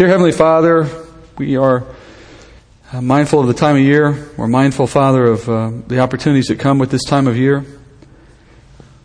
Dear 0.00 0.08
Heavenly 0.08 0.32
Father, 0.32 0.88
we 1.36 1.58
are 1.58 1.84
uh, 2.90 3.02
mindful 3.02 3.40
of 3.40 3.48
the 3.48 3.52
time 3.52 3.76
of 3.76 3.82
year. 3.82 4.30
We're 4.38 4.46
mindful, 4.46 4.86
Father, 4.86 5.26
of 5.26 5.46
uh, 5.46 5.72
the 5.88 5.98
opportunities 5.98 6.46
that 6.46 6.58
come 6.58 6.78
with 6.78 6.90
this 6.90 7.04
time 7.04 7.26
of 7.26 7.36
year. 7.36 7.66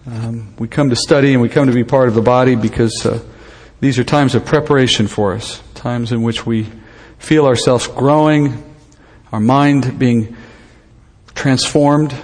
Um, 0.07 0.55
we 0.57 0.69
come 0.69 0.89
to 0.91 0.95
study 0.95 1.33
and 1.33 1.41
we 1.41 1.49
come 1.49 1.67
to 1.67 1.73
be 1.73 1.83
part 1.83 2.07
of 2.07 2.15
the 2.15 2.21
body 2.21 2.55
because 2.55 3.05
uh, 3.05 3.21
these 3.81 3.99
are 3.99 4.05
times 4.05 4.35
of 4.35 4.45
preparation 4.45 5.07
for 5.07 5.33
us, 5.33 5.61
times 5.73 6.13
in 6.13 6.21
which 6.21 6.45
we 6.45 6.65
feel 7.19 7.45
ourselves 7.45 7.87
growing, 7.87 8.63
our 9.33 9.41
mind 9.41 9.99
being 9.99 10.37
transformed 11.33 12.15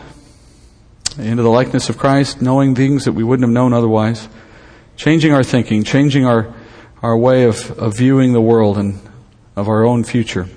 into 1.17 1.43
the 1.43 1.49
likeness 1.49 1.89
of 1.89 1.97
Christ, 1.97 2.41
knowing 2.41 2.73
things 2.73 3.03
that 3.03 3.11
we 3.11 3.25
wouldn't 3.25 3.45
have 3.45 3.53
known 3.53 3.73
otherwise, 3.73 4.29
changing 4.95 5.33
our 5.33 5.43
thinking, 5.43 5.83
changing 5.83 6.25
our 6.25 6.53
our 7.01 7.17
way 7.17 7.43
of, 7.43 7.71
of 7.79 7.97
viewing 7.97 8.33
the 8.33 8.41
world 8.41 8.77
and 8.77 8.99
of 9.55 9.67
our 9.67 9.85
own 9.85 10.03
future. 10.03 10.47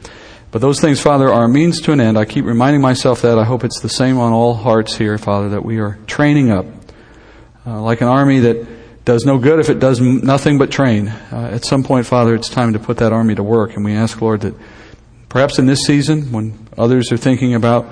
But 0.51 0.60
those 0.60 0.80
things, 0.80 1.01
Father, 1.01 1.32
are 1.32 1.45
a 1.45 1.48
means 1.48 1.80
to 1.80 1.92
an 1.92 2.01
end. 2.01 2.16
I 2.16 2.24
keep 2.24 2.45
reminding 2.45 2.80
myself 2.80 3.23
that. 3.23 3.38
I 3.38 3.45
hope 3.45 3.64
it's 3.64 3.80
the 3.80 3.88
same 3.88 4.18
on 4.18 4.32
all 4.32 4.54
hearts 4.54 4.96
here, 4.96 5.18
Father, 5.18 5.48
that 5.51 5.65
we 5.65 5.78
are 5.78 5.98
training 6.06 6.51
up. 6.51 6.66
Uh, 7.66 7.80
like 7.80 8.02
an 8.02 8.09
army 8.09 8.41
that 8.41 9.04
does 9.04 9.24
no 9.24 9.38
good 9.38 9.59
if 9.59 9.68
it 9.68 9.80
does 9.80 10.01
nothing 10.01 10.59
but 10.59 10.70
train. 10.70 11.09
Uh, 11.09 11.51
at 11.52 11.65
some 11.65 11.82
point, 11.82 12.06
Father, 12.06 12.34
it's 12.34 12.48
time 12.48 12.74
to 12.74 12.79
put 12.79 12.98
that 12.98 13.12
army 13.12 13.34
to 13.34 13.42
work. 13.42 13.74
And 13.74 13.84
we 13.84 13.95
ask, 13.95 14.20
Lord, 14.20 14.42
that 14.42 14.54
perhaps 15.29 15.59
in 15.59 15.66
this 15.66 15.80
season, 15.80 16.30
when 16.30 16.68
others 16.79 17.10
are 17.10 17.16
thinking 17.16 17.54
about 17.54 17.87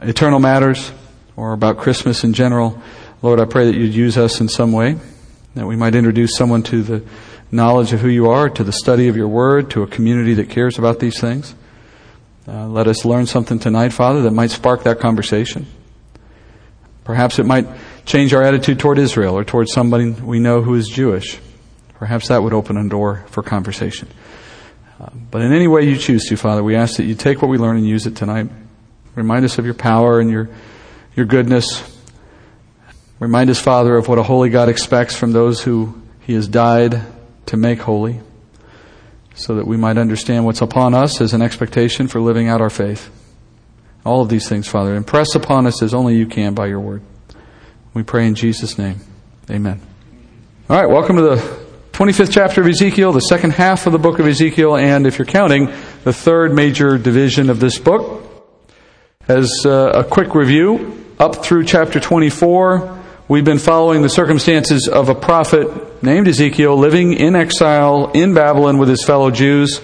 eternal 0.00 0.38
matters 0.38 0.92
or 1.36 1.52
about 1.52 1.78
Christmas 1.78 2.24
in 2.24 2.32
general, 2.32 2.80
Lord, 3.20 3.40
I 3.40 3.44
pray 3.44 3.66
that 3.66 3.74
you'd 3.74 3.94
use 3.94 4.16
us 4.16 4.40
in 4.40 4.48
some 4.48 4.72
way, 4.72 4.96
that 5.54 5.66
we 5.66 5.76
might 5.76 5.94
introduce 5.94 6.34
someone 6.34 6.62
to 6.64 6.82
the 6.82 7.04
knowledge 7.52 7.92
of 7.92 8.00
who 8.00 8.08
you 8.08 8.30
are, 8.30 8.48
to 8.48 8.64
the 8.64 8.72
study 8.72 9.08
of 9.08 9.16
your 9.16 9.28
word, 9.28 9.70
to 9.70 9.82
a 9.82 9.86
community 9.86 10.34
that 10.34 10.50
cares 10.50 10.78
about 10.78 11.00
these 11.00 11.20
things. 11.20 11.54
Uh, 12.46 12.66
let 12.66 12.86
us 12.86 13.04
learn 13.04 13.26
something 13.26 13.58
tonight, 13.58 13.92
Father, 13.92 14.22
that 14.22 14.32
might 14.32 14.50
spark 14.50 14.84
that 14.84 15.00
conversation. 15.00 15.66
Perhaps 17.04 17.38
it 17.38 17.46
might 17.46 17.66
change 18.04 18.32
our 18.32 18.42
attitude 18.42 18.78
toward 18.78 18.98
Israel 18.98 19.36
or 19.36 19.44
toward 19.44 19.68
somebody 19.68 20.10
we 20.10 20.38
know 20.38 20.62
who 20.62 20.74
is 20.74 20.88
Jewish. 20.88 21.38
Perhaps 21.94 22.28
that 22.28 22.42
would 22.42 22.52
open 22.52 22.76
a 22.76 22.88
door 22.88 23.24
for 23.26 23.42
conversation. 23.42 24.08
Uh, 25.00 25.10
but 25.30 25.42
in 25.42 25.52
any 25.52 25.66
way 25.66 25.82
you 25.82 25.96
choose 25.96 26.24
to, 26.28 26.36
Father, 26.36 26.62
we 26.62 26.76
ask 26.76 26.96
that 26.96 27.04
you 27.04 27.14
take 27.14 27.42
what 27.42 27.48
we 27.48 27.58
learn 27.58 27.76
and 27.76 27.86
use 27.86 28.06
it 28.06 28.16
tonight. 28.16 28.48
Remind 29.14 29.44
us 29.44 29.58
of 29.58 29.64
your 29.64 29.74
power 29.74 30.20
and 30.20 30.30
your, 30.30 30.48
your 31.16 31.26
goodness. 31.26 31.82
Remind 33.18 33.50
us, 33.50 33.60
Father, 33.60 33.96
of 33.96 34.08
what 34.08 34.18
a 34.18 34.22
holy 34.22 34.50
God 34.50 34.68
expects 34.68 35.14
from 35.14 35.32
those 35.32 35.62
who 35.62 36.00
he 36.20 36.34
has 36.34 36.48
died 36.48 37.02
to 37.50 37.56
make 37.56 37.80
holy, 37.80 38.20
so 39.34 39.56
that 39.56 39.66
we 39.66 39.76
might 39.76 39.98
understand 39.98 40.44
what's 40.44 40.60
upon 40.60 40.94
us 40.94 41.20
as 41.20 41.34
an 41.34 41.42
expectation 41.42 42.08
for 42.08 42.20
living 42.20 42.48
out 42.48 42.60
our 42.60 42.70
faith. 42.70 43.10
All 44.04 44.22
of 44.22 44.28
these 44.28 44.48
things, 44.48 44.66
Father, 44.66 44.94
impress 44.94 45.34
upon 45.34 45.66
us 45.66 45.82
as 45.82 45.92
only 45.92 46.16
you 46.16 46.26
can 46.26 46.54
by 46.54 46.66
your 46.66 46.80
word. 46.80 47.02
We 47.92 48.02
pray 48.02 48.26
in 48.26 48.34
Jesus' 48.34 48.78
name. 48.78 49.00
Amen. 49.50 49.80
All 50.68 50.80
right, 50.80 50.88
welcome 50.88 51.16
to 51.16 51.22
the 51.22 51.66
25th 51.92 52.32
chapter 52.32 52.60
of 52.60 52.68
Ezekiel, 52.68 53.12
the 53.12 53.20
second 53.20 53.52
half 53.52 53.86
of 53.86 53.92
the 53.92 53.98
book 53.98 54.20
of 54.20 54.26
Ezekiel, 54.26 54.76
and 54.76 55.06
if 55.06 55.18
you're 55.18 55.26
counting, 55.26 55.66
the 56.04 56.12
third 56.12 56.54
major 56.54 56.98
division 56.98 57.50
of 57.50 57.58
this 57.60 57.78
book. 57.78 58.26
As 59.28 59.50
uh, 59.66 59.92
a 59.94 60.04
quick 60.04 60.34
review, 60.34 61.04
up 61.18 61.44
through 61.44 61.64
chapter 61.64 61.98
24, 61.98 63.00
We've 63.30 63.44
been 63.44 63.60
following 63.60 64.02
the 64.02 64.08
circumstances 64.08 64.88
of 64.88 65.08
a 65.08 65.14
prophet 65.14 65.68
named 66.02 66.28
Ezekiel 66.28 66.76
living 66.76 67.12
in 67.12 67.36
exile 67.36 68.10
in 68.12 68.34
Babylon 68.34 68.78
with 68.78 68.88
his 68.88 69.04
fellow 69.04 69.30
Jews. 69.30 69.80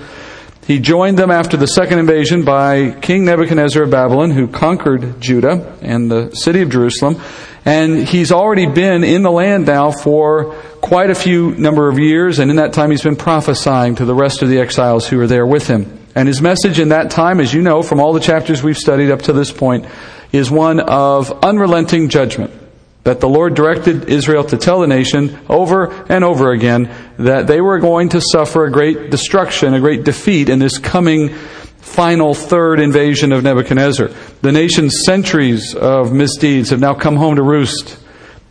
He 0.67 0.81
joined 0.81 1.19
them 1.19 1.31
after 1.31 1.57
the 1.57 1.67
second 1.67 1.99
invasion 1.99 2.45
by 2.45 2.91
King 2.91 3.25
Nebuchadnezzar 3.25 3.85
of 3.85 3.91
Babylon, 3.91 4.31
who 4.31 4.49
conquered 4.49 5.21
Judah 5.21 5.77
and 5.81 6.11
the 6.11 6.35
city 6.35 6.63
of 6.63 6.71
Jerusalem. 6.71 7.21
And 7.65 8.09
he's 8.09 8.33
already 8.33 8.67
been 8.67 9.05
in 9.05 9.23
the 9.23 9.31
land 9.31 9.67
now 9.67 9.93
for 9.93 10.55
quite 10.81 11.11
a 11.11 11.15
few 11.15 11.53
number 11.53 11.89
of 11.89 11.99
years, 11.99 12.39
and 12.39 12.51
in 12.51 12.57
that 12.57 12.73
time 12.73 12.91
he's 12.91 13.03
been 13.03 13.17
prophesying 13.17 13.97
to 13.97 14.05
the 14.05 14.15
rest 14.15 14.43
of 14.43 14.49
the 14.49 14.59
exiles 14.59 15.07
who 15.07 15.21
are 15.21 15.27
there 15.27 15.47
with 15.47 15.67
him. 15.67 15.99
And 16.15 16.27
his 16.29 16.41
message 16.41 16.79
in 16.81 16.89
that 16.89 17.11
time, 17.11 17.41
as 17.41 17.53
you 17.53 17.63
know 17.63 17.83
from 17.83 18.01
all 18.01 18.13
the 18.13 18.21
chapters 18.21 18.63
we've 18.63 18.79
studied 18.79 19.11
up 19.11 19.23
to 19.23 19.33
this 19.33 19.53
point, 19.53 19.85
is 20.33 20.51
one 20.51 20.81
of 20.81 21.45
unrelenting 21.45 22.09
judgment 22.09 22.53
that 23.07 23.21
the 23.21 23.29
Lord 23.29 23.55
directed 23.55 24.09
Israel 24.09 24.43
to 24.43 24.57
tell 24.57 24.81
the 24.81 24.89
nation 24.89 25.39
over 25.49 25.93
and 26.11 26.25
over 26.25 26.51
again 26.51 26.93
that 27.19 27.47
they 27.47 27.61
were 27.61 27.79
going 27.79 28.09
to 28.09 28.21
suffer 28.21 28.65
a 28.65 28.73
great 28.73 29.13
destruction, 29.13 29.75
a 29.75 29.81
great 29.81 30.03
defeat 30.03 30.49
in 30.49 30.59
this 30.59 30.79
coming 30.79 31.29
final 31.29 32.35
third 32.35 32.81
invasion 32.81 33.31
of 33.31 33.45
Nebuchadnezzar. 33.45 34.11
The 34.43 34.51
nation's 34.51 35.05
centuries 35.05 35.73
of 35.77 36.13
misdeeds 36.13 36.71
have 36.71 36.81
now 36.81 36.95
come 36.95 37.15
home 37.15 37.37
to 37.37 37.45
roost, 37.45 37.97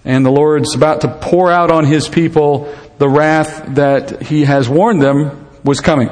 and 0.06 0.26
the 0.26 0.32
Lord's 0.32 0.74
about 0.74 1.02
to 1.02 1.10
pour 1.10 1.52
out 1.52 1.70
on 1.70 1.84
his 1.84 2.08
people 2.08 2.74
the 2.98 3.10
wrath 3.10 3.76
that 3.76 4.22
he 4.22 4.46
has 4.46 4.70
warned 4.70 5.02
them 5.02 5.50
was 5.66 5.82
coming. 5.82 6.10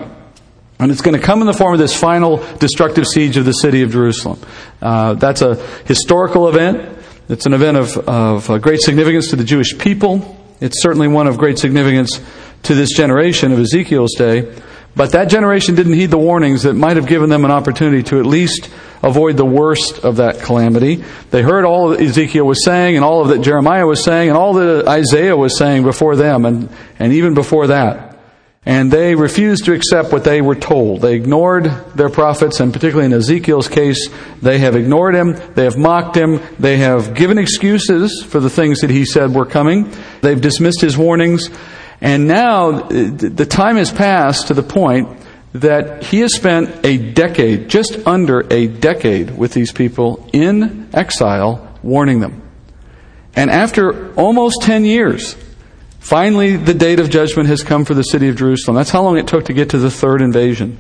And 0.80 0.92
it's 0.92 1.00
going 1.00 1.18
to 1.18 1.26
come 1.26 1.40
in 1.40 1.48
the 1.48 1.54
form 1.54 1.74
of 1.74 1.80
this 1.80 1.98
final 1.98 2.44
destructive 2.58 3.08
siege 3.08 3.38
of 3.38 3.46
the 3.46 3.54
city 3.54 3.84
of 3.84 3.92
Jerusalem. 3.94 4.42
Uh, 4.82 5.14
that's 5.14 5.42
a 5.42 5.56
historical 5.86 6.50
event. 6.50 6.93
It's 7.30 7.46
an 7.46 7.54
event 7.54 7.78
of, 7.78 7.98
of 7.98 8.50
uh, 8.50 8.58
great 8.58 8.82
significance 8.82 9.30
to 9.30 9.36
the 9.36 9.44
Jewish 9.44 9.78
people. 9.78 10.38
It's 10.60 10.82
certainly 10.82 11.08
one 11.08 11.28
of 11.28 11.38
great 11.38 11.58
significance 11.58 12.22
to 12.64 12.76
this 12.76 12.92
generation 12.96 13.52
of 13.52 13.60
Ezekiel's 13.60 14.14
day. 14.18 14.54
But 14.96 15.14
that 15.14 15.30
generation 15.30 15.76
didn't 15.76 15.94
heed 15.94 16.12
the 16.12 16.18
warnings 16.18 16.64
that 16.64 16.74
might 16.74 16.98
have 16.98 17.08
given 17.08 17.30
them 17.30 17.46
an 17.46 17.52
opportunity 17.52 18.04
to 18.04 18.20
at 18.20 18.26
least 18.26 18.70
avoid 19.02 19.38
the 19.38 19.46
worst 19.46 20.00
of 20.00 20.18
that 20.18 20.42
calamity. 20.42 21.04
They 21.32 21.42
heard 21.42 21.66
all 21.66 21.90
that 21.90 22.00
Ezekiel 22.00 22.46
was 22.46 22.64
saying 22.64 22.96
and 22.96 23.04
all 23.04 23.22
of 23.22 23.30
that 23.30 23.42
Jeremiah 23.42 23.88
was 23.88 24.04
saying 24.04 24.30
and 24.30 24.38
all 24.38 24.54
that 24.54 24.88
Isaiah 24.88 25.36
was 25.36 25.58
saying 25.58 25.84
before 25.84 26.16
them 26.16 26.46
and, 26.46 26.70
and 27.00 27.14
even 27.14 27.34
before 27.34 27.68
that. 27.68 28.13
And 28.66 28.90
they 28.90 29.14
refused 29.14 29.66
to 29.66 29.74
accept 29.74 30.14
what 30.14 30.24
they 30.24 30.42
were 30.42 30.56
told. 30.56 31.02
They 31.02 31.16
ignored 31.16 31.66
their 31.96 32.10
prophets, 32.10 32.62
and 32.62 32.72
particularly 32.72 33.08
in 33.08 33.14
Ezekiel's 33.14 33.68
case, 33.68 34.10
they 34.42 34.60
have 34.60 34.76
ignored 34.78 35.16
him, 35.16 35.36
they 35.54 35.66
have 35.66 35.78
mocked 35.78 36.16
him, 36.16 36.40
they 36.60 36.78
have 36.78 37.14
given 37.14 37.38
excuses 37.38 38.24
for 38.24 38.40
the 38.40 38.50
things 38.50 38.80
that 38.80 38.90
he 38.90 39.04
said 39.04 39.34
were 39.34 39.46
coming, 39.46 39.94
they've 40.22 40.40
dismissed 40.40 40.80
his 40.80 40.98
warnings, 40.98 41.50
and 42.00 42.26
now 42.28 42.84
the 42.84 43.46
time 43.46 43.76
has 43.76 43.92
passed 43.92 44.48
to 44.48 44.54
the 44.54 44.64
point 44.64 45.10
that 45.54 46.04
he 46.04 46.20
has 46.20 46.34
spent 46.34 46.86
a 46.86 46.98
decade, 46.98 47.70
just 47.70 47.98
under 48.08 48.42
a 48.52 48.68
decade, 48.68 49.38
with 49.38 49.54
these 49.54 49.72
people 49.72 50.28
in 50.34 50.90
exile, 50.94 51.78
warning 51.84 52.20
them. 52.20 52.42
And 53.36 53.50
after 53.50 54.14
almost 54.16 54.62
10 54.62 54.86
years, 54.86 55.36
Finally, 56.04 56.58
the 56.58 56.74
date 56.74 57.00
of 57.00 57.10
judgment 57.10 57.48
has 57.48 57.64
come 57.64 57.86
for 57.86 57.94
the 57.94 58.04
city 58.04 58.28
of 58.28 58.36
Jerusalem. 58.36 58.76
That's 58.76 58.90
how 58.90 59.02
long 59.04 59.18
it 59.18 59.26
took 59.26 59.46
to 59.46 59.54
get 59.54 59.70
to 59.70 59.78
the 59.78 59.90
third 59.90 60.22
invasion. 60.22 60.78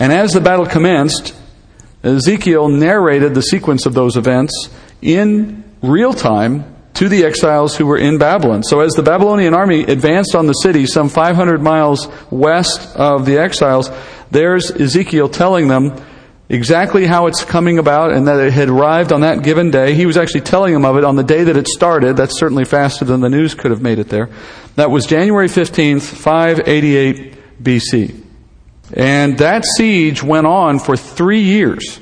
And 0.00 0.12
as 0.12 0.32
the 0.32 0.40
battle 0.40 0.66
commenced, 0.66 1.32
Ezekiel 2.02 2.66
narrated 2.66 3.36
the 3.36 3.40
sequence 3.40 3.86
of 3.86 3.94
those 3.94 4.16
events 4.16 4.68
in 5.00 5.62
real 5.80 6.12
time 6.12 6.74
to 6.94 7.08
the 7.08 7.24
exiles 7.24 7.76
who 7.76 7.86
were 7.86 7.98
in 7.98 8.18
Babylon. 8.18 8.64
So 8.64 8.80
as 8.80 8.94
the 8.94 9.02
Babylonian 9.04 9.54
army 9.54 9.84
advanced 9.84 10.34
on 10.34 10.48
the 10.48 10.54
city 10.54 10.86
some 10.86 11.08
500 11.08 11.62
miles 11.62 12.08
west 12.28 12.96
of 12.96 13.26
the 13.26 13.38
exiles, 13.38 13.92
there's 14.32 14.72
Ezekiel 14.72 15.28
telling 15.28 15.68
them 15.68 16.04
exactly 16.48 17.06
how 17.06 17.26
it's 17.26 17.44
coming 17.44 17.78
about 17.78 18.12
and 18.12 18.26
that 18.26 18.40
it 18.40 18.52
had 18.52 18.68
arrived 18.68 19.12
on 19.12 19.20
that 19.20 19.42
given 19.42 19.70
day. 19.70 19.94
He 19.94 20.06
was 20.06 20.16
actually 20.16 20.42
telling 20.42 20.72
them 20.72 20.84
of 20.84 20.96
it 20.96 21.04
on 21.04 21.16
the 21.16 21.24
day 21.24 21.44
that 21.44 21.56
it 21.56 21.68
started. 21.68 22.16
That's 22.16 22.38
certainly 22.38 22.64
faster 22.64 23.04
than 23.04 23.20
the 23.20 23.28
news 23.28 23.54
could 23.54 23.70
have 23.70 23.82
made 23.82 23.98
it 23.98 24.08
there. 24.08 24.30
That 24.76 24.90
was 24.90 25.06
January 25.06 25.48
15th, 25.48 26.02
588 26.02 27.62
BC. 27.62 28.24
And 28.94 29.38
that 29.38 29.64
siege 29.76 30.22
went 30.22 30.46
on 30.46 30.78
for 30.78 30.96
three 30.96 31.42
years. 31.42 32.00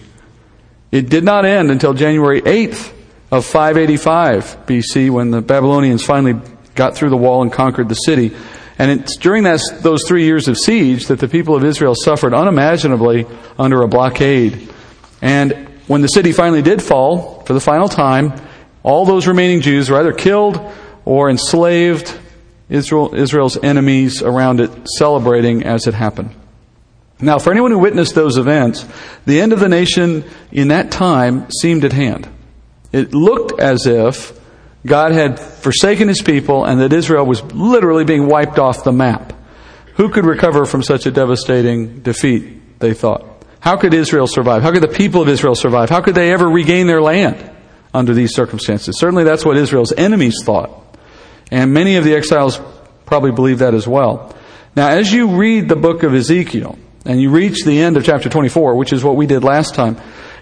It 0.92 1.08
did 1.08 1.24
not 1.24 1.44
end 1.44 1.70
until 1.70 1.94
January 1.94 2.40
8th 2.42 2.92
of 3.30 3.44
585 3.44 4.66
BC 4.66 5.10
when 5.10 5.30
the 5.30 5.42
Babylonians 5.42 6.04
finally 6.04 6.40
got 6.74 6.94
through 6.94 7.10
the 7.10 7.16
wall 7.16 7.42
and 7.42 7.52
conquered 7.52 7.88
the 7.88 7.94
city. 7.94 8.36
And 8.78 9.00
it's 9.00 9.16
during 9.16 9.44
that, 9.44 9.60
those 9.80 10.06
three 10.06 10.24
years 10.24 10.48
of 10.48 10.58
siege 10.58 11.06
that 11.06 11.18
the 11.18 11.28
people 11.28 11.56
of 11.56 11.64
Israel 11.64 11.94
suffered 11.94 12.34
unimaginably 12.34 13.26
under 13.58 13.82
a 13.82 13.88
blockade. 13.88 14.68
And 15.22 15.68
when 15.86 16.02
the 16.02 16.08
city 16.08 16.32
finally 16.32 16.62
did 16.62 16.82
fall, 16.82 17.40
for 17.46 17.54
the 17.54 17.60
final 17.60 17.88
time, 17.88 18.34
all 18.82 19.06
those 19.06 19.26
remaining 19.26 19.62
Jews 19.62 19.88
were 19.88 19.98
either 19.98 20.12
killed 20.12 20.60
or 21.04 21.30
enslaved, 21.30 22.18
Israel, 22.68 23.14
Israel's 23.14 23.56
enemies 23.56 24.22
around 24.22 24.60
it 24.60 24.70
celebrating 24.98 25.62
as 25.64 25.86
it 25.86 25.94
happened. 25.94 26.34
Now, 27.18 27.38
for 27.38 27.50
anyone 27.50 27.70
who 27.70 27.78
witnessed 27.78 28.14
those 28.14 28.36
events, 28.36 28.86
the 29.24 29.40
end 29.40 29.54
of 29.54 29.60
the 29.60 29.68
nation 29.68 30.24
in 30.52 30.68
that 30.68 30.90
time 30.90 31.50
seemed 31.50 31.84
at 31.84 31.92
hand. 31.92 32.28
It 32.92 33.14
looked 33.14 33.58
as 33.58 33.86
if 33.86 34.35
God 34.86 35.12
had 35.12 35.38
forsaken 35.38 36.08
his 36.08 36.22
people 36.22 36.64
and 36.64 36.80
that 36.80 36.92
Israel 36.92 37.26
was 37.26 37.42
literally 37.52 38.04
being 38.04 38.26
wiped 38.26 38.58
off 38.58 38.84
the 38.84 38.92
map. 38.92 39.32
Who 39.94 40.10
could 40.10 40.24
recover 40.24 40.64
from 40.64 40.82
such 40.82 41.06
a 41.06 41.10
devastating 41.10 42.00
defeat, 42.00 42.78
they 42.78 42.94
thought? 42.94 43.24
How 43.60 43.76
could 43.76 43.94
Israel 43.94 44.26
survive? 44.26 44.62
How 44.62 44.70
could 44.70 44.82
the 44.82 44.88
people 44.88 45.22
of 45.22 45.28
Israel 45.28 45.54
survive? 45.54 45.90
How 45.90 46.00
could 46.00 46.14
they 46.14 46.32
ever 46.32 46.48
regain 46.48 46.86
their 46.86 47.02
land 47.02 47.50
under 47.92 48.14
these 48.14 48.34
circumstances? 48.34 48.98
Certainly 48.98 49.24
that's 49.24 49.44
what 49.44 49.56
Israel's 49.56 49.92
enemies 49.92 50.36
thought. 50.44 50.70
And 51.50 51.72
many 51.72 51.96
of 51.96 52.04
the 52.04 52.14
exiles 52.14 52.60
probably 53.06 53.32
believe 53.32 53.60
that 53.60 53.74
as 53.74 53.88
well. 53.88 54.34
Now, 54.76 54.88
as 54.88 55.12
you 55.12 55.36
read 55.36 55.68
the 55.68 55.76
book 55.76 56.02
of 56.02 56.14
Ezekiel, 56.14 56.78
and 57.06 57.20
you 57.20 57.30
reach 57.30 57.64
the 57.64 57.80
end 57.80 57.96
of 57.96 58.04
chapter 58.04 58.28
24, 58.28 58.74
which 58.74 58.92
is 58.92 59.02
what 59.02 59.16
we 59.16 59.26
did 59.26 59.44
last 59.44 59.74
time, 59.74 59.96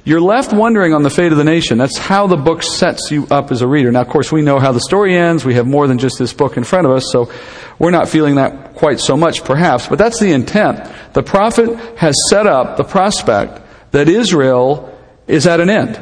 you're 0.05 0.21
left 0.21 0.53
wondering 0.53 0.93
on 0.93 1.03
the 1.03 1.11
fate 1.11 1.33
of 1.33 1.39
the 1.39 1.45
nation. 1.45 1.79
That's 1.79 1.97
how 1.97 2.27
the 2.27 2.37
book 2.37 2.63
sets 2.63 3.11
you 3.11 3.27
up 3.31 3.51
as 3.51 3.63
a 3.63 3.67
reader. 3.67 3.91
Now, 3.91 4.03
of 4.03 4.09
course, 4.09 4.31
we 4.31 4.43
know 4.43 4.59
how 4.59 4.73
the 4.73 4.81
story 4.81 5.17
ends. 5.17 5.47
We 5.47 5.55
have 5.55 5.67
more 5.67 5.87
than 5.87 5.97
just 5.97 6.19
this 6.19 6.35
book 6.35 6.59
in 6.59 6.65
front 6.65 6.87
of 6.87 6.93
us, 6.93 7.11
so 7.11 7.33
we're 7.79 7.91
not 7.91 8.09
feeling 8.09 8.35
that 8.35 8.75
quite 8.75 9.01
so 9.01 9.17
much, 9.17 9.45
perhaps. 9.45 9.89
But 9.89 9.99
that's 9.99 10.21
the 10.21 10.33
intent. 10.33 10.93
The 11.15 11.23
prophet 11.23 11.75
has 11.97 12.15
set 12.29 12.47
up 12.47 12.77
the 12.77 12.85
prospect 12.85 13.63
that 13.93 14.09
Israel 14.11 14.95
is 15.27 15.47
at 15.47 15.61
an 15.61 15.71
end, 15.71 15.99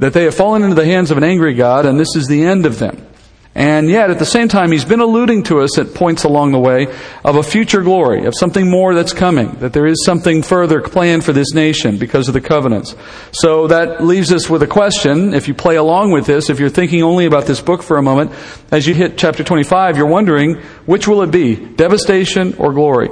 that 0.00 0.14
they 0.14 0.24
have 0.24 0.34
fallen 0.34 0.64
into 0.64 0.74
the 0.74 0.84
hands 0.84 1.12
of 1.12 1.16
an 1.16 1.24
angry 1.24 1.54
God, 1.54 1.86
and 1.86 2.00
this 2.00 2.16
is 2.16 2.26
the 2.26 2.44
end 2.44 2.66
of 2.66 2.80
them. 2.80 3.06
And 3.54 3.90
yet, 3.90 4.10
at 4.10 4.18
the 4.18 4.24
same 4.24 4.48
time, 4.48 4.72
he's 4.72 4.86
been 4.86 5.00
alluding 5.00 5.42
to 5.44 5.60
us 5.60 5.76
at 5.78 5.92
points 5.92 6.24
along 6.24 6.52
the 6.52 6.58
way 6.58 6.86
of 7.22 7.36
a 7.36 7.42
future 7.42 7.82
glory, 7.82 8.24
of 8.24 8.34
something 8.34 8.70
more 8.70 8.94
that's 8.94 9.12
coming, 9.12 9.50
that 9.56 9.74
there 9.74 9.86
is 9.86 10.02
something 10.06 10.42
further 10.42 10.80
planned 10.80 11.22
for 11.22 11.34
this 11.34 11.52
nation 11.52 11.98
because 11.98 12.28
of 12.28 12.34
the 12.34 12.40
covenants. 12.40 12.96
So 13.32 13.66
that 13.66 14.02
leaves 14.02 14.32
us 14.32 14.48
with 14.48 14.62
a 14.62 14.66
question. 14.66 15.34
If 15.34 15.48
you 15.48 15.54
play 15.54 15.76
along 15.76 16.12
with 16.12 16.24
this, 16.24 16.48
if 16.48 16.60
you're 16.60 16.70
thinking 16.70 17.02
only 17.02 17.26
about 17.26 17.44
this 17.44 17.60
book 17.60 17.82
for 17.82 17.98
a 17.98 18.02
moment, 18.02 18.32
as 18.70 18.86
you 18.86 18.94
hit 18.94 19.18
chapter 19.18 19.44
25, 19.44 19.98
you're 19.98 20.06
wondering, 20.06 20.54
which 20.86 21.06
will 21.06 21.20
it 21.20 21.30
be? 21.30 21.54
Devastation 21.54 22.54
or 22.54 22.72
glory? 22.72 23.10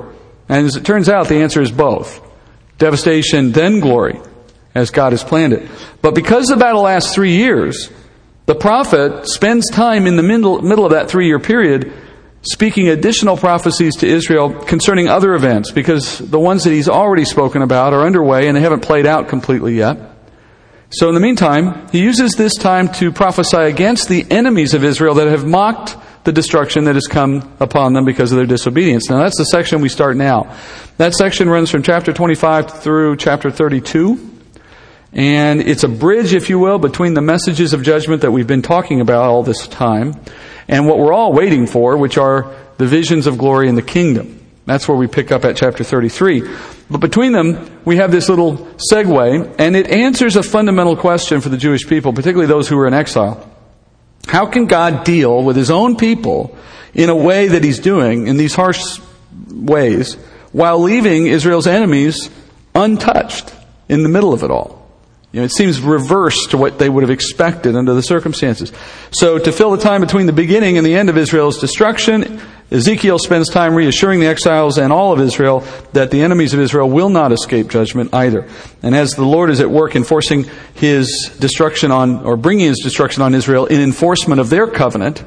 And 0.49 0.67
as 0.67 0.75
it 0.75 0.87
turns 0.87 1.11
out, 1.11 1.29
the 1.29 1.43
answer 1.43 1.61
is 1.61 1.71
both. 1.71 2.27
Devastation, 2.79 3.53
then 3.53 3.81
glory, 3.81 4.19
as 4.75 4.91
God 4.91 5.13
has 5.13 5.23
planned 5.23 5.53
it. 5.53 5.71
But 6.01 6.15
because 6.15 6.49
the 6.49 6.57
battle 6.57 6.83
lasts 6.83 7.15
three 7.15 7.37
years, 7.37 7.91
the 8.47 8.55
prophet 8.55 9.29
spends 9.29 9.71
time 9.71 10.07
in 10.07 10.17
the 10.17 10.23
middle, 10.23 10.61
middle 10.63 10.85
of 10.85 10.93
that 10.93 11.09
three 11.09 11.27
year 11.27 11.39
period 11.39 11.93
speaking 12.43 12.89
additional 12.89 13.37
prophecies 13.37 13.97
to 13.97 14.07
Israel 14.07 14.53
concerning 14.65 15.09
other 15.09 15.35
events 15.35 15.71
because 15.71 16.19
the 16.19 16.39
ones 16.39 16.65
that 16.65 16.71
he's 16.71 16.89
already 16.89 17.25
spoken 17.25 17.63
about 17.63 17.93
are 17.93 18.05
underway 18.05 18.49
and 18.49 18.57
they 18.57 18.63
haven't 18.63 18.81
played 18.81 19.07
out 19.07 19.29
completely 19.29 19.77
yet. 19.77 19.99
So 20.93 21.09
in 21.09 21.15
the 21.15 21.21
meantime, 21.21 21.89
he 21.93 22.01
uses 22.01 22.33
this 22.33 22.55
time 22.55 22.89
to 22.95 23.13
prophesy 23.13 23.59
against 23.59 24.09
the 24.09 24.27
enemies 24.31 24.75
of 24.75 24.83
Israel 24.83 25.15
that 25.15 25.29
have 25.29 25.47
mocked 25.47 25.97
the 26.25 26.33
destruction 26.33 26.85
that 26.85 26.97
has 26.97 27.07
come 27.07 27.57
upon 27.61 27.93
them 27.93 28.05
because 28.05 28.33
of 28.33 28.37
their 28.37 28.47
disobedience. 28.47 29.09
Now 29.09 29.19
that's 29.19 29.39
the 29.39 29.45
section 29.45 29.81
we 29.81 29.89
start 29.89 30.17
now. 30.17 30.55
That 30.97 31.15
section 31.15 31.49
runs 31.49 31.71
from 31.71 31.83
chapter 31.83 32.13
25 32.13 32.83
through 32.83 33.17
chapter 33.17 33.51
32. 33.51 34.30
And 35.13 35.61
it's 35.61 35.83
a 35.83 35.89
bridge, 35.89 36.35
if 36.35 36.51
you 36.51 36.59
will, 36.59 36.79
between 36.79 37.15
the 37.15 37.21
messages 37.21 37.73
of 37.73 37.83
judgment 37.83 38.23
that 38.23 38.31
we've 38.31 38.47
been 38.47 38.63
talking 38.63 39.01
about 39.01 39.25
all 39.25 39.43
this 39.43 39.67
time 39.67 40.15
and 40.69 40.87
what 40.87 40.99
we're 40.99 41.13
all 41.13 41.33
waiting 41.33 41.67
for, 41.67 41.97
which 41.97 42.17
are 42.17 42.55
the 42.79 42.87
visions 42.87 43.27
of 43.27 43.37
glory 43.37 43.69
in 43.69 43.75
the 43.75 43.83
kingdom. 43.83 44.37
That's 44.67 44.87
where 44.87 44.97
we 44.97 45.09
pick 45.09 45.33
up 45.33 45.45
at 45.45 45.57
chapter 45.57 45.83
33. 45.83 46.49
But 46.89 46.99
between 47.01 47.33
them, 47.33 47.81
we 47.85 47.97
have 47.97 48.13
this 48.13 48.29
little 48.29 48.69
segue, 48.93 49.57
and 49.59 49.75
it 49.75 49.89
answers 49.89 50.37
a 50.37 50.45
fundamental 50.45 50.97
question 50.97 51.41
for 51.41 51.49
the 51.49 51.57
Jewish 51.57 51.89
people, 51.89 52.13
particularly 52.13 52.47
those 52.47 52.69
who 52.69 52.79
are 52.79 52.87
in 52.87 52.95
exile. 52.95 53.51
How 54.27 54.47
can 54.47 54.67
God 54.67 55.05
deal 55.05 55.43
with 55.43 55.57
his 55.57 55.73
own 55.73 55.97
people 55.97 56.57
in 56.95 57.09
a 57.09 57.17
way 57.17 57.49
that 57.49 57.65
he's 57.65 57.81
doing, 57.81 58.29
in 58.29 58.37
these 58.37 58.55
harsh 58.55 59.01
ways, 59.49 60.15
while 60.53 60.79
leaving 60.79 61.27
Israel's 61.27 61.67
enemies 61.67 62.31
untouched 62.75 63.53
in 63.89 64.05
the 64.05 64.09
middle 64.09 64.33
of 64.33 64.45
it 64.45 64.53
all? 64.53 64.80
You 65.33 65.41
know, 65.41 65.45
it 65.45 65.53
seems 65.53 65.81
reverse 65.81 66.47
to 66.49 66.59
what 66.59 66.81
they 66.81 66.89
would 66.89 67.05
have 67.05 67.11
expected 67.11 67.77
under 67.77 67.95
the 67.95 68.03
circumstances. 68.03 68.73
So, 69.13 69.39
to 69.39 69.53
fill 69.53 69.71
the 69.71 69.79
time 69.79 70.01
between 70.01 70.27
the 70.27 70.33
beginning 70.33 70.77
and 70.77 70.85
the 70.85 70.97
end 70.97 71.09
of 71.09 71.17
Israel's 71.17 71.61
destruction, 71.61 72.41
Ezekiel 72.73 73.19
spends 73.19 73.49
time 73.49 73.75
reassuring 73.75 74.19
the 74.19 74.27
exiles 74.27 74.77
and 74.77 74.93
all 74.93 75.13
of 75.13 75.21
Israel 75.21 75.65
that 75.93 76.11
the 76.11 76.23
enemies 76.23 76.53
of 76.53 76.59
Israel 76.59 76.91
will 76.91 77.11
not 77.11 77.31
escape 77.31 77.69
judgment 77.69 78.13
either. 78.13 78.49
And 78.83 78.95
as 78.95 79.13
the 79.13 79.25
Lord 79.25 79.51
is 79.51 79.61
at 79.61 79.71
work 79.71 79.95
enforcing 79.95 80.47
his 80.75 81.31
destruction 81.39 81.93
on, 81.93 82.25
or 82.25 82.37
bringing 82.37 82.67
his 82.67 82.81
destruction 82.83 83.23
on 83.23 83.35
Israel 83.35 83.67
in 83.67 83.81
enforcement 83.81 84.41
of 84.41 84.51
their 84.51 84.67
covenant, 84.67 85.25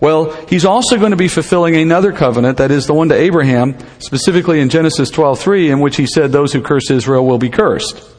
well, 0.00 0.32
he's 0.48 0.64
also 0.64 0.98
going 0.98 1.12
to 1.12 1.16
be 1.16 1.28
fulfilling 1.28 1.76
another 1.76 2.12
covenant, 2.12 2.58
that 2.58 2.70
is 2.70 2.86
the 2.86 2.94
one 2.94 3.10
to 3.10 3.14
Abraham, 3.14 3.76
specifically 3.98 4.60
in 4.60 4.70
Genesis 4.70 5.10
12:3, 5.10 5.70
in 5.70 5.80
which 5.80 5.96
he 5.96 6.06
said, 6.06 6.32
"Those 6.32 6.52
who 6.54 6.62
curse 6.62 6.90
Israel 6.90 7.26
will 7.26 7.38
be 7.38 7.50
cursed." 7.50 8.13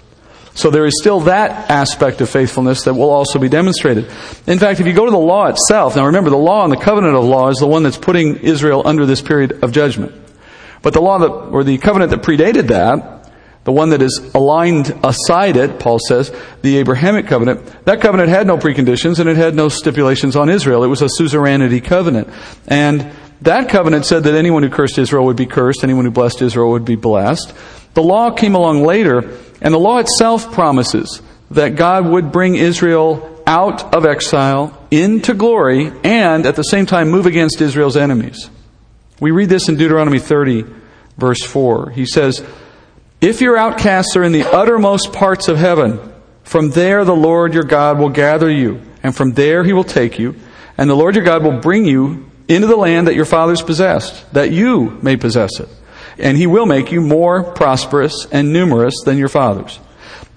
So 0.55 0.69
there 0.69 0.85
is 0.85 0.97
still 0.99 1.19
that 1.21 1.69
aspect 1.69 2.21
of 2.21 2.29
faithfulness 2.29 2.83
that 2.83 2.93
will 2.93 3.09
also 3.09 3.39
be 3.39 3.49
demonstrated. 3.49 4.05
In 4.47 4.57
fact, 4.57 4.79
if 4.79 4.87
you 4.87 4.93
go 4.93 5.05
to 5.05 5.11
the 5.11 5.17
law 5.17 5.47
itself, 5.47 5.97
now 5.97 6.05
remember 6.05 6.29
the 6.29 6.37
law 6.37 6.63
and 6.63 6.71
the 6.71 6.77
covenant 6.77 7.13
of 7.13 7.25
law 7.25 7.49
is 7.49 7.57
the 7.57 7.67
one 7.67 7.83
that's 7.83 7.97
putting 7.97 8.37
Israel 8.37 8.81
under 8.85 9.05
this 9.05 9.21
period 9.21 9.63
of 9.63 9.73
judgment. 9.73 10.13
But 10.81 10.93
the 10.93 11.01
law 11.01 11.17
that, 11.17 11.27
or 11.27 11.65
the 11.65 11.77
covenant 11.77 12.11
that 12.11 12.21
predated 12.21 12.67
that, 12.67 13.29
the 13.65 13.73
one 13.73 13.89
that 13.89 14.01
is 14.01 14.31
aligned 14.33 14.97
aside 15.03 15.57
it, 15.57 15.79
Paul 15.79 15.99
says, 15.99 16.33
the 16.61 16.77
Abrahamic 16.77 17.27
covenant, 17.27 17.65
that 17.85 17.99
covenant 17.99 18.29
had 18.29 18.47
no 18.47 18.57
preconditions 18.57 19.19
and 19.19 19.27
it 19.27 19.35
had 19.35 19.55
no 19.55 19.67
stipulations 19.67 20.35
on 20.35 20.49
Israel. 20.49 20.83
It 20.83 20.87
was 20.87 21.01
a 21.01 21.09
suzerainty 21.09 21.81
covenant. 21.81 22.29
And 22.67 23.11
that 23.41 23.69
covenant 23.69 24.05
said 24.05 24.23
that 24.23 24.35
anyone 24.35 24.63
who 24.63 24.69
cursed 24.69 24.97
Israel 24.99 25.25
would 25.25 25.35
be 25.35 25.47
cursed, 25.47 25.83
anyone 25.83 26.05
who 26.05 26.11
blessed 26.11 26.41
Israel 26.41 26.71
would 26.71 26.85
be 26.85 26.95
blessed. 26.95 27.53
The 27.95 28.03
law 28.03 28.31
came 28.31 28.55
along 28.55 28.83
later 28.83 29.37
and 29.61 29.73
the 29.73 29.79
law 29.79 29.97
itself 29.97 30.51
promises 30.51 31.21
that 31.51 31.75
God 31.75 32.05
would 32.05 32.31
bring 32.31 32.55
Israel 32.55 33.41
out 33.47 33.95
of 33.95 34.05
exile 34.05 34.77
into 34.91 35.33
glory 35.33 35.91
and 36.03 36.45
at 36.45 36.55
the 36.55 36.63
same 36.63 36.85
time 36.85 37.09
move 37.09 37.25
against 37.25 37.61
Israel's 37.61 37.95
enemies. 37.95 38.49
We 39.19 39.31
read 39.31 39.49
this 39.49 39.69
in 39.69 39.77
Deuteronomy 39.77 40.19
30, 40.19 40.65
verse 41.17 41.41
4. 41.43 41.91
He 41.91 42.05
says, 42.05 42.43
If 43.21 43.39
your 43.39 43.57
outcasts 43.57 44.17
are 44.17 44.23
in 44.23 44.33
the 44.33 44.43
uttermost 44.43 45.13
parts 45.13 45.47
of 45.47 45.57
heaven, 45.57 45.99
from 46.43 46.71
there 46.71 47.05
the 47.05 47.15
Lord 47.15 47.53
your 47.53 47.63
God 47.63 47.97
will 47.97 48.09
gather 48.09 48.51
you, 48.51 48.81
and 49.03 49.15
from 49.15 49.33
there 49.33 49.63
he 49.63 49.71
will 49.71 49.85
take 49.85 50.19
you, 50.19 50.35
and 50.77 50.89
the 50.89 50.95
Lord 50.95 51.15
your 51.15 51.23
God 51.23 51.43
will 51.43 51.61
bring 51.61 51.85
you 51.85 52.29
into 52.49 52.67
the 52.67 52.75
land 52.75 53.07
that 53.07 53.15
your 53.15 53.25
fathers 53.25 53.61
possessed, 53.61 54.33
that 54.33 54.51
you 54.51 54.99
may 55.01 55.15
possess 55.15 55.61
it 55.61 55.69
and 56.17 56.37
he 56.37 56.47
will 56.47 56.65
make 56.65 56.91
you 56.91 57.01
more 57.01 57.43
prosperous 57.43 58.27
and 58.31 58.53
numerous 58.53 58.95
than 59.03 59.17
your 59.17 59.29
fathers. 59.29 59.79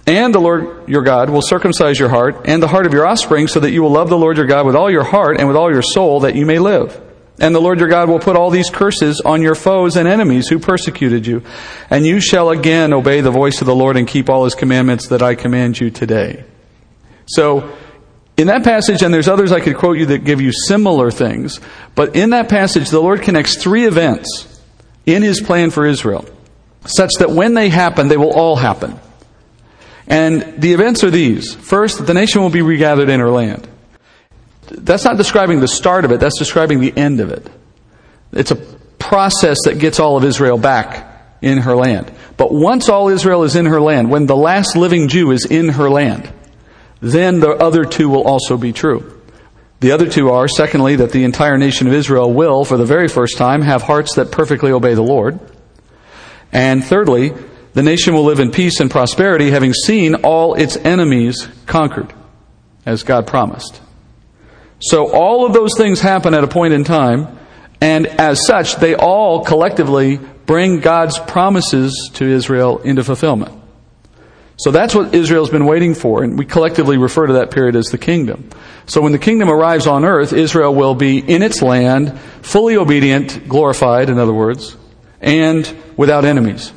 And 0.06 0.34
the 0.34 0.40
Lord 0.40 0.88
your 0.88 1.02
God 1.02 1.28
will 1.28 1.42
circumcise 1.42 1.98
your 1.98 2.08
heart 2.08 2.46
and 2.46 2.62
the 2.62 2.68
heart 2.68 2.86
of 2.86 2.94
your 2.94 3.06
offspring 3.06 3.46
so 3.46 3.60
that 3.60 3.72
you 3.72 3.82
will 3.82 3.90
love 3.90 4.08
the 4.08 4.16
Lord 4.16 4.38
your 4.38 4.46
God 4.46 4.64
with 4.64 4.74
all 4.74 4.90
your 4.90 5.04
heart 5.04 5.38
and 5.38 5.46
with 5.46 5.56
all 5.56 5.70
your 5.70 5.82
soul 5.82 6.20
that 6.20 6.34
you 6.34 6.46
may 6.46 6.58
live. 6.58 6.98
And 7.38 7.54
the 7.54 7.60
Lord 7.60 7.78
your 7.78 7.88
God 7.88 8.08
will 8.08 8.18
put 8.18 8.34
all 8.34 8.48
these 8.48 8.70
curses 8.70 9.20
on 9.20 9.42
your 9.42 9.54
foes 9.54 9.96
and 9.96 10.08
enemies 10.08 10.48
who 10.48 10.58
persecuted 10.58 11.26
you. 11.26 11.42
And 11.90 12.06
you 12.06 12.20
shall 12.20 12.48
again 12.48 12.94
obey 12.94 13.20
the 13.20 13.30
voice 13.30 13.60
of 13.60 13.66
the 13.66 13.74
Lord 13.74 13.96
and 13.96 14.08
keep 14.08 14.30
all 14.30 14.44
his 14.44 14.54
commandments 14.54 15.08
that 15.08 15.22
I 15.22 15.34
command 15.34 15.78
you 15.78 15.90
today. 15.90 16.44
So, 17.26 17.76
in 18.38 18.46
that 18.46 18.64
passage, 18.64 19.02
and 19.02 19.12
there's 19.12 19.28
others 19.28 19.52
I 19.52 19.60
could 19.60 19.76
quote 19.76 19.98
you 19.98 20.06
that 20.06 20.24
give 20.24 20.40
you 20.40 20.52
similar 20.52 21.10
things, 21.10 21.60
but 21.94 22.16
in 22.16 22.30
that 22.30 22.48
passage, 22.48 22.88
the 22.88 23.00
Lord 23.00 23.20
connects 23.20 23.56
three 23.56 23.84
events 23.84 24.47
in 25.08 25.22
his 25.22 25.40
plan 25.40 25.70
for 25.70 25.86
Israel, 25.86 26.26
such 26.84 27.10
that 27.18 27.30
when 27.30 27.54
they 27.54 27.70
happen, 27.70 28.08
they 28.08 28.18
will 28.18 28.32
all 28.32 28.56
happen. 28.56 29.00
And 30.06 30.60
the 30.60 30.74
events 30.74 31.02
are 31.02 31.10
these. 31.10 31.54
First, 31.54 32.06
the 32.06 32.14
nation 32.14 32.42
will 32.42 32.50
be 32.50 32.62
regathered 32.62 33.08
in 33.08 33.18
her 33.20 33.30
land. 33.30 33.66
That's 34.70 35.04
not 35.04 35.16
describing 35.16 35.60
the 35.60 35.68
start 35.68 36.04
of 36.04 36.12
it, 36.12 36.20
that's 36.20 36.38
describing 36.38 36.80
the 36.80 36.94
end 36.94 37.20
of 37.20 37.30
it. 37.30 37.50
It's 38.32 38.50
a 38.50 38.56
process 38.98 39.56
that 39.64 39.78
gets 39.78 39.98
all 39.98 40.18
of 40.18 40.24
Israel 40.24 40.58
back 40.58 41.06
in 41.40 41.58
her 41.58 41.74
land. 41.74 42.12
But 42.36 42.52
once 42.52 42.90
all 42.90 43.08
Israel 43.08 43.44
is 43.44 43.56
in 43.56 43.64
her 43.64 43.80
land, 43.80 44.10
when 44.10 44.26
the 44.26 44.36
last 44.36 44.76
living 44.76 45.08
Jew 45.08 45.30
is 45.30 45.46
in 45.46 45.70
her 45.70 45.88
land, 45.88 46.30
then 47.00 47.40
the 47.40 47.52
other 47.52 47.86
two 47.86 48.10
will 48.10 48.24
also 48.24 48.58
be 48.58 48.74
true. 48.74 49.17
The 49.80 49.92
other 49.92 50.08
two 50.08 50.30
are, 50.30 50.48
secondly, 50.48 50.96
that 50.96 51.12
the 51.12 51.24
entire 51.24 51.56
nation 51.56 51.86
of 51.86 51.92
Israel 51.92 52.32
will, 52.32 52.64
for 52.64 52.76
the 52.76 52.84
very 52.84 53.06
first 53.06 53.36
time, 53.36 53.62
have 53.62 53.82
hearts 53.82 54.16
that 54.16 54.32
perfectly 54.32 54.72
obey 54.72 54.94
the 54.94 55.02
Lord. 55.02 55.38
And 56.52 56.84
thirdly, 56.84 57.32
the 57.74 57.82
nation 57.82 58.14
will 58.14 58.24
live 58.24 58.40
in 58.40 58.50
peace 58.50 58.80
and 58.80 58.90
prosperity, 58.90 59.50
having 59.50 59.72
seen 59.72 60.16
all 60.16 60.54
its 60.54 60.76
enemies 60.76 61.48
conquered, 61.66 62.12
as 62.84 63.04
God 63.04 63.26
promised. 63.26 63.80
So 64.80 65.12
all 65.12 65.46
of 65.46 65.52
those 65.52 65.76
things 65.76 66.00
happen 66.00 66.34
at 66.34 66.44
a 66.44 66.48
point 66.48 66.72
in 66.72 66.82
time, 66.82 67.38
and 67.80 68.06
as 68.06 68.44
such, 68.46 68.76
they 68.76 68.96
all 68.96 69.44
collectively 69.44 70.18
bring 70.46 70.80
God's 70.80 71.18
promises 71.18 72.10
to 72.14 72.24
Israel 72.24 72.78
into 72.78 73.04
fulfillment. 73.04 73.57
So 74.58 74.72
that's 74.72 74.92
what 74.92 75.14
Israel's 75.14 75.50
been 75.50 75.66
waiting 75.66 75.94
for, 75.94 76.24
and 76.24 76.36
we 76.36 76.44
collectively 76.44 76.98
refer 76.98 77.28
to 77.28 77.34
that 77.34 77.52
period 77.52 77.76
as 77.76 77.86
the 77.86 77.98
kingdom. 77.98 78.50
So 78.86 79.00
when 79.00 79.12
the 79.12 79.18
kingdom 79.18 79.48
arrives 79.48 79.86
on 79.86 80.04
earth, 80.04 80.32
Israel 80.32 80.74
will 80.74 80.96
be 80.96 81.18
in 81.18 81.42
its 81.42 81.62
land, 81.62 82.18
fully 82.42 82.76
obedient, 82.76 83.48
glorified, 83.48 84.10
in 84.10 84.18
other 84.18 84.32
words, 84.32 84.76
and 85.20 85.76
without 85.96 86.24
enemies. 86.24 86.72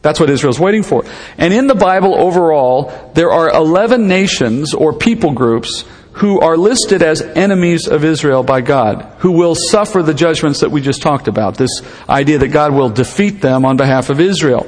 That's 0.00 0.18
what 0.18 0.30
Israel's 0.30 0.58
waiting 0.58 0.82
for. 0.82 1.04
And 1.36 1.52
in 1.52 1.66
the 1.66 1.74
Bible 1.74 2.14
overall, 2.14 3.12
there 3.14 3.30
are 3.30 3.50
11 3.50 4.08
nations 4.08 4.72
or 4.72 4.94
people 4.94 5.32
groups 5.32 5.84
who 6.14 6.40
are 6.40 6.56
listed 6.56 7.02
as 7.02 7.20
enemies 7.20 7.88
of 7.88 8.04
Israel 8.04 8.42
by 8.42 8.62
God, 8.62 9.02
who 9.18 9.32
will 9.32 9.54
suffer 9.54 10.02
the 10.02 10.14
judgments 10.14 10.60
that 10.60 10.70
we 10.70 10.80
just 10.80 11.02
talked 11.02 11.28
about. 11.28 11.56
This 11.56 11.82
idea 12.08 12.38
that 12.38 12.48
God 12.48 12.72
will 12.72 12.88
defeat 12.88 13.42
them 13.42 13.66
on 13.66 13.76
behalf 13.76 14.08
of 14.10 14.18
Israel. 14.18 14.66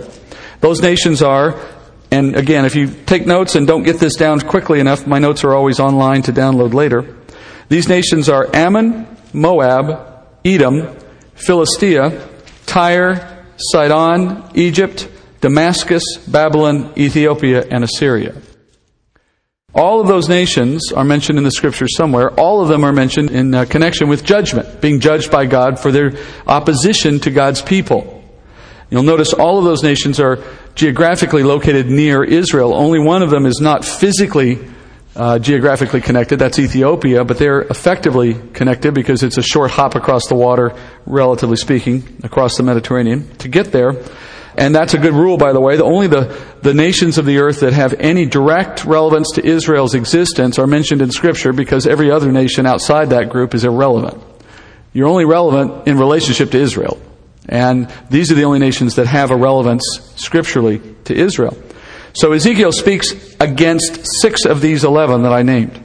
Those 0.61 0.81
nations 0.81 1.21
are, 1.21 1.61
and 2.15 2.37
again, 2.37 2.65
if 2.65 2.77
you 2.77 2.87
take 2.87 3.27
notes 3.27 3.57
and 3.57 3.67
don't 3.67 3.83
get 3.83 3.99
this 3.99 4.15
down 4.15 4.39
quickly 4.39 4.79
enough, 4.79 5.05
my 5.05 5.19
notes 5.19 5.43
are 5.43 5.53
always 5.53 5.81
online 5.81 6.23
to 6.23 6.33
download 6.33 6.73
later. 6.73 7.17
These 7.69 7.89
nations 7.89 8.29
are 8.29 8.49
Ammon, 8.55 9.09
Moab, 9.33 10.29
Edom, 10.45 10.97
Philistia, 11.35 12.29
Tyre, 12.67 13.45
Sidon, 13.57 14.49
Egypt, 14.55 15.09
Damascus, 15.41 16.05
Babylon, 16.29 16.93
Ethiopia, 16.97 17.67
and 17.69 17.83
Assyria. 17.83 18.37
All 19.75 20.01
of 20.01 20.07
those 20.07 20.29
nations 20.29 20.93
are 20.93 21.05
mentioned 21.05 21.37
in 21.37 21.43
the 21.43 21.51
scriptures 21.51 21.97
somewhere. 21.97 22.31
All 22.39 22.63
of 22.63 22.69
them 22.69 22.85
are 22.85 22.93
mentioned 22.93 23.33
in 23.33 23.53
uh, 23.53 23.65
connection 23.65 24.09
with 24.09 24.25
judgment, 24.25 24.81
being 24.81 25.01
judged 25.01 25.33
by 25.33 25.47
God 25.47 25.81
for 25.81 25.91
their 25.91 26.13
opposition 26.47 27.19
to 27.21 27.33
God's 27.33 27.61
people. 27.61 28.23
You'll 28.89 29.03
notice 29.03 29.33
all 29.33 29.59
of 29.59 29.65
those 29.65 29.83
nations 29.83 30.21
are 30.21 30.39
geographically 30.75 31.43
located 31.43 31.87
near 31.87 32.25
Israel. 32.25 32.75
Only 32.75 32.99
one 32.99 33.23
of 33.23 33.31
them 33.31 33.47
is 33.47 33.61
not 33.61 33.85
physically 33.85 34.59
uh, 35.17 35.39
geographically 35.39 36.01
connected. 36.01 36.39
That's 36.39 36.59
Ethiopia, 36.59 37.25
but 37.25 37.39
they're 37.39 37.63
effectively 37.63 38.35
connected 38.53 38.95
because 38.95 39.23
it's 39.23 39.39
a 39.39 39.43
short 39.43 39.71
hop 39.71 39.95
across 39.95 40.27
the 40.29 40.35
water, 40.35 40.77
relatively 41.07 41.57
speaking, 41.57 42.19
across 42.23 42.57
the 42.57 42.63
Mediterranean 42.65 43.29
to 43.37 43.49
get 43.49 43.71
there. 43.71 44.03
And 44.57 44.75
that's 44.75 44.95
a 44.95 44.99
good 44.99 45.15
rule, 45.15 45.37
by 45.37 45.53
the 45.53 45.61
way. 45.61 45.77
The, 45.77 45.85
only 45.85 46.07
the, 46.07 46.41
the 46.63 46.75
nations 46.75 47.19
of 47.19 47.27
the 47.27 47.39
earth 47.39 47.61
that 47.61 47.73
have 47.73 47.95
any 47.95 48.25
direct 48.27 48.85
relevance 48.85 49.33
to 49.35 49.45
Israel's 49.45 49.95
existence 49.95 50.59
are 50.59 50.67
mentioned 50.67 51.03
in 51.03 51.11
Scripture 51.11 51.53
because 51.53 51.87
every 51.87 52.11
other 52.11 52.31
nation 52.31 52.65
outside 52.67 53.11
that 53.11 53.31
group 53.31 53.55
is 53.55 53.65
irrelevant. 53.65 54.23
You're 54.93 55.09
only 55.09 55.25
relevant 55.25 55.89
in 55.89 55.99
relationship 55.99 56.53
to 56.53 56.59
Israel. 56.59 57.01
And 57.49 57.93
these 58.11 58.33
are 58.33 58.35
the 58.35 58.45
only 58.45 58.59
nations 58.59 58.95
that 58.97 59.07
have 59.07 59.31
a 59.31 59.37
relevance 59.37 59.83
scripturally 60.17 60.81
to 61.05 61.15
Israel. 61.15 61.57
So 62.15 62.33
Ezekiel 62.33 62.73
speaks 62.73 63.13
against 63.41 64.07
six 64.23 64.45
of 64.45 64.61
these 64.61 64.85
eleven 64.85 65.23
that 65.23 65.33
I 65.33 65.43
named. 65.43 65.83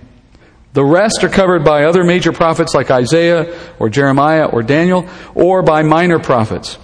The 0.74 0.86
rest 0.86 1.24
are 1.24 1.30
covered 1.30 1.66
by 1.66 1.86
other 1.86 2.04
major 2.04 2.32
prophets 2.32 2.76
like 2.76 2.92
Isaiah 2.92 3.58
or 3.80 3.90
Jeremiah 3.90 4.46
or 4.46 4.62
Daniel, 4.62 5.10
or 5.34 5.64
by 5.64 5.82
minor 5.82 6.20
prophets. 6.20 6.78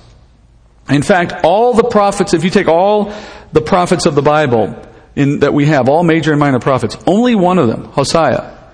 In 0.89 1.03
fact, 1.03 1.46
all 1.46 1.74
the 1.74 1.84
prophets, 1.84 2.34
if 2.34 2.44
you 2.44 2.50
take 2.50 2.67
all 2.67 3.13
the 3.53 3.62
prophets 3.62 4.05
of 4.05 4.15
the 4.15 4.22
Bible 4.22 4.75
in, 5.15 5.39
that 5.39 5.53
we 5.53 5.67
have, 5.67 5.88
all 5.88 6.03
major 6.03 6.32
and 6.32 6.39
minor 6.39 6.60
prophets, 6.60 6.98
only 7.05 7.36
one 7.36 7.60
of 7.60 7.67
them, 7.67 7.86
Hosea, 7.86 8.74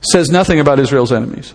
says 0.00 0.30
nothing 0.30 0.58
about 0.58 0.78
Israel's 0.80 1.12
enemies. 1.12 1.54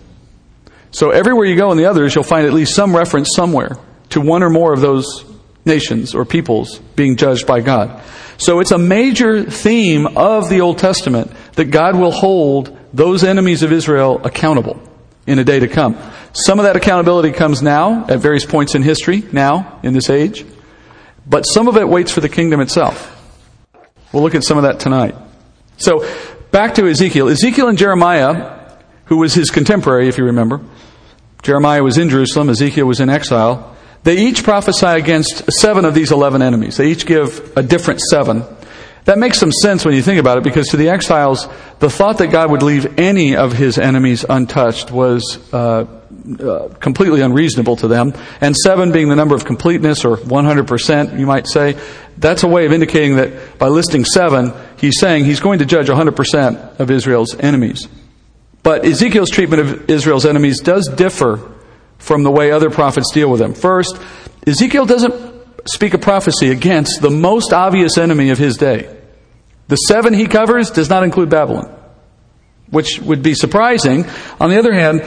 So 0.96 1.10
everywhere 1.10 1.44
you 1.44 1.56
go 1.56 1.72
in 1.72 1.76
the 1.76 1.84
others, 1.84 2.14
you'll 2.14 2.24
find 2.24 2.46
at 2.46 2.54
least 2.54 2.74
some 2.74 2.96
reference 2.96 3.28
somewhere 3.36 3.76
to 4.08 4.20
one 4.22 4.42
or 4.42 4.48
more 4.48 4.72
of 4.72 4.80
those 4.80 5.26
nations 5.66 6.14
or 6.14 6.24
peoples 6.24 6.78
being 6.94 7.16
judged 7.16 7.46
by 7.46 7.60
God. 7.60 8.02
So 8.38 8.60
it's 8.60 8.70
a 8.70 8.78
major 8.78 9.42
theme 9.42 10.06
of 10.16 10.48
the 10.48 10.62
Old 10.62 10.78
Testament 10.78 11.30
that 11.52 11.66
God 11.66 11.96
will 11.96 12.12
hold 12.12 12.74
those 12.94 13.24
enemies 13.24 13.62
of 13.62 13.72
Israel 13.72 14.24
accountable 14.24 14.80
in 15.26 15.38
a 15.38 15.44
day 15.44 15.60
to 15.60 15.68
come. 15.68 15.98
Some 16.32 16.58
of 16.58 16.64
that 16.64 16.76
accountability 16.76 17.32
comes 17.32 17.60
now 17.60 18.06
at 18.06 18.20
various 18.20 18.46
points 18.46 18.74
in 18.74 18.82
history, 18.82 19.22
now 19.32 19.78
in 19.82 19.92
this 19.92 20.08
age, 20.08 20.46
but 21.26 21.42
some 21.42 21.68
of 21.68 21.76
it 21.76 21.86
waits 21.86 22.10
for 22.10 22.22
the 22.22 22.30
kingdom 22.30 22.62
itself. 22.62 23.12
We'll 24.14 24.22
look 24.22 24.34
at 24.34 24.44
some 24.44 24.56
of 24.56 24.62
that 24.62 24.80
tonight. 24.80 25.14
So, 25.76 26.08
back 26.52 26.76
to 26.76 26.88
Ezekiel. 26.88 27.28
Ezekiel 27.28 27.68
and 27.68 27.76
Jeremiah, 27.76 28.78
who 29.04 29.18
was 29.18 29.34
his 29.34 29.50
contemporary, 29.50 30.08
if 30.08 30.16
you 30.16 30.24
remember, 30.24 30.62
Jeremiah 31.46 31.82
was 31.84 31.96
in 31.96 32.08
Jerusalem, 32.08 32.48
Ezekiel 32.48 32.86
was 32.86 32.98
in 32.98 33.08
exile. 33.08 33.76
They 34.02 34.18
each 34.18 34.42
prophesy 34.42 34.86
against 34.86 35.48
seven 35.60 35.84
of 35.84 35.94
these 35.94 36.10
eleven 36.10 36.42
enemies. 36.42 36.76
They 36.76 36.88
each 36.88 37.06
give 37.06 37.56
a 37.56 37.62
different 37.62 38.00
seven. 38.00 38.42
That 39.04 39.18
makes 39.18 39.38
some 39.38 39.52
sense 39.52 39.84
when 39.84 39.94
you 39.94 40.02
think 40.02 40.18
about 40.18 40.38
it 40.38 40.42
because 40.42 40.66
to 40.70 40.76
the 40.76 40.88
exiles, 40.88 41.46
the 41.78 41.88
thought 41.88 42.18
that 42.18 42.32
God 42.32 42.50
would 42.50 42.64
leave 42.64 42.98
any 42.98 43.36
of 43.36 43.52
his 43.52 43.78
enemies 43.78 44.24
untouched 44.28 44.90
was 44.90 45.38
uh, 45.52 45.86
uh, 46.40 46.68
completely 46.80 47.20
unreasonable 47.20 47.76
to 47.76 47.86
them. 47.86 48.12
And 48.40 48.56
seven 48.56 48.90
being 48.90 49.08
the 49.08 49.14
number 49.14 49.36
of 49.36 49.44
completeness 49.44 50.04
or 50.04 50.16
100%, 50.16 51.20
you 51.20 51.26
might 51.26 51.46
say, 51.46 51.78
that's 52.18 52.42
a 52.42 52.48
way 52.48 52.66
of 52.66 52.72
indicating 52.72 53.16
that 53.16 53.58
by 53.58 53.68
listing 53.68 54.04
seven, 54.04 54.52
he's 54.78 54.98
saying 54.98 55.24
he's 55.24 55.38
going 55.38 55.60
to 55.60 55.66
judge 55.66 55.86
100% 55.86 56.80
of 56.80 56.90
Israel's 56.90 57.38
enemies. 57.38 57.86
But 58.66 58.84
Ezekiel's 58.84 59.30
treatment 59.30 59.62
of 59.62 59.88
Israel's 59.88 60.26
enemies 60.26 60.58
does 60.58 60.88
differ 60.88 61.52
from 61.98 62.24
the 62.24 62.32
way 62.32 62.50
other 62.50 62.68
prophets 62.68 63.12
deal 63.14 63.30
with 63.30 63.38
them. 63.38 63.54
First, 63.54 63.96
Ezekiel 64.44 64.86
doesn't 64.86 65.14
speak 65.68 65.94
a 65.94 65.98
prophecy 65.98 66.50
against 66.50 67.00
the 67.00 67.08
most 67.08 67.52
obvious 67.52 67.96
enemy 67.96 68.30
of 68.30 68.38
his 68.38 68.56
day. 68.56 68.92
The 69.68 69.76
seven 69.76 70.14
he 70.14 70.26
covers 70.26 70.72
does 70.72 70.90
not 70.90 71.04
include 71.04 71.30
Babylon, 71.30 71.72
which 72.68 72.98
would 72.98 73.22
be 73.22 73.34
surprising. 73.34 74.04
On 74.40 74.50
the 74.50 74.58
other 74.58 74.74
hand, 74.74 75.00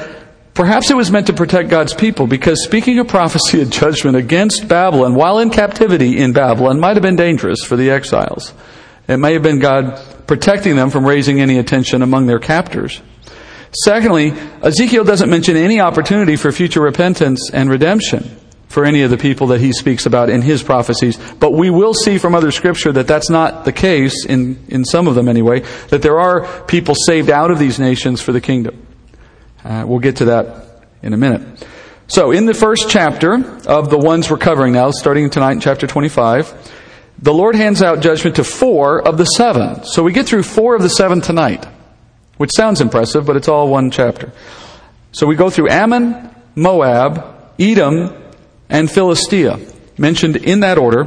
perhaps 0.54 0.89
it 0.89 0.96
was 0.96 1.12
meant 1.12 1.28
to 1.28 1.34
protect 1.34 1.68
God's 1.68 1.94
people 1.94 2.28
because 2.28 2.63
speaking 2.63 2.98
a 3.00 3.04
prophecy 3.04 3.62
of 3.62 3.70
judgment 3.70 4.16
against 4.16 4.70
Babylon 4.70 5.16
while 5.16 5.39
in 5.39 5.50
captivity 5.50 6.18
in 6.18 6.32
Babylon 6.32 6.80
might 6.80 6.96
have 6.96 7.04
been 7.04 7.18
dangerous 7.18 7.66
for 7.66 7.75
the 7.75 7.89
exiles. 7.89 8.54
It 9.10 9.18
may 9.18 9.34
have 9.34 9.44
been 9.44 9.60
God 9.60 10.01
protecting 10.28 10.78
them 10.78 10.89
from 10.89 11.06
raising 11.06 11.42
any 11.42 11.58
attention 11.58 12.01
among 12.01 12.25
their 12.25 12.39
captors. 12.39 13.01
Secondly, 13.72 14.34
Ezekiel 14.64 15.04
doesn't 15.04 15.30
mention 15.30 15.56
any 15.56 15.80
opportunity 15.80 16.36
for 16.36 16.52
future 16.52 16.82
repentance 16.82 17.52
and 17.52 17.70
redemption 17.70 18.38
for 18.68 18.86
any 18.86 19.02
of 19.02 19.10
the 19.10 19.18
people 19.18 19.48
that 19.48 19.60
he 19.60 19.74
speaks 19.74 20.06
about 20.06 20.30
in 20.30 20.42
his 20.42 20.62
prophecies. 20.62 21.18
But 21.40 21.54
we 21.54 21.70
will 21.70 21.94
see 21.94 22.18
from 22.18 22.36
other 22.36 22.52
scripture 22.52 22.92
that 22.94 23.08
that's 23.08 23.30
not 23.30 23.66
the 23.66 23.72
case, 23.72 24.26
in, 24.26 24.64
in 24.68 24.86
some 24.86 25.08
of 25.08 25.16
them 25.16 25.28
anyway, 25.28 25.62
that 25.90 26.02
there 26.02 26.20
are 26.20 26.64
people 26.66 26.96
saved 26.96 27.30
out 27.30 27.52
of 27.52 27.60
these 27.60 27.80
nations 27.80 28.22
for 28.22 28.32
the 28.32 28.42
kingdom. 28.42 28.86
Uh, 29.64 29.86
we'll 29.88 30.00
get 30.00 30.18
to 30.18 30.26
that 30.26 30.84
in 31.02 31.14
a 31.14 31.18
minute. 31.18 31.66
So, 32.08 32.32
in 32.32 32.46
the 32.46 32.54
first 32.54 32.90
chapter 32.90 33.34
of 33.68 33.90
the 33.90 33.98
ones 33.98 34.32
we're 34.32 34.38
covering 34.38 34.74
now, 34.74 34.90
starting 34.92 35.30
tonight 35.30 35.54
in 35.54 35.60
chapter 35.60 35.86
25, 35.86 36.72
the 37.22 37.34
Lord 37.34 37.56
hands 37.56 37.82
out 37.82 38.00
judgment 38.00 38.38
to 38.38 38.44
four 38.44 39.06
of 39.06 39.18
the 39.18 39.26
seven. 39.26 39.84
So 39.84 40.04
we 40.04 40.14
get 40.14 40.26
through 40.26 40.44
four 40.44 40.76
of 40.76 40.82
the 40.82 40.90
seven 40.90 41.20
tonight, 41.22 41.68
which 42.39 42.51
sounds 42.53 42.79
impressive, 42.79 43.25
but 43.25 43.36
it's 43.36 43.50
all 43.50 43.67
one 43.67 43.91
chapter. 43.91 44.31
So 45.12 45.27
we 45.27 45.36
go 45.36 45.50
through 45.50 45.69
Ammon, 45.69 46.34
Moab, 46.55 47.53
Edom, 47.60 48.15
and 48.69 48.89
Philistia, 48.89 49.60
mentioned 49.98 50.38
in 50.38 50.62
that 50.62 50.77
order, 50.77 51.03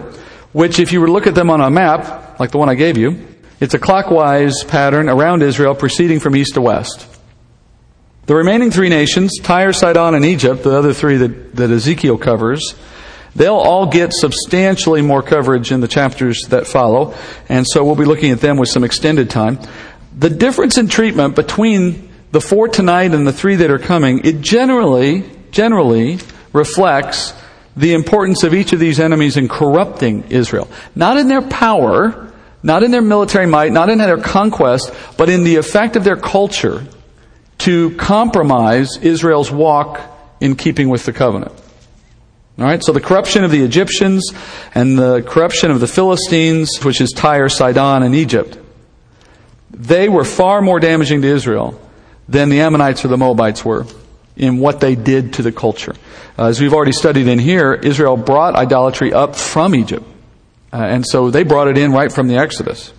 which 0.52 0.78
if 0.78 0.92
you 0.92 1.00
were 1.00 1.06
to 1.06 1.12
look 1.12 1.26
at 1.26 1.34
them 1.34 1.48
on 1.48 1.62
a 1.62 1.70
map, 1.70 2.38
like 2.38 2.50
the 2.50 2.58
one 2.58 2.68
I 2.68 2.74
gave 2.74 2.98
you, 2.98 3.26
it's 3.60 3.72
a 3.72 3.78
clockwise 3.78 4.62
pattern 4.64 5.08
around 5.08 5.42
Israel 5.42 5.74
proceeding 5.74 6.20
from 6.20 6.36
east 6.36 6.52
to 6.54 6.60
west. 6.60 7.08
The 8.26 8.34
remaining 8.34 8.70
three 8.70 8.90
nations, 8.90 9.32
Tyre, 9.42 9.72
Sidon, 9.72 10.14
and 10.14 10.26
Egypt, 10.26 10.62
the 10.64 10.76
other 10.76 10.92
three 10.92 11.16
that, 11.16 11.56
that 11.56 11.70
Ezekiel 11.70 12.18
covers, 12.18 12.74
they'll 13.34 13.54
all 13.54 13.86
get 13.86 14.12
substantially 14.12 15.00
more 15.00 15.22
coverage 15.22 15.72
in 15.72 15.80
the 15.80 15.88
chapters 15.88 16.42
that 16.50 16.66
follow, 16.66 17.14
and 17.48 17.66
so 17.66 17.84
we'll 17.84 17.96
be 17.96 18.04
looking 18.04 18.32
at 18.32 18.40
them 18.40 18.58
with 18.58 18.68
some 18.68 18.84
extended 18.84 19.30
time. 19.30 19.58
The 20.16 20.30
difference 20.30 20.78
in 20.78 20.88
treatment 20.88 21.36
between 21.36 22.10
the 22.32 22.40
four 22.40 22.68
tonight 22.68 23.14
and 23.14 23.26
the 23.26 23.32
three 23.32 23.56
that 23.56 23.70
are 23.70 23.78
coming, 23.78 24.20
it 24.24 24.40
generally, 24.40 25.24
generally 25.50 26.18
reflects 26.52 27.34
the 27.76 27.94
importance 27.94 28.42
of 28.42 28.54
each 28.54 28.72
of 28.72 28.80
these 28.80 29.00
enemies 29.00 29.36
in 29.36 29.48
corrupting 29.48 30.24
Israel. 30.30 30.68
Not 30.94 31.16
in 31.16 31.28
their 31.28 31.42
power, 31.42 32.32
not 32.62 32.82
in 32.82 32.90
their 32.90 33.02
military 33.02 33.46
might, 33.46 33.72
not 33.72 33.88
in 33.88 33.98
their 33.98 34.18
conquest, 34.18 34.92
but 35.16 35.28
in 35.30 35.44
the 35.44 35.56
effect 35.56 35.96
of 35.96 36.04
their 36.04 36.16
culture 36.16 36.86
to 37.58 37.94
compromise 37.96 38.98
Israel's 38.98 39.50
walk 39.50 40.00
in 40.40 40.56
keeping 40.56 40.88
with 40.88 41.04
the 41.06 41.12
covenant. 41.12 41.52
All 42.58 42.66
right, 42.66 42.82
so 42.82 42.92
the 42.92 43.00
corruption 43.00 43.44
of 43.44 43.50
the 43.50 43.62
Egyptians 43.62 44.30
and 44.74 44.98
the 44.98 45.22
corruption 45.22 45.70
of 45.70 45.80
the 45.80 45.86
Philistines, 45.86 46.78
which 46.82 47.00
is 47.00 47.10
Tyre, 47.12 47.48
Sidon, 47.48 48.02
and 48.02 48.14
Egypt, 48.14 48.58
they 49.72 50.08
were 50.08 50.24
far 50.24 50.62
more 50.62 50.78
damaging 50.78 51.22
to 51.22 51.28
Israel 51.28 51.80
than 52.28 52.48
the 52.48 52.60
Ammonites 52.60 53.04
or 53.04 53.08
the 53.08 53.16
Moabites 53.16 53.64
were 53.64 53.86
in 54.36 54.58
what 54.58 54.80
they 54.80 54.94
did 54.94 55.34
to 55.34 55.42
the 55.42 55.52
culture. 55.52 55.94
Uh, 56.38 56.46
as 56.46 56.60
we've 56.60 56.72
already 56.72 56.92
studied 56.92 57.26
in 57.26 57.38
here, 57.38 57.74
Israel 57.74 58.16
brought 58.16 58.54
idolatry 58.54 59.12
up 59.12 59.36
from 59.36 59.74
Egypt. 59.74 60.06
Uh, 60.72 60.76
and 60.76 61.06
so 61.06 61.30
they 61.30 61.42
brought 61.42 61.68
it 61.68 61.76
in 61.76 61.92
right 61.92 62.10
from 62.10 62.28
the 62.28 62.36
Exodus. 62.36 62.92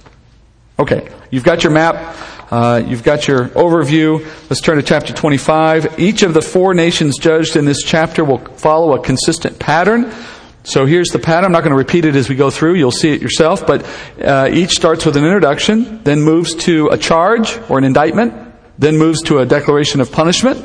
Okay, 0.77 1.09
you've 1.31 1.43
got 1.43 1.63
your 1.63 1.73
map. 1.73 2.15
Uh, 2.51 2.83
you've 2.85 3.03
got 3.03 3.27
your 3.27 3.47
overview. 3.49 4.23
Let's 4.49 4.61
turn 4.61 4.77
to 4.77 4.83
chapter 4.83 5.11
25. 5.11 5.99
Each 5.99 6.21
of 6.21 6.35
the 6.35 6.41
four 6.41 6.75
nations 6.75 7.17
judged 7.17 7.55
in 7.55 7.65
this 7.65 7.81
chapter 7.83 8.23
will 8.23 8.37
follow 8.37 8.93
a 8.93 9.01
consistent 9.01 9.57
pattern. 9.57 10.13
So 10.63 10.86
here's 10.86 11.10
the 11.10 11.20
pattern. 11.20 11.46
I'm 11.46 11.51
not 11.51 11.62
going 11.62 11.72
to 11.72 11.77
repeat 11.77 12.05
it 12.05 12.15
as 12.15 12.29
we 12.29 12.36
go 12.36 12.50
through. 12.50 12.75
You'll 12.75 12.91
see 12.91 13.12
it 13.12 13.22
yourself. 13.22 13.67
But 13.67 13.86
uh, 14.22 14.50
each 14.51 14.72
starts 14.72 15.05
with 15.05 15.17
an 15.17 15.25
introduction, 15.25 16.01
then 16.03 16.22
moves 16.22 16.55
to 16.55 16.88
a 16.88 16.98
charge 16.98 17.60
or 17.70 17.77
an 17.77 17.84
indictment, 17.84 18.34
then 18.79 18.98
moves 18.98 19.22
to 19.24 19.39
a 19.39 19.46
declaration 19.46 20.00
of 20.00 20.12
punishment, 20.12 20.63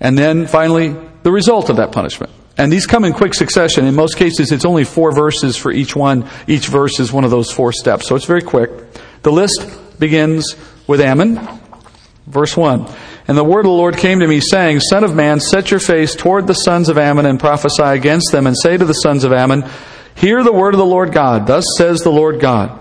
and 0.00 0.18
then 0.18 0.46
finally 0.46 0.96
the 1.22 1.30
result 1.30 1.70
of 1.70 1.76
that 1.76 1.92
punishment. 1.92 2.32
And 2.58 2.70
these 2.70 2.86
come 2.86 3.04
in 3.04 3.12
quick 3.12 3.34
succession. 3.34 3.86
In 3.86 3.94
most 3.94 4.16
cases, 4.16 4.52
it's 4.52 4.64
only 4.64 4.84
four 4.84 5.12
verses 5.12 5.56
for 5.56 5.72
each 5.72 5.96
one. 5.96 6.28
Each 6.46 6.66
verse 6.66 7.00
is 7.00 7.12
one 7.12 7.24
of 7.24 7.30
those 7.30 7.50
four 7.50 7.72
steps. 7.72 8.06
So 8.06 8.16
it's 8.16 8.26
very 8.26 8.42
quick. 8.42 8.70
The 9.22 9.32
list 9.32 9.66
begins 9.98 10.56
with 10.86 11.00
Ammon. 11.00 11.40
Verse 12.26 12.56
1. 12.56 12.86
And 13.28 13.38
the 13.38 13.44
word 13.44 13.60
of 13.60 13.66
the 13.66 13.70
Lord 13.70 13.96
came 13.96 14.20
to 14.20 14.26
me, 14.26 14.40
saying, 14.40 14.80
Son 14.80 15.04
of 15.04 15.14
man, 15.14 15.40
set 15.40 15.70
your 15.70 15.80
face 15.80 16.14
toward 16.14 16.46
the 16.46 16.54
sons 16.54 16.88
of 16.88 16.98
Ammon 16.98 17.26
and 17.26 17.38
prophesy 17.38 17.82
against 17.82 18.32
them, 18.32 18.46
and 18.46 18.56
say 18.56 18.76
to 18.76 18.84
the 18.84 18.92
sons 18.92 19.24
of 19.24 19.32
Ammon, 19.32 19.64
Hear 20.14 20.42
the 20.42 20.52
word 20.52 20.74
of 20.74 20.78
the 20.78 20.86
Lord 20.86 21.12
God. 21.12 21.46
Thus 21.46 21.64
says 21.78 22.00
the 22.00 22.10
Lord 22.10 22.40
God. 22.40 22.78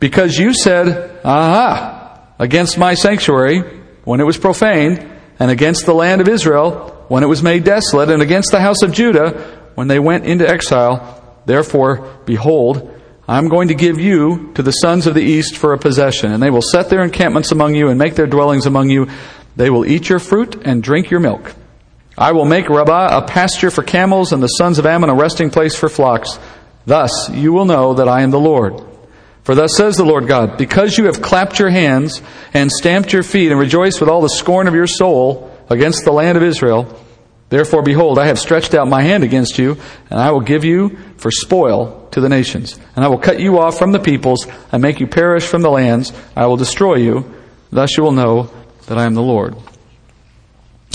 Because 0.00 0.36
you 0.36 0.54
said, 0.54 1.20
Aha, 1.24 2.28
against 2.38 2.78
my 2.78 2.94
sanctuary, 2.94 3.60
when 4.04 4.20
it 4.20 4.24
was 4.24 4.38
profaned, 4.38 5.10
and 5.38 5.50
against 5.50 5.86
the 5.86 5.94
land 5.94 6.20
of 6.20 6.28
Israel, 6.28 7.04
when 7.08 7.22
it 7.22 7.28
was 7.28 7.42
made 7.42 7.64
desolate, 7.64 8.10
and 8.10 8.22
against 8.22 8.50
the 8.50 8.60
house 8.60 8.82
of 8.82 8.92
Judah, 8.92 9.60
when 9.74 9.88
they 9.88 9.98
went 9.98 10.24
into 10.24 10.48
exile. 10.48 11.22
Therefore, 11.46 12.20
behold, 12.24 12.90
I'm 13.26 13.48
going 13.48 13.68
to 13.68 13.74
give 13.74 13.98
you 13.98 14.52
to 14.54 14.62
the 14.62 14.70
sons 14.70 15.06
of 15.06 15.14
the 15.14 15.22
east 15.22 15.56
for 15.56 15.72
a 15.72 15.78
possession, 15.78 16.32
and 16.32 16.42
they 16.42 16.50
will 16.50 16.62
set 16.62 16.90
their 16.90 17.02
encampments 17.02 17.52
among 17.52 17.74
you 17.74 17.88
and 17.88 17.98
make 17.98 18.14
their 18.14 18.26
dwellings 18.26 18.66
among 18.66 18.90
you. 18.90 19.08
They 19.56 19.70
will 19.70 19.86
eat 19.86 20.08
your 20.08 20.18
fruit 20.18 20.62
and 20.64 20.82
drink 20.82 21.10
your 21.10 21.20
milk. 21.20 21.54
I 22.16 22.32
will 22.32 22.44
make 22.44 22.68
Rabbah 22.68 23.18
a 23.18 23.26
pasture 23.26 23.70
for 23.70 23.82
camels 23.82 24.32
and 24.32 24.42
the 24.42 24.48
sons 24.48 24.78
of 24.78 24.86
Ammon 24.86 25.10
a 25.10 25.14
resting 25.14 25.50
place 25.50 25.74
for 25.74 25.88
flocks. 25.88 26.38
Thus 26.86 27.30
you 27.30 27.52
will 27.52 27.64
know 27.64 27.94
that 27.94 28.08
I 28.08 28.22
am 28.22 28.30
the 28.30 28.40
Lord. 28.40 28.80
For 29.42 29.54
thus 29.54 29.76
says 29.76 29.96
the 29.96 30.04
Lord 30.04 30.26
God, 30.26 30.56
because 30.56 30.96
you 30.96 31.06
have 31.06 31.20
clapped 31.20 31.58
your 31.58 31.70
hands 31.70 32.22
and 32.54 32.70
stamped 32.70 33.12
your 33.12 33.22
feet 33.22 33.50
and 33.50 33.60
rejoiced 33.60 34.00
with 34.00 34.08
all 34.08 34.22
the 34.22 34.28
scorn 34.28 34.68
of 34.68 34.74
your 34.74 34.86
soul 34.86 35.50
against 35.68 36.04
the 36.04 36.12
land 36.12 36.38
of 36.38 36.42
Israel, 36.42 36.98
Therefore, 37.54 37.82
behold, 37.82 38.18
I 38.18 38.26
have 38.26 38.38
stretched 38.40 38.74
out 38.74 38.88
my 38.88 39.02
hand 39.02 39.22
against 39.22 39.58
you, 39.58 39.76
and 40.10 40.18
I 40.18 40.32
will 40.32 40.40
give 40.40 40.64
you 40.64 40.96
for 41.18 41.30
spoil 41.30 42.08
to 42.10 42.20
the 42.20 42.28
nations. 42.28 42.80
And 42.96 43.04
I 43.04 43.08
will 43.08 43.18
cut 43.18 43.38
you 43.38 43.60
off 43.60 43.78
from 43.78 43.92
the 43.92 44.00
peoples, 44.00 44.46
and 44.72 44.82
make 44.82 44.98
you 44.98 45.06
perish 45.06 45.46
from 45.46 45.62
the 45.62 45.70
lands. 45.70 46.12
I 46.34 46.46
will 46.46 46.56
destroy 46.56 46.96
you. 46.96 47.32
Thus 47.70 47.96
you 47.96 48.02
will 48.02 48.10
know 48.10 48.50
that 48.86 48.98
I 48.98 49.04
am 49.04 49.14
the 49.14 49.22
Lord. 49.22 49.56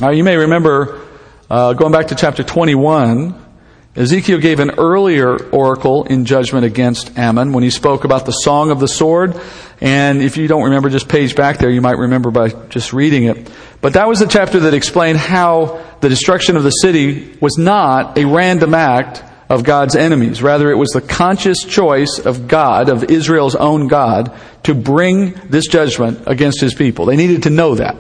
Now, 0.01 0.12
you 0.12 0.24
may 0.24 0.38
remember, 0.38 1.05
uh, 1.50 1.74
going 1.74 1.91
back 1.91 2.08
to 2.08 2.15
chapter 2.15 2.43
21, 2.43 3.48
Ezekiel 3.96 4.38
gave 4.38 4.60
an 4.60 4.72
earlier 4.77 5.36
oracle 5.50 6.05
in 6.05 6.24
judgment 6.24 6.63
against 6.63 7.17
Ammon 7.17 7.53
when 7.53 7.63
he 7.63 7.69
spoke 7.69 8.05
about 8.05 8.25
the 8.25 8.31
song 8.31 8.72
of 8.72 8.79
the 8.79 8.88
sword. 8.88 9.39
And 9.81 10.22
if 10.22 10.38
you 10.38 10.48
don't 10.48 10.63
remember, 10.63 10.89
just 10.89 11.10
page 11.10 11.36
back 11.36 11.58
there, 11.58 11.69
you 11.69 11.81
might 11.81 11.98
remember 11.98 12.31
by 12.31 12.50
just 12.69 12.93
reading 12.93 13.25
it. 13.25 13.51
But 13.81 13.93
that 13.93 14.08
was 14.08 14.19
the 14.19 14.27
chapter 14.27 14.62
that 14.62 14.74
explained 14.74 15.17
how 15.17 15.84
the 16.01 16.10
destruction 16.10 16.55
of 16.55 16.63
the 16.63 16.69
city 16.69 17.38
was 17.41 17.58
not 17.58 18.17
a 18.17 18.25
random 18.25 18.74
act 18.74 19.24
of 19.49 19.63
God's 19.63 19.95
enemies. 19.95 20.43
Rather, 20.43 20.71
it 20.71 20.75
was 20.75 20.89
the 20.89 21.01
conscious 21.01 21.63
choice 21.63 22.19
of 22.19 22.47
God, 22.47 22.89
of 22.89 23.05
Israel's 23.05 23.55
own 23.55 23.87
God, 23.87 24.31
to 24.63 24.75
bring 24.75 25.31
this 25.49 25.67
judgment 25.67 26.23
against 26.27 26.61
his 26.61 26.73
people. 26.73 27.05
They 27.05 27.15
needed 27.15 27.43
to 27.43 27.49
know 27.49 27.75
that. 27.75 27.97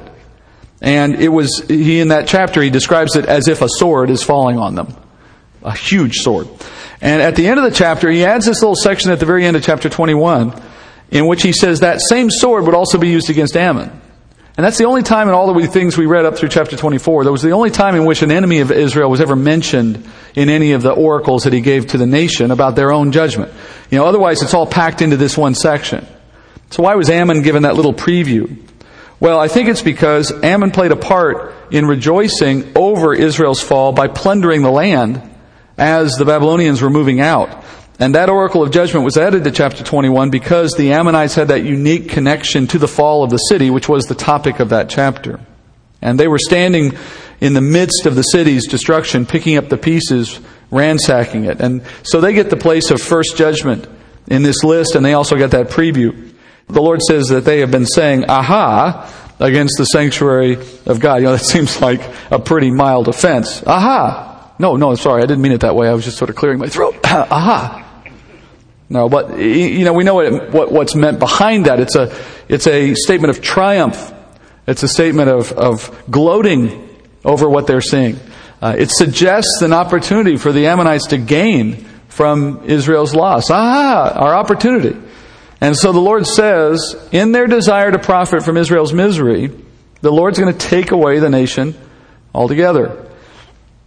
And 0.81 1.15
it 1.15 1.29
was, 1.29 1.65
he 1.67 1.99
in 1.99 2.09
that 2.09 2.27
chapter, 2.27 2.61
he 2.61 2.69
describes 2.69 3.15
it 3.15 3.25
as 3.25 3.47
if 3.47 3.61
a 3.61 3.67
sword 3.69 4.09
is 4.09 4.23
falling 4.23 4.57
on 4.57 4.75
them 4.75 4.95
a 5.63 5.75
huge 5.75 6.15
sword. 6.15 6.47
And 7.01 7.21
at 7.21 7.35
the 7.35 7.47
end 7.47 7.59
of 7.59 7.65
the 7.65 7.75
chapter, 7.75 8.09
he 8.09 8.25
adds 8.25 8.45
this 8.45 8.61
little 8.61 8.75
section 8.75 9.11
at 9.11 9.19
the 9.19 9.25
very 9.25 9.45
end 9.45 9.55
of 9.55 9.63
chapter 9.63 9.89
21 9.89 10.61
in 11.11 11.27
which 11.27 11.41
he 11.41 11.53
says 11.53 11.79
that 11.79 12.01
same 12.01 12.29
sword 12.29 12.65
would 12.65 12.75
also 12.75 12.97
be 12.97 13.09
used 13.09 13.29
against 13.29 13.57
Ammon. 13.57 13.89
And 14.59 14.65
that's 14.65 14.77
the 14.77 14.87
only 14.87 15.03
time 15.03 15.29
in 15.29 15.33
all 15.33 15.53
the 15.53 15.67
things 15.67 15.97
we 15.97 16.05
read 16.05 16.25
up 16.25 16.37
through 16.37 16.49
chapter 16.49 16.75
24, 16.75 17.23
that 17.23 17.31
was 17.31 17.41
the 17.41 17.51
only 17.51 17.71
time 17.71 17.95
in 17.95 18.03
which 18.03 18.23
an 18.23 18.29
enemy 18.29 18.59
of 18.59 18.73
Israel 18.73 19.09
was 19.09 19.21
ever 19.21 19.37
mentioned 19.37 20.05
in 20.35 20.49
any 20.49 20.73
of 20.73 20.81
the 20.81 20.91
oracles 20.91 21.45
that 21.45 21.53
he 21.53 21.61
gave 21.61 21.87
to 21.87 21.97
the 21.97 22.05
nation 22.05 22.51
about 22.51 22.75
their 22.75 22.91
own 22.91 23.13
judgment. 23.13 23.53
You 23.89 23.97
know, 23.97 24.05
otherwise 24.05 24.41
it's 24.41 24.53
all 24.53 24.67
packed 24.67 25.01
into 25.01 25.15
this 25.15 25.37
one 25.37 25.55
section. 25.55 26.05
So 26.71 26.83
why 26.83 26.95
was 26.95 27.09
Ammon 27.09 27.41
given 27.41 27.63
that 27.63 27.75
little 27.77 27.93
preview? 27.93 28.61
Well, 29.21 29.39
I 29.39 29.47
think 29.47 29.69
it's 29.69 29.81
because 29.81 30.29
Ammon 30.43 30.71
played 30.71 30.91
a 30.91 30.97
part 30.97 31.53
in 31.71 31.85
rejoicing 31.85 32.69
over 32.75 33.13
Israel's 33.13 33.61
fall 33.61 33.93
by 33.93 34.09
plundering 34.09 34.61
the 34.61 34.71
land 34.71 35.21
as 35.77 36.17
the 36.17 36.25
Babylonians 36.25 36.81
were 36.81 36.89
moving 36.89 37.21
out. 37.21 37.63
And 37.99 38.15
that 38.15 38.29
oracle 38.29 38.63
of 38.63 38.71
judgment 38.71 39.03
was 39.03 39.17
added 39.17 39.43
to 39.43 39.51
chapter 39.51 39.83
21 39.83 40.29
because 40.29 40.71
the 40.71 40.93
Ammonites 40.93 41.35
had 41.35 41.49
that 41.49 41.65
unique 41.65 42.07
connection 42.07 42.65
to 42.67 42.79
the 42.79 42.87
fall 42.87 43.23
of 43.23 43.29
the 43.29 43.37
city, 43.37 43.69
which 43.69 43.89
was 43.89 44.05
the 44.05 44.15
topic 44.15 44.61
of 44.61 44.69
that 44.69 44.89
chapter. 44.89 45.41
And 46.01 46.17
they 46.17 46.29
were 46.29 46.39
standing 46.39 46.93
in 47.41 47.53
the 47.53 47.61
midst 47.61 48.05
of 48.05 48.15
the 48.15 48.21
city's 48.23 48.67
destruction, 48.67 49.25
picking 49.25 49.57
up 49.57 49.67
the 49.67 49.77
pieces, 49.77 50.39
ransacking 50.71 51.43
it. 51.43 51.59
And 51.59 51.83
so 52.03 52.21
they 52.21 52.33
get 52.33 52.49
the 52.49 52.55
place 52.55 52.89
of 52.89 53.01
first 53.01 53.35
judgment 53.35 53.85
in 54.27 54.43
this 54.43 54.63
list, 54.63 54.95
and 54.95 55.05
they 55.05 55.13
also 55.13 55.35
get 55.35 55.51
that 55.51 55.67
preview. 55.67 56.31
The 56.67 56.81
Lord 56.81 57.01
says 57.01 57.27
that 57.27 57.43
they 57.43 57.59
have 57.59 57.71
been 57.71 57.85
saying, 57.85 58.25
aha, 58.29 59.13
against 59.41 59.75
the 59.77 59.85
sanctuary 59.85 60.57
of 60.85 61.01
God. 61.01 61.17
You 61.17 61.23
know, 61.23 61.31
that 61.33 61.39
seems 61.45 61.81
like 61.81 62.01
a 62.31 62.39
pretty 62.39 62.71
mild 62.71 63.09
offense. 63.09 63.61
Aha, 63.63 64.53
no, 64.57 64.77
no, 64.77 64.95
sorry, 64.95 65.21
I 65.21 65.25
didn't 65.25 65.41
mean 65.41 65.51
it 65.51 65.61
that 65.61 65.75
way. 65.75 65.89
I 65.89 65.93
was 65.93 66.05
just 66.05 66.17
sort 66.17 66.29
of 66.29 66.37
clearing 66.37 66.59
my 66.59 66.67
throat. 66.67 66.95
Aha. 67.03 67.87
No, 68.89 69.07
but 69.07 69.37
you 69.39 69.85
know, 69.85 69.93
we 69.93 70.03
know 70.03 70.15
what, 70.15 70.49
what, 70.51 70.71
what's 70.71 70.95
meant 70.95 71.19
behind 71.19 71.65
that. 71.65 71.79
It's 71.79 71.95
a 71.95 72.15
it's 72.47 72.65
a 72.65 72.95
statement 72.95 73.29
of 73.29 73.41
triumph. 73.41 74.13
It's 74.65 74.81
a 74.81 74.87
statement 74.87 75.29
of 75.29 75.51
of 75.51 76.03
gloating 76.09 76.89
over 77.23 77.47
what 77.47 77.67
they're 77.67 77.81
seeing. 77.81 78.19
Uh, 78.61 78.75
it 78.77 78.89
suggests 78.89 79.61
an 79.61 79.73
opportunity 79.73 80.37
for 80.37 80.51
the 80.51 80.67
Ammonites 80.67 81.07
to 81.07 81.17
gain 81.17 81.85
from 82.07 82.63
Israel's 82.65 83.13
loss. 83.15 83.49
Ah, 83.49 84.11
our 84.15 84.35
opportunity. 84.35 84.99
And 85.61 85.75
so 85.75 85.91
the 85.91 85.99
Lord 85.99 86.25
says, 86.25 86.95
in 87.11 87.31
their 87.31 87.47
desire 87.47 87.91
to 87.91 87.99
profit 87.99 88.43
from 88.43 88.57
Israel's 88.57 88.93
misery, 88.93 89.51
the 90.01 90.11
Lord's 90.11 90.39
going 90.39 90.53
to 90.53 90.67
take 90.67 90.91
away 90.91 91.19
the 91.19 91.29
nation 91.29 91.75
altogether. 92.33 93.05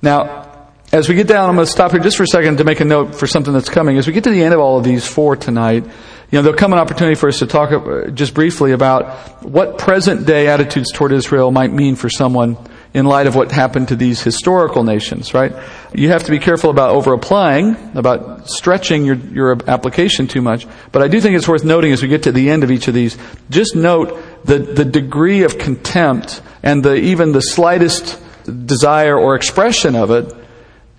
Now, 0.00 0.51
as 0.92 1.08
we 1.08 1.14
get 1.14 1.26
down, 1.26 1.48
I'm 1.48 1.54
going 1.54 1.66
to 1.66 1.72
stop 1.72 1.92
here 1.92 2.00
just 2.00 2.18
for 2.18 2.24
a 2.24 2.26
second 2.26 2.58
to 2.58 2.64
make 2.64 2.80
a 2.80 2.84
note 2.84 3.14
for 3.14 3.26
something 3.26 3.54
that's 3.54 3.70
coming. 3.70 3.96
As 3.96 4.06
we 4.06 4.12
get 4.12 4.24
to 4.24 4.30
the 4.30 4.42
end 4.42 4.52
of 4.52 4.60
all 4.60 4.76
of 4.76 4.84
these 4.84 5.06
four 5.06 5.36
tonight, 5.36 5.84
you 5.84 6.38
know, 6.38 6.42
there'll 6.42 6.58
come 6.58 6.74
an 6.74 6.78
opportunity 6.78 7.14
for 7.14 7.30
us 7.30 7.38
to 7.38 7.46
talk 7.46 7.72
uh, 7.72 8.10
just 8.10 8.34
briefly 8.34 8.72
about 8.72 9.42
what 9.42 9.78
present 9.78 10.26
day 10.26 10.48
attitudes 10.48 10.92
toward 10.92 11.12
Israel 11.12 11.50
might 11.50 11.72
mean 11.72 11.96
for 11.96 12.10
someone 12.10 12.58
in 12.92 13.06
light 13.06 13.26
of 13.26 13.34
what 13.34 13.50
happened 13.50 13.88
to 13.88 13.96
these 13.96 14.20
historical 14.20 14.84
nations, 14.84 15.32
right? 15.32 15.54
You 15.94 16.10
have 16.10 16.24
to 16.24 16.30
be 16.30 16.38
careful 16.38 16.68
about 16.68 16.90
over 16.90 17.14
applying, 17.14 17.74
about 17.96 18.50
stretching 18.50 19.06
your, 19.06 19.16
your 19.16 19.58
application 19.66 20.28
too 20.28 20.42
much. 20.42 20.66
But 20.90 21.00
I 21.00 21.08
do 21.08 21.22
think 21.22 21.36
it's 21.36 21.48
worth 21.48 21.64
noting 21.64 21.92
as 21.92 22.02
we 22.02 22.08
get 22.08 22.24
to 22.24 22.32
the 22.32 22.50
end 22.50 22.64
of 22.64 22.70
each 22.70 22.86
of 22.88 22.92
these, 22.92 23.16
just 23.48 23.74
note 23.74 24.20
the, 24.44 24.58
the 24.58 24.84
degree 24.84 25.44
of 25.44 25.56
contempt 25.56 26.42
and 26.62 26.84
the, 26.84 26.96
even 26.96 27.32
the 27.32 27.40
slightest 27.40 28.22
desire 28.66 29.18
or 29.18 29.36
expression 29.36 29.96
of 29.96 30.10
it 30.10 30.41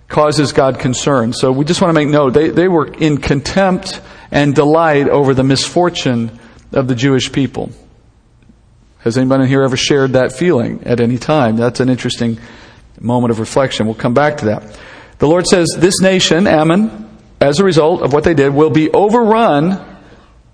causes 0.08 0.52
God 0.52 0.78
concern. 0.78 1.32
So 1.32 1.52
we 1.52 1.64
just 1.64 1.80
want 1.80 1.90
to 1.90 1.94
make 1.94 2.08
note, 2.08 2.30
they, 2.30 2.50
they 2.50 2.68
were 2.68 2.86
in 2.86 3.18
contempt 3.18 4.00
and 4.30 4.54
delight 4.54 5.08
over 5.08 5.34
the 5.34 5.44
misfortune 5.44 6.38
of 6.72 6.88
the 6.88 6.94
Jewish 6.94 7.32
people. 7.32 7.70
Has 8.98 9.18
anybody 9.18 9.46
here 9.46 9.62
ever 9.62 9.76
shared 9.76 10.14
that 10.14 10.32
feeling 10.32 10.82
at 10.84 11.00
any 11.00 11.18
time? 11.18 11.56
That's 11.56 11.80
an 11.80 11.88
interesting 11.88 12.38
moment 13.00 13.32
of 13.32 13.38
reflection. 13.38 13.86
We'll 13.86 13.94
come 13.94 14.14
back 14.14 14.38
to 14.38 14.46
that. 14.46 14.78
The 15.18 15.28
Lord 15.28 15.46
says, 15.46 15.68
This 15.76 16.00
nation, 16.00 16.46
Ammon, 16.46 17.10
as 17.40 17.60
a 17.60 17.64
result 17.64 18.02
of 18.02 18.12
what 18.12 18.24
they 18.24 18.34
did, 18.34 18.54
will 18.54 18.70
be 18.70 18.90
overrun 18.90 19.93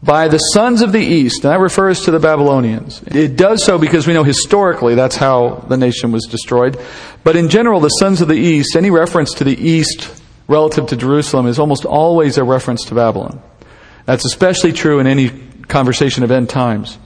by 0.03 0.29
the 0.29 0.39
sons 0.39 0.81
of 0.81 0.93
the 0.93 1.01
east. 1.01 1.45
And 1.45 1.53
that 1.53 1.61
refers 1.61 2.03
to 2.03 2.11
the 2.11 2.19
Babylonians. 2.19 3.03
It 3.07 3.37
does 3.37 3.65
so 3.65 3.79
because 3.79 4.07
we 4.07 4.15
know 4.15 4.25
historically 4.25 4.95
that's 4.95 5.17
how 5.17 5.65
the 5.69 5.77
nation 5.77 6.13
was 6.13 6.25
destroyed. 6.25 6.81
But 7.23 7.37
in 7.37 7.49
general, 7.49 7.81
the 7.81 7.89
sons 7.89 8.21
of 8.21 8.29
the 8.29 8.35
east, 8.35 8.77
any 8.77 8.91
reference 8.91 9.35
to 9.35 9.45
the 9.45 9.57
east 9.57 10.23
relative 10.49 10.87
to 10.89 10.97
Jerusalem 10.97 11.47
is 11.47 11.59
almost 11.59 11.85
always 11.85 12.39
a 12.39 12.45
reference 12.45 12.85
to 12.87 12.95
Babylon. 12.95 13.43
That's 14.07 14.25
especially 14.25 14.73
true 14.73 14.99
in 14.99 15.07
any 15.07 15.29
conversation 15.69 16.25
of 16.25 16.31
end 16.31 16.49
times. 16.49 16.99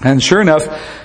And 0.00 0.22
sure 0.22 0.40
enough, 0.40 0.62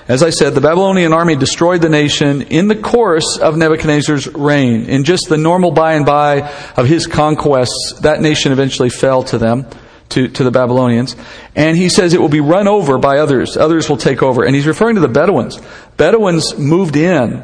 as 0.08 0.22
I 0.22 0.30
said, 0.30 0.54
the 0.54 0.60
Babylonian 0.60 1.12
army 1.12 1.34
destroyed 1.34 1.82
the 1.82 1.88
nation 1.88 2.42
in 2.42 2.68
the 2.68 2.76
course 2.76 3.38
of 3.38 3.56
Nebuchadnezzar's 3.56 4.28
reign. 4.28 4.84
In 4.84 5.02
just 5.02 5.28
the 5.28 5.36
normal 5.36 5.72
by 5.72 5.94
and 5.94 6.06
by 6.06 6.48
of 6.76 6.86
his 6.86 7.08
conquests, 7.08 7.98
that 8.02 8.20
nation 8.20 8.52
eventually 8.52 8.90
fell 8.90 9.24
to 9.24 9.38
them 9.38 9.66
to, 10.10 10.28
to 10.28 10.44
the 10.44 10.50
Babylonians. 10.50 11.16
And 11.56 11.76
he 11.76 11.88
says 11.88 12.14
it 12.14 12.20
will 12.20 12.28
be 12.28 12.40
run 12.40 12.68
over 12.68 12.98
by 12.98 13.18
others. 13.18 13.56
Others 13.56 13.88
will 13.88 13.96
take 13.96 14.22
over. 14.22 14.44
And 14.44 14.54
he's 14.54 14.66
referring 14.66 14.94
to 14.96 15.00
the 15.00 15.08
Bedouins. 15.08 15.60
Bedouins 15.96 16.56
moved 16.56 16.96
in 16.96 17.42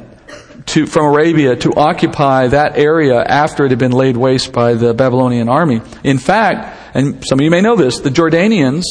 to, 0.67 0.87
from 0.87 1.07
Arabia 1.07 1.57
to 1.57 1.73
occupy 1.75 2.49
that 2.49 2.79
area 2.79 3.21
after 3.21 3.65
it 3.65 3.71
had 3.71 3.79
been 3.79 3.93
laid 3.93 4.17
waste 4.17 4.53
by 4.53 4.75
the 4.75 4.95
Babylonian 4.95 5.49
army. 5.49 5.81
In 6.05 6.19
fact, 6.19 6.95
and 6.95 7.25
some 7.27 7.39
of 7.39 7.45
you 7.45 7.51
may 7.51 7.61
know 7.61 7.77
this, 7.77 8.01
the 8.01 8.11
Jordanians 8.11 8.85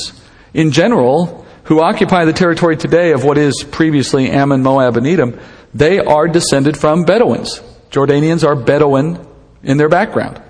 in 0.54 0.72
general, 0.72 1.46
who 1.66 1.82
occupy 1.82 2.26
the 2.26 2.34
territory 2.34 2.76
today 2.76 3.12
of 3.12 3.24
what 3.24 3.38
is 3.38 3.64
previously 3.70 4.30
Ammon, 4.30 4.64
Moab, 4.64 4.98
and 4.98 5.06
Edom, 5.06 5.40
they 5.74 6.00
are 6.00 6.28
descended 6.28 6.76
from 6.78 7.04
Bedouins. 7.04 7.62
Jordanians 7.92 8.44
are 8.44 8.56
Bedouin 8.56 9.26
in 9.64 9.78
their 9.78 9.90
background. 9.90 10.42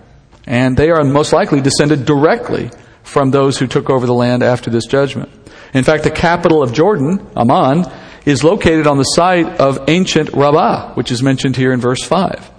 And 0.46 0.76
they 0.78 0.90
are 0.90 1.04
most 1.04 1.34
likely 1.34 1.62
descended 1.62 2.06
directly 2.06 2.72
from 3.10 3.32
those 3.32 3.58
who 3.58 3.68
took 3.68 3.90
over 3.90 4.06
the 4.06 4.14
land 4.14 4.44
after 4.44 4.70
this 4.70 4.86
judgment. 4.86 5.30
In 5.74 5.84
fact, 5.84 6.04
the 6.04 6.12
capital 6.12 6.64
of 6.64 6.74
Jordan, 6.74 7.26
Amman, 7.36 7.86
is 8.26 8.44
located 8.44 8.88
on 8.88 8.98
the 8.98 9.04
site 9.04 9.48
of 9.60 9.90
ancient 9.90 10.32
Rabbah, 10.34 10.94
which 10.94 11.12
is 11.12 11.22
mentioned 11.22 11.56
here 11.56 11.74
in 11.74 11.80
verse 11.80 12.04
5. 12.04 12.52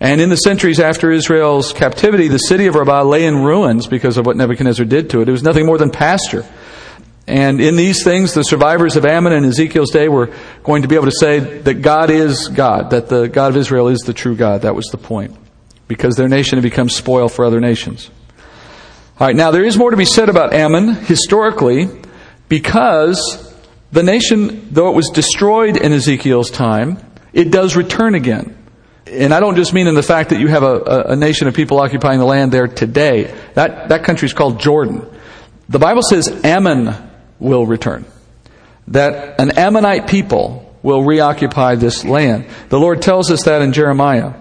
And 0.00 0.20
in 0.20 0.28
the 0.30 0.36
centuries 0.36 0.78
after 0.78 1.10
Israel's 1.10 1.72
captivity, 1.72 2.28
the 2.28 2.38
city 2.38 2.66
of 2.66 2.74
Rabbah 2.74 3.02
lay 3.02 3.26
in 3.26 3.36
ruins 3.36 3.86
because 3.86 4.16
of 4.16 4.26
what 4.26 4.36
Nebuchadnezzar 4.36 4.86
did 4.86 5.10
to 5.10 5.20
it. 5.20 5.28
It 5.28 5.32
was 5.32 5.42
nothing 5.42 5.66
more 5.66 5.78
than 5.78 5.90
pasture. 5.90 6.46
And 7.26 7.60
in 7.60 7.76
these 7.76 8.04
things, 8.04 8.32
the 8.32 8.42
survivors 8.42 8.96
of 8.96 9.04
Ammon 9.04 9.34
and 9.34 9.44
Ezekiel's 9.44 9.90
day 9.90 10.08
were 10.08 10.32
going 10.62 10.82
to 10.82 10.88
be 10.88 10.94
able 10.94 11.06
to 11.06 11.16
say 11.18 11.40
that 11.40 11.82
God 11.82 12.10
is 12.10 12.48
God, 12.48 12.90
that 12.90 13.08
the 13.08 13.28
God 13.28 13.50
of 13.50 13.56
Israel 13.56 13.88
is 13.88 14.00
the 14.00 14.14
true 14.14 14.34
God. 14.34 14.62
That 14.62 14.74
was 14.74 14.86
the 14.86 14.96
point. 14.96 15.36
Because 15.88 16.16
their 16.16 16.28
nation 16.28 16.56
had 16.56 16.62
become 16.62 16.88
spoil 16.88 17.28
for 17.28 17.44
other 17.44 17.60
nations. 17.60 18.10
All 19.20 19.26
right, 19.26 19.34
now 19.34 19.50
there 19.50 19.64
is 19.64 19.76
more 19.76 19.90
to 19.90 19.96
be 19.96 20.04
said 20.04 20.28
about 20.28 20.54
Ammon 20.54 20.94
historically 20.94 21.88
because 22.48 23.52
the 23.90 24.04
nation, 24.04 24.68
though 24.70 24.90
it 24.90 24.94
was 24.94 25.10
destroyed 25.12 25.76
in 25.76 25.92
Ezekiel's 25.92 26.52
time, 26.52 26.98
it 27.32 27.50
does 27.50 27.74
return 27.74 28.14
again. 28.14 28.56
And 29.08 29.34
I 29.34 29.40
don't 29.40 29.56
just 29.56 29.74
mean 29.74 29.88
in 29.88 29.96
the 29.96 30.04
fact 30.04 30.30
that 30.30 30.38
you 30.38 30.46
have 30.46 30.62
a, 30.62 31.06
a 31.08 31.16
nation 31.16 31.48
of 31.48 31.54
people 31.54 31.80
occupying 31.80 32.20
the 32.20 32.26
land 32.26 32.52
there 32.52 32.68
today. 32.68 33.34
That, 33.54 33.88
that 33.88 34.04
country 34.04 34.26
is 34.26 34.32
called 34.32 34.60
Jordan. 34.60 35.04
The 35.68 35.80
Bible 35.80 36.02
says 36.02 36.28
Ammon 36.44 36.94
will 37.40 37.66
return. 37.66 38.04
That 38.86 39.40
an 39.40 39.58
Ammonite 39.58 40.08
people 40.08 40.76
will 40.84 41.02
reoccupy 41.02 41.74
this 41.74 42.04
land. 42.04 42.46
The 42.68 42.78
Lord 42.78 43.02
tells 43.02 43.32
us 43.32 43.42
that 43.46 43.62
in 43.62 43.72
Jeremiah. 43.72 44.34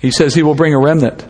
He 0.00 0.12
says 0.12 0.36
he 0.36 0.44
will 0.44 0.54
bring 0.54 0.72
a 0.72 0.78
remnant 0.78 1.26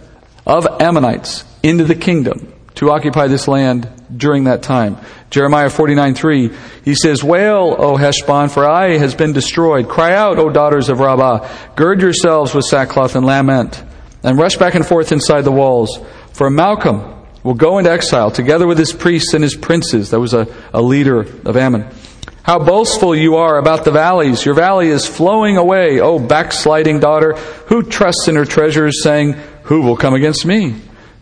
of 0.47 0.67
Ammonites 0.83 1.47
into 1.63 1.85
the 1.85 1.95
kingdom 1.95 2.53
to 2.81 2.91
occupy 2.91 3.29
this 3.29 3.47
land 3.47 3.87
during 4.17 4.45
that 4.45 4.63
time. 4.63 4.97
Jeremiah 5.29 5.69
49 5.69 6.15
3, 6.15 6.51
he 6.83 6.95
says, 6.95 7.23
Wail, 7.23 7.77
O 7.79 7.97
Heshbon, 7.97 8.49
for 8.49 8.65
Ai 8.65 8.97
has 8.97 9.15
been 9.15 9.35
destroyed. 9.35 9.87
Cry 9.87 10.15
out, 10.15 10.39
O 10.39 10.49
daughters 10.49 10.89
of 10.89 10.99
Rabbah. 10.99 11.47
Gird 11.77 12.01
yourselves 12.01 12.55
with 12.55 12.65
sackcloth 12.65 13.17
and 13.17 13.27
lament, 13.27 13.85
and 14.23 14.39
rush 14.39 14.57
back 14.57 14.75
and 14.75 14.87
forth 14.87 15.13
inside 15.13 15.43
the 15.43 15.53
walls. 15.53 16.01
For 16.33 16.49
Malcolm 16.49 17.23
will 17.43 17.53
go 17.53 17.77
into 17.77 17.91
exile 17.91 18.31
together 18.31 18.67
with 18.67 18.79
his 18.79 18.95
priests 18.95 19.35
and 19.35 19.43
his 19.43 19.55
princes. 19.55 20.09
That 20.09 20.21
was 20.21 20.33
a, 20.33 20.47
a 20.73 20.81
leader 20.81 21.21
of 21.21 21.59
Ammon. 21.59 21.87
How 22.43 22.59
boastful 22.59 23.15
you 23.15 23.37
are 23.37 23.59
about 23.59 23.85
the 23.85 23.93
valleys. 23.93 24.43
Your 24.47 24.55
valley 24.55 24.89
is 24.89 25.07
flowing 25.07 25.59
away, 25.59 26.01
O 26.01 26.19
backsliding 26.19 27.01
daughter. 27.01 27.35
Who 27.67 27.83
trusts 27.83 28.27
in 28.27 28.37
her 28.37 28.47
treasures, 28.47 29.03
saying, 29.03 29.35
Who 29.65 29.83
will 29.83 29.99
come 29.99 30.15
against 30.15 30.47
me? 30.47 30.77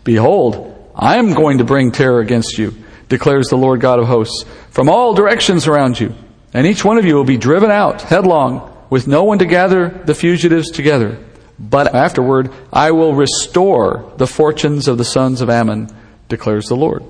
Behold, 0.05 0.69
I 0.99 1.17
am 1.17 1.33
going 1.33 1.59
to 1.59 1.63
bring 1.63 1.91
terror 1.91 2.19
against 2.19 2.57
you 2.57 2.75
declares 3.09 3.47
the 3.47 3.57
Lord 3.57 3.81
God 3.81 3.99
of 3.99 4.05
hosts, 4.05 4.45
from 4.69 4.87
all 4.87 5.13
directions 5.13 5.67
around 5.67 5.99
you. 5.99 6.13
And 6.53 6.65
each 6.65 6.85
one 6.85 6.97
of 6.97 7.05
you 7.05 7.15
will 7.15 7.25
be 7.25 7.37
driven 7.37 7.69
out 7.69 8.03
headlong 8.03 8.75
with 8.89 9.07
no 9.07 9.23
one 9.23 9.39
to 9.39 9.45
gather 9.45 9.89
the 9.89 10.15
fugitives 10.15 10.71
together. 10.71 11.19
But 11.59 11.93
afterward, 11.93 12.51
I 12.71 12.91
will 12.91 13.13
restore 13.13 14.13
the 14.17 14.27
fortunes 14.27 14.87
of 14.87 14.97
the 14.97 15.03
sons 15.03 15.41
of 15.41 15.49
Ammon, 15.49 15.89
declares 16.29 16.67
the 16.67 16.75
Lord. 16.75 17.03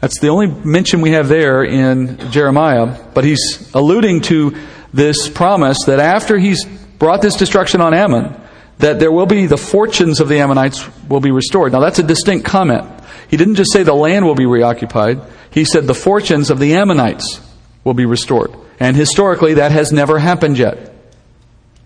That's 0.00 0.18
the 0.18 0.28
only 0.28 0.48
mention 0.48 1.00
we 1.00 1.12
have 1.12 1.28
there 1.28 1.62
in 1.64 2.18
Jeremiah, 2.30 3.00
but 3.14 3.24
he's 3.24 3.70
alluding 3.72 4.22
to 4.22 4.56
this 4.92 5.28
promise 5.28 5.78
that 5.86 6.00
after 6.00 6.38
he's 6.38 6.64
brought 6.64 7.22
this 7.22 7.36
destruction 7.36 7.80
on 7.80 7.94
Ammon, 7.94 8.34
that 8.82 8.98
there 8.98 9.12
will 9.12 9.26
be 9.26 9.46
the 9.46 9.56
fortunes 9.56 10.18
of 10.18 10.28
the 10.28 10.40
Ammonites 10.40 10.84
will 11.08 11.20
be 11.20 11.30
restored. 11.30 11.70
Now 11.70 11.78
that's 11.78 12.00
a 12.00 12.02
distinct 12.02 12.44
comment. 12.44 12.84
He 13.28 13.36
didn't 13.36 13.54
just 13.54 13.72
say 13.72 13.84
the 13.84 13.94
land 13.94 14.26
will 14.26 14.34
be 14.34 14.44
reoccupied, 14.44 15.22
he 15.50 15.64
said 15.64 15.86
the 15.86 15.94
fortunes 15.94 16.50
of 16.50 16.58
the 16.58 16.74
Ammonites 16.74 17.40
will 17.84 17.94
be 17.94 18.06
restored. 18.06 18.52
And 18.80 18.96
historically, 18.96 19.54
that 19.54 19.70
has 19.70 19.92
never 19.92 20.18
happened 20.18 20.58
yet. 20.58 20.92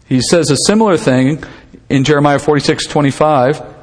He 0.06 0.22
says 0.22 0.50
a 0.50 0.56
similar 0.66 0.96
thing 0.96 1.44
in 1.90 2.04
Jeremiah 2.04 2.38
46 2.38 2.86
25. 2.86 3.74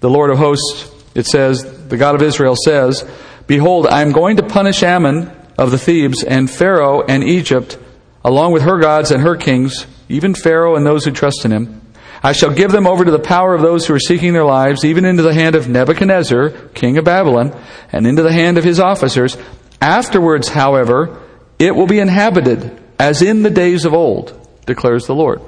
The 0.00 0.10
Lord 0.10 0.30
of 0.30 0.38
hosts, 0.38 0.90
it 1.14 1.26
says, 1.26 1.62
the 1.88 1.96
God 1.96 2.16
of 2.16 2.22
Israel 2.22 2.56
says, 2.64 3.08
Behold, 3.46 3.86
I 3.86 4.02
am 4.02 4.10
going 4.10 4.38
to 4.38 4.42
punish 4.42 4.82
Ammon 4.82 5.30
of 5.56 5.70
the 5.70 5.78
Thebes 5.78 6.24
and 6.24 6.50
Pharaoh 6.50 7.02
and 7.02 7.22
Egypt, 7.22 7.78
along 8.24 8.52
with 8.52 8.62
her 8.62 8.80
gods 8.80 9.12
and 9.12 9.22
her 9.22 9.36
kings, 9.36 9.86
even 10.08 10.34
Pharaoh 10.34 10.74
and 10.74 10.84
those 10.84 11.04
who 11.04 11.12
trust 11.12 11.44
in 11.44 11.52
him. 11.52 11.79
I 12.22 12.32
shall 12.32 12.52
give 12.52 12.70
them 12.70 12.86
over 12.86 13.04
to 13.04 13.10
the 13.10 13.18
power 13.18 13.54
of 13.54 13.62
those 13.62 13.86
who 13.86 13.94
are 13.94 14.00
seeking 14.00 14.32
their 14.32 14.44
lives, 14.44 14.84
even 14.84 15.04
into 15.04 15.22
the 15.22 15.34
hand 15.34 15.54
of 15.54 15.68
Nebuchadnezzar, 15.68 16.50
king 16.74 16.98
of 16.98 17.04
Babylon, 17.04 17.58
and 17.92 18.06
into 18.06 18.22
the 18.22 18.32
hand 18.32 18.58
of 18.58 18.64
his 18.64 18.78
officers. 18.78 19.38
Afterwards, 19.80 20.48
however, 20.48 21.22
it 21.58 21.74
will 21.74 21.86
be 21.86 21.98
inhabited 21.98 22.78
as 22.98 23.22
in 23.22 23.42
the 23.42 23.50
days 23.50 23.86
of 23.86 23.94
old, 23.94 24.38
declares 24.66 25.06
the 25.06 25.14
Lord. 25.14 25.40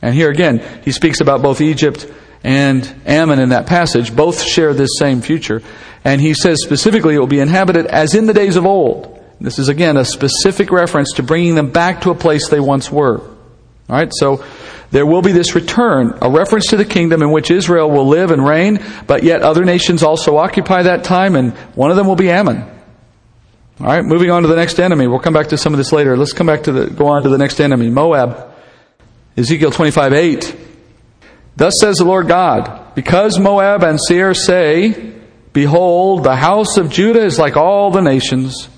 And 0.00 0.14
here 0.14 0.30
again, 0.30 0.64
he 0.82 0.92
speaks 0.92 1.20
about 1.20 1.42
both 1.42 1.60
Egypt 1.60 2.10
and 2.42 3.02
Ammon 3.04 3.38
in 3.38 3.50
that 3.50 3.66
passage. 3.66 4.14
Both 4.14 4.42
share 4.42 4.72
this 4.72 4.98
same 4.98 5.20
future. 5.20 5.62
And 6.04 6.20
he 6.20 6.32
says 6.32 6.58
specifically 6.62 7.14
it 7.14 7.18
will 7.18 7.26
be 7.26 7.40
inhabited 7.40 7.86
as 7.86 8.14
in 8.14 8.26
the 8.26 8.32
days 8.32 8.56
of 8.56 8.64
old. 8.64 9.18
This 9.40 9.58
is 9.58 9.68
again 9.68 9.96
a 9.96 10.04
specific 10.04 10.70
reference 10.70 11.14
to 11.14 11.22
bringing 11.22 11.54
them 11.54 11.70
back 11.70 12.02
to 12.02 12.10
a 12.10 12.14
place 12.14 12.48
they 12.48 12.60
once 12.60 12.90
were. 12.90 13.18
All 13.18 13.96
right, 13.96 14.12
so 14.14 14.44
there 14.90 15.06
will 15.06 15.22
be 15.22 15.32
this 15.32 15.54
return, 15.54 16.18
a 16.20 16.28
reference 16.28 16.66
to 16.68 16.76
the 16.76 16.84
kingdom 16.84 17.22
in 17.22 17.30
which 17.30 17.50
Israel 17.50 17.90
will 17.90 18.08
live 18.08 18.30
and 18.32 18.44
reign, 18.44 18.84
but 19.06 19.22
yet 19.22 19.42
other 19.42 19.64
nations 19.64 20.02
also 20.02 20.36
occupy 20.36 20.82
that 20.82 21.04
time, 21.04 21.36
and 21.36 21.52
one 21.76 21.90
of 21.90 21.96
them 21.96 22.08
will 22.08 22.16
be 22.16 22.30
Ammon. 22.30 22.62
All 23.80 23.86
right, 23.86 24.04
moving 24.04 24.30
on 24.30 24.42
to 24.42 24.48
the 24.48 24.56
next 24.56 24.78
enemy. 24.80 25.06
We'll 25.06 25.20
come 25.20 25.32
back 25.32 25.48
to 25.48 25.56
some 25.56 25.72
of 25.72 25.78
this 25.78 25.92
later. 25.92 26.16
Let's 26.16 26.32
come 26.32 26.46
back 26.46 26.64
to 26.64 26.72
the, 26.72 26.86
go 26.90 27.06
on 27.06 27.22
to 27.22 27.28
the 27.28 27.38
next 27.38 27.60
enemy, 27.60 27.88
Moab. 27.88 28.52
Ezekiel 29.36 29.70
25, 29.70 30.12
8. 30.12 30.56
Thus 31.56 31.74
says 31.80 31.96
the 31.96 32.04
Lord 32.04 32.26
God, 32.26 32.94
because 32.94 33.38
Moab 33.38 33.84
and 33.84 33.98
Seir 34.00 34.34
say, 34.34 35.14
Behold, 35.52 36.24
the 36.24 36.36
house 36.36 36.76
of 36.76 36.90
Judah 36.90 37.24
is 37.24 37.38
like 37.38 37.56
all 37.56 37.90
the 37.90 38.02
nations. 38.02 38.68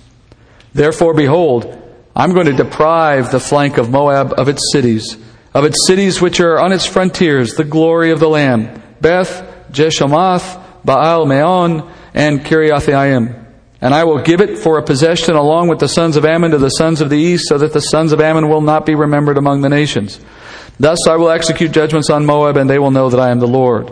Therefore, 0.75 1.15
behold, 1.15 1.79
I'm 2.15 2.33
going 2.33 2.47
to 2.47 2.53
deprive 2.53 3.31
the 3.31 3.41
flank 3.41 3.79
of 3.79 3.91
Moab 3.91 4.35
of 4.39 4.49
its 4.49 4.71
cities 4.73 5.17
of 5.55 5.65
its 5.65 5.87
cities 5.87 6.21
which 6.21 6.41
are 6.41 6.59
on 6.59 6.73
its 6.73 6.87
frontiers, 6.87 7.55
the 7.55 7.65
glory 7.65 8.11
of 8.11 8.21
the 8.21 8.29
Lamb, 8.29 8.83
Beth, 9.01 9.67
Jeshimoth, 9.71 10.61
Baal 10.85 11.27
Meon, 11.27 11.93
and 12.15 12.41
Kiriathaim. 12.41 13.39
And 13.81 13.95
I 13.95 14.05
will 14.05 14.23
give 14.23 14.41
it 14.41 14.59
for 14.59 14.79
a 14.79 14.83
possession 14.83 15.35
along 15.35 15.69
with 15.69 15.81
the 15.81 15.89
sons 15.89 16.17
of 16.17 16.25
Ammon 16.25 16.53
to 16.53 16.59
the 16.59 16.69
sons 16.71 17.01
of 17.01 17.11
the 17.11 17.19
east, 17.19 17.49
so 17.49 17.59
that 17.59 17.73
the 17.73 17.81
sons 17.81 18.13
of 18.13 18.21
Ammon 18.21 18.49
will 18.49 18.61
not 18.61 18.87
be 18.87 18.95
remembered 18.95 19.39
among 19.39 19.61
the 19.61 19.69
nations. 19.69 20.21
Thus 20.79 20.99
I 21.09 21.17
will 21.17 21.31
execute 21.31 21.73
judgments 21.73 22.09
on 22.09 22.25
Moab, 22.25 22.57
and 22.57 22.71
they 22.71 22.79
will 22.79 22.91
know 22.91 23.11
that 23.11 23.21
I 23.21 23.31
am 23.31 23.41
the 23.41 23.49
Lord. 23.49 23.91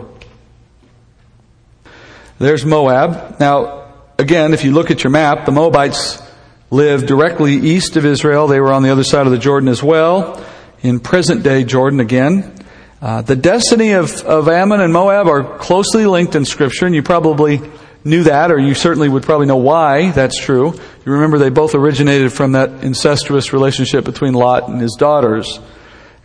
There's 2.39 2.65
Moab. 2.65 3.39
Now, 3.39 3.91
again, 4.17 4.53
if 4.53 4.63
you 4.63 4.71
look 4.71 4.89
at 4.89 5.03
your 5.03 5.11
map, 5.11 5.45
the 5.45 5.51
Moabites 5.51 6.23
lived 6.71 7.05
directly 7.05 7.53
east 7.53 7.97
of 7.97 8.05
Israel. 8.05 8.47
They 8.47 8.61
were 8.61 8.71
on 8.71 8.81
the 8.81 8.89
other 8.89 9.03
side 9.03 9.27
of 9.27 9.31
the 9.31 9.37
Jordan 9.37 9.69
as 9.69 9.83
well 9.83 10.43
in 10.81 10.99
present 10.99 11.43
day 11.43 11.63
Jordan 11.63 11.99
again. 11.99 12.53
Uh, 13.01 13.21
the 13.21 13.35
destiny 13.35 13.93
of, 13.93 14.21
of 14.23 14.47
Ammon 14.47 14.81
and 14.81 14.93
Moab 14.93 15.27
are 15.27 15.57
closely 15.57 16.05
linked 16.05 16.35
in 16.35 16.45
Scripture, 16.45 16.85
and 16.85 16.93
you 16.93 17.01
probably 17.01 17.61
knew 18.03 18.23
that, 18.23 18.51
or 18.51 18.59
you 18.59 18.73
certainly 18.73 19.09
would 19.09 19.23
probably 19.23 19.47
know 19.47 19.57
why 19.57 20.11
that's 20.11 20.39
true. 20.39 20.73
You 21.05 21.11
remember 21.13 21.37
they 21.37 21.49
both 21.49 21.75
originated 21.75 22.31
from 22.31 22.53
that 22.53 22.83
incestuous 22.83 23.53
relationship 23.53 24.05
between 24.05 24.33
Lot 24.33 24.69
and 24.69 24.79
his 24.79 24.95
daughters. 24.97 25.59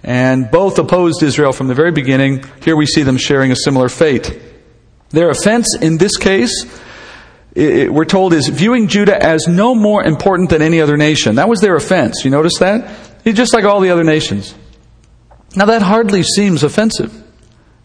And 0.02 0.50
both 0.50 0.78
opposed 0.78 1.22
Israel 1.22 1.52
from 1.52 1.68
the 1.68 1.74
very 1.74 1.92
beginning. 1.92 2.44
Here 2.62 2.76
we 2.76 2.86
see 2.86 3.02
them 3.02 3.16
sharing 3.16 3.52
a 3.52 3.56
similar 3.56 3.88
fate. 3.88 4.40
Their 5.10 5.30
offense 5.30 5.76
in 5.80 5.96
this 5.98 6.16
case, 6.16 6.52
it, 7.54 7.92
we're 7.92 8.04
told, 8.04 8.32
is 8.32 8.48
viewing 8.48 8.88
Judah 8.88 9.20
as 9.20 9.48
no 9.48 9.74
more 9.74 10.04
important 10.04 10.50
than 10.50 10.62
any 10.62 10.80
other 10.80 10.96
nation. 10.96 11.36
That 11.36 11.48
was 11.48 11.60
their 11.60 11.74
offense. 11.74 12.24
You 12.24 12.30
notice 12.30 12.58
that? 12.60 13.15
He's 13.26 13.34
just 13.34 13.52
like 13.52 13.64
all 13.64 13.80
the 13.80 13.90
other 13.90 14.04
nations. 14.04 14.54
Now, 15.56 15.64
that 15.64 15.82
hardly 15.82 16.22
seems 16.22 16.62
offensive 16.62 17.12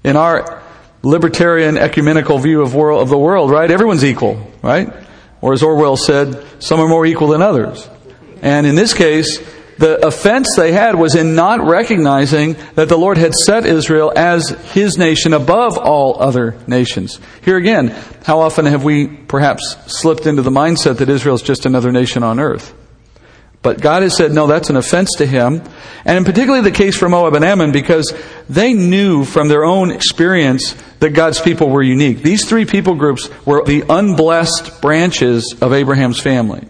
in 0.04 0.16
our 0.16 0.62
libertarian 1.02 1.80
ecumenical 1.80 2.38
view 2.38 2.62
of, 2.62 2.76
world, 2.76 3.02
of 3.02 3.10
the 3.10 3.18
world, 3.18 3.50
right? 3.50 3.72
Everyone's 3.72 4.06
equal, 4.06 4.40
right? 4.62 4.94
Or 5.42 5.54
as 5.54 5.64
Orwell 5.64 5.98
said, 5.98 6.46
some 6.60 6.80
are 6.80 6.88
more 6.88 7.08
equal 7.08 7.30
than 7.30 7.42
others. 7.42 7.90
And 8.44 8.68
in 8.68 8.76
this 8.76 8.94
case, 8.94 9.40
the 9.80 10.06
offense 10.06 10.48
they 10.56 10.74
had 10.74 10.94
was 10.94 11.16
in 11.16 11.34
not 11.34 11.60
recognizing 11.66 12.56
that 12.76 12.88
the 12.88 12.98
Lord 12.98 13.18
had 13.18 13.34
set 13.34 13.66
Israel 13.66 14.14
as 14.16 14.50
his 14.74 15.00
nation 15.00 15.34
above 15.34 15.76
all 15.76 16.22
other 16.22 16.56
nations. 16.68 17.20
Here 17.44 17.58
again, 17.58 17.88
how 18.26 18.42
often 18.42 18.68
have 18.68 18.84
we 18.84 19.08
perhaps 19.08 19.76
slipped 19.88 20.28
into 20.28 20.44
the 20.44 20.52
mindset 20.52 21.00
that 21.00 21.10
Israel 21.10 21.34
is 21.34 21.42
just 21.42 21.66
another 21.66 21.92
nation 21.92 22.22
on 22.22 22.40
earth? 22.40 22.76
But 23.62 23.80
God 23.80 24.02
has 24.02 24.18
said, 24.18 24.32
no, 24.32 24.48
that's 24.48 24.72
an 24.72 24.76
offense 24.76 25.12
to 25.18 25.26
him. 25.26 25.62
And 26.04 26.18
in 26.18 26.26
particularly 26.26 26.64
the 26.64 26.76
case 26.76 26.98
for 26.98 27.08
Moab 27.08 27.36
and 27.36 27.46
Ammon 27.46 27.72
because 27.72 28.12
they 28.50 28.74
knew 28.74 29.24
from 29.24 29.50
their 29.50 29.64
own 29.64 29.92
experience 29.92 30.76
that 31.00 31.12
God's 31.12 31.40
people 31.40 31.70
were 31.70 31.84
unique. 31.84 32.24
These 32.24 32.48
three 32.50 32.66
people 32.66 32.96
groups 32.96 33.30
were 33.46 33.64
the 33.64 33.84
unblessed 33.88 34.82
branches 34.82 35.56
of 35.62 35.74
Abraham's 35.74 36.20
family. 36.20 36.68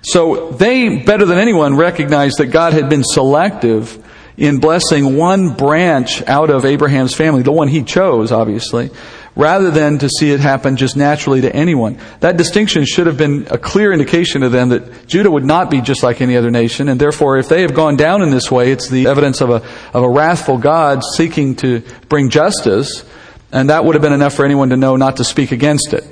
So 0.00 0.52
they, 0.52 1.02
better 1.02 1.26
than 1.26 1.38
anyone, 1.38 1.76
recognized 1.76 2.38
that 2.38 2.46
God 2.46 2.72
had 2.72 2.88
been 2.88 3.04
selective 3.04 4.02
in 4.38 4.58
blessing 4.58 5.16
one 5.16 5.54
branch 5.54 6.22
out 6.26 6.50
of 6.50 6.64
Abraham's 6.64 7.14
family, 7.14 7.42
the 7.42 7.52
one 7.52 7.68
he 7.68 7.82
chose, 7.82 8.32
obviously, 8.32 8.90
rather 9.36 9.70
than 9.70 9.98
to 9.98 10.08
see 10.08 10.30
it 10.30 10.40
happen 10.40 10.76
just 10.76 10.96
naturally 10.96 11.42
to 11.42 11.54
anyone. 11.54 11.98
That 12.20 12.38
distinction 12.38 12.86
should 12.86 13.06
have 13.06 13.18
been 13.18 13.46
a 13.50 13.58
clear 13.58 13.92
indication 13.92 14.40
to 14.40 14.48
them 14.48 14.70
that 14.70 15.06
Judah 15.06 15.30
would 15.30 15.44
not 15.44 15.70
be 15.70 15.82
just 15.82 16.02
like 16.02 16.22
any 16.22 16.36
other 16.36 16.50
nation, 16.50 16.88
and 16.88 16.98
therefore, 16.98 17.36
if 17.36 17.48
they 17.48 17.60
have 17.60 17.74
gone 17.74 17.96
down 17.96 18.22
in 18.22 18.30
this 18.30 18.50
way, 18.50 18.72
it's 18.72 18.88
the 18.88 19.06
evidence 19.06 19.42
of 19.42 19.50
a, 19.50 19.62
of 19.92 20.02
a 20.02 20.08
wrathful 20.08 20.56
God 20.56 21.04
seeking 21.04 21.54
to 21.56 21.82
bring 22.08 22.30
justice, 22.30 23.04
and 23.52 23.68
that 23.68 23.84
would 23.84 23.94
have 23.94 24.02
been 24.02 24.14
enough 24.14 24.34
for 24.34 24.44
anyone 24.44 24.70
to 24.70 24.76
know 24.76 24.96
not 24.96 25.18
to 25.18 25.24
speak 25.24 25.52
against 25.52 25.92
it. 25.92 26.04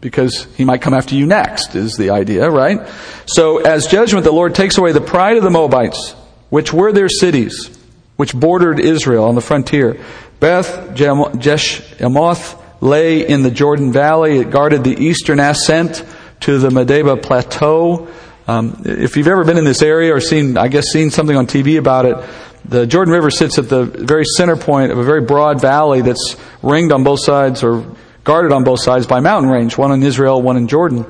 Because 0.00 0.44
he 0.56 0.64
might 0.64 0.80
come 0.80 0.94
after 0.94 1.16
you 1.16 1.26
next, 1.26 1.74
is 1.74 1.96
the 1.96 2.10
idea, 2.10 2.48
right? 2.48 2.88
So, 3.26 3.58
as 3.58 3.86
judgment, 3.86 4.24
the 4.24 4.32
Lord 4.32 4.54
takes 4.54 4.78
away 4.78 4.92
the 4.92 5.00
pride 5.00 5.36
of 5.36 5.42
the 5.42 5.50
Moabites, 5.50 6.12
which 6.50 6.72
were 6.72 6.92
their 6.92 7.08
cities, 7.08 7.77
which 8.18 8.34
bordered 8.34 8.80
Israel 8.80 9.24
on 9.24 9.36
the 9.36 9.40
frontier. 9.40 10.04
Beth 10.40 10.90
Jeshimoth 10.94 12.60
lay 12.80 13.26
in 13.26 13.44
the 13.44 13.50
Jordan 13.50 13.92
Valley. 13.92 14.38
It 14.38 14.50
guarded 14.50 14.82
the 14.82 14.96
eastern 14.96 15.38
ascent 15.38 16.04
to 16.40 16.58
the 16.58 16.68
Medeba 16.70 17.22
Plateau. 17.22 18.08
Um, 18.48 18.82
if 18.84 19.16
you've 19.16 19.28
ever 19.28 19.44
been 19.44 19.56
in 19.56 19.64
this 19.64 19.82
area 19.82 20.12
or 20.12 20.20
seen, 20.20 20.56
I 20.56 20.66
guess, 20.66 20.86
seen 20.86 21.10
something 21.10 21.36
on 21.36 21.46
TV 21.46 21.78
about 21.78 22.06
it, 22.06 22.16
the 22.64 22.88
Jordan 22.88 23.14
River 23.14 23.30
sits 23.30 23.56
at 23.56 23.68
the 23.68 23.84
very 23.84 24.24
center 24.24 24.56
point 24.56 24.90
of 24.90 24.98
a 24.98 25.04
very 25.04 25.20
broad 25.20 25.60
valley 25.60 26.00
that's 26.00 26.34
ringed 26.60 26.90
on 26.90 27.04
both 27.04 27.20
sides 27.22 27.62
or 27.62 27.96
guarded 28.24 28.50
on 28.50 28.64
both 28.64 28.82
sides 28.82 29.06
by 29.06 29.20
mountain 29.20 29.48
range, 29.48 29.78
one 29.78 29.92
in 29.92 30.02
Israel, 30.02 30.42
one 30.42 30.56
in 30.56 30.66
Jordan. 30.66 31.06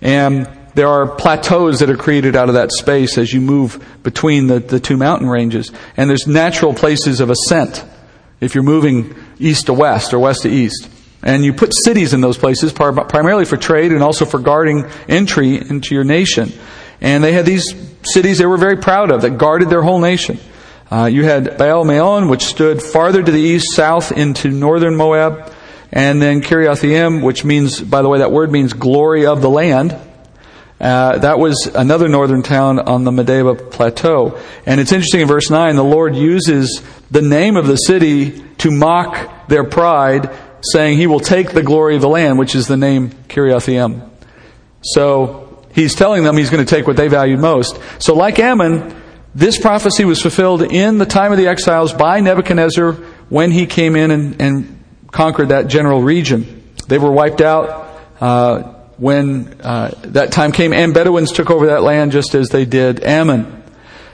And 0.00 0.48
there 0.74 0.88
are 0.88 1.06
plateaus 1.06 1.80
that 1.80 1.90
are 1.90 1.96
created 1.96 2.34
out 2.34 2.48
of 2.48 2.54
that 2.54 2.72
space 2.72 3.18
as 3.18 3.32
you 3.32 3.40
move 3.40 3.84
between 4.02 4.46
the, 4.46 4.58
the 4.58 4.80
two 4.80 4.96
mountain 4.96 5.28
ranges. 5.28 5.70
And 5.96 6.08
there's 6.08 6.26
natural 6.26 6.72
places 6.72 7.20
of 7.20 7.30
ascent 7.30 7.84
if 8.40 8.54
you're 8.54 8.64
moving 8.64 9.14
east 9.38 9.66
to 9.66 9.74
west 9.74 10.14
or 10.14 10.18
west 10.18 10.42
to 10.42 10.48
east. 10.48 10.88
And 11.22 11.44
you 11.44 11.52
put 11.52 11.72
cities 11.84 12.14
in 12.14 12.20
those 12.20 12.36
places 12.36 12.72
primarily 12.72 13.44
for 13.44 13.56
trade 13.56 13.92
and 13.92 14.02
also 14.02 14.24
for 14.24 14.40
guarding 14.40 14.86
entry 15.08 15.56
into 15.56 15.94
your 15.94 16.04
nation. 16.04 16.52
And 17.00 17.22
they 17.22 17.32
had 17.32 17.46
these 17.46 17.74
cities 18.02 18.38
they 18.38 18.46
were 18.46 18.56
very 18.56 18.76
proud 18.76 19.10
of 19.10 19.22
that 19.22 19.38
guarded 19.38 19.70
their 19.70 19.82
whole 19.82 20.00
nation. 20.00 20.38
Uh, 20.90 21.06
you 21.06 21.24
had 21.24 21.56
Baal 21.58 21.84
Meon, 21.84 22.28
which 22.28 22.44
stood 22.44 22.82
farther 22.82 23.22
to 23.22 23.30
the 23.30 23.40
east, 23.40 23.72
south 23.72 24.12
into 24.12 24.50
northern 24.50 24.96
Moab. 24.96 25.52
And 25.92 26.20
then 26.20 26.40
Kiriathaim, 26.40 27.22
which 27.22 27.44
means, 27.44 27.80
by 27.80 28.02
the 28.02 28.08
way, 28.08 28.18
that 28.18 28.32
word 28.32 28.50
means 28.50 28.72
glory 28.72 29.26
of 29.26 29.42
the 29.42 29.50
land. 29.50 29.96
Uh, 30.82 31.16
that 31.18 31.38
was 31.38 31.70
another 31.76 32.08
northern 32.08 32.42
town 32.42 32.80
on 32.80 33.04
the 33.04 33.12
Medeba 33.12 33.70
Plateau. 33.70 34.36
And 34.66 34.80
it's 34.80 34.90
interesting 34.90 35.20
in 35.20 35.28
verse 35.28 35.48
9, 35.48 35.76
the 35.76 35.84
Lord 35.84 36.16
uses 36.16 36.82
the 37.08 37.22
name 37.22 37.56
of 37.56 37.68
the 37.68 37.76
city 37.76 38.42
to 38.58 38.72
mock 38.72 39.46
their 39.46 39.62
pride, 39.62 40.36
saying 40.72 40.98
he 40.98 41.06
will 41.06 41.20
take 41.20 41.52
the 41.52 41.62
glory 41.62 41.94
of 41.94 42.00
the 42.00 42.08
land, 42.08 42.36
which 42.36 42.56
is 42.56 42.66
the 42.66 42.76
name 42.76 43.10
Kiriathaim. 43.28 44.10
So 44.82 45.64
he's 45.72 45.94
telling 45.94 46.24
them 46.24 46.36
he's 46.36 46.50
going 46.50 46.66
to 46.66 46.74
take 46.74 46.88
what 46.88 46.96
they 46.96 47.06
valued 47.06 47.38
most. 47.38 47.78
So 48.00 48.16
like 48.16 48.40
Ammon, 48.40 49.00
this 49.36 49.60
prophecy 49.60 50.04
was 50.04 50.20
fulfilled 50.20 50.62
in 50.62 50.98
the 50.98 51.06
time 51.06 51.30
of 51.30 51.38
the 51.38 51.46
exiles 51.46 51.92
by 51.92 52.18
Nebuchadnezzar 52.18 52.94
when 53.28 53.52
he 53.52 53.66
came 53.66 53.94
in 53.94 54.10
and, 54.10 54.42
and 54.42 54.84
conquered 55.12 55.50
that 55.50 55.68
general 55.68 56.02
region. 56.02 56.74
They 56.88 56.98
were 56.98 57.12
wiped 57.12 57.40
out. 57.40 57.88
Uh, 58.20 58.81
when 59.02 59.52
uh, 59.62 59.90
that 60.02 60.30
time 60.30 60.52
came, 60.52 60.72
and 60.72 60.94
Bedouins 60.94 61.32
took 61.32 61.50
over 61.50 61.66
that 61.66 61.82
land 61.82 62.12
just 62.12 62.36
as 62.36 62.50
they 62.50 62.64
did 62.64 63.02
Ammon. 63.02 63.64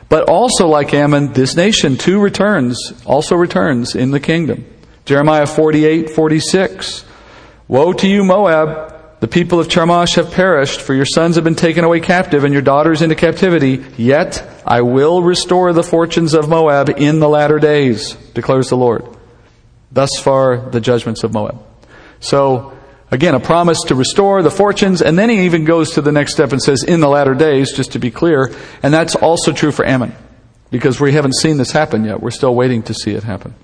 But 0.08 0.30
also, 0.30 0.66
like 0.66 0.94
Ammon, 0.94 1.34
this 1.34 1.54
nation 1.54 1.98
too 1.98 2.18
returns, 2.18 2.94
also 3.04 3.36
returns 3.36 3.94
in 3.94 4.12
the 4.12 4.18
kingdom. 4.18 4.64
Jeremiah 5.04 5.44
48, 5.44 6.08
46. 6.08 7.04
Woe 7.68 7.92
to 7.92 8.08
you, 8.08 8.24
Moab! 8.24 9.20
The 9.20 9.28
people 9.28 9.60
of 9.60 9.68
Chemosh 9.68 10.14
have 10.16 10.32
perished, 10.32 10.80
for 10.80 10.94
your 10.94 11.04
sons 11.04 11.34
have 11.34 11.44
been 11.44 11.54
taken 11.54 11.84
away 11.84 12.00
captive, 12.00 12.44
and 12.44 12.54
your 12.54 12.62
daughters 12.62 13.02
into 13.02 13.14
captivity. 13.14 13.84
Yet 13.98 14.42
I 14.66 14.80
will 14.80 15.22
restore 15.22 15.74
the 15.74 15.82
fortunes 15.82 16.32
of 16.32 16.48
Moab 16.48 16.88
in 16.88 17.18
the 17.18 17.28
latter 17.28 17.58
days, 17.58 18.14
declares 18.32 18.70
the 18.70 18.78
Lord. 18.78 19.04
Thus 19.92 20.18
far, 20.18 20.70
the 20.70 20.80
judgments 20.80 21.24
of 21.24 21.34
Moab. 21.34 21.62
So, 22.20 22.77
Again, 23.10 23.34
a 23.34 23.40
promise 23.40 23.78
to 23.86 23.94
restore 23.94 24.42
the 24.42 24.50
fortunes, 24.50 25.00
and 25.00 25.18
then 25.18 25.30
he 25.30 25.46
even 25.46 25.64
goes 25.64 25.92
to 25.92 26.02
the 26.02 26.12
next 26.12 26.32
step 26.32 26.52
and 26.52 26.62
says, 26.62 26.82
in 26.82 27.00
the 27.00 27.08
latter 27.08 27.34
days, 27.34 27.72
just 27.74 27.92
to 27.92 27.98
be 27.98 28.10
clear. 28.10 28.52
And 28.82 28.92
that's 28.92 29.14
also 29.14 29.52
true 29.52 29.72
for 29.72 29.86
Ammon, 29.86 30.14
because 30.70 31.00
we 31.00 31.12
haven't 31.12 31.34
seen 31.36 31.56
this 31.56 31.72
happen 31.72 32.04
yet. 32.04 32.20
We're 32.20 32.30
still 32.30 32.54
waiting 32.54 32.82
to 32.84 32.94
see 32.94 33.12
it 33.12 33.22
happen. 33.22 33.54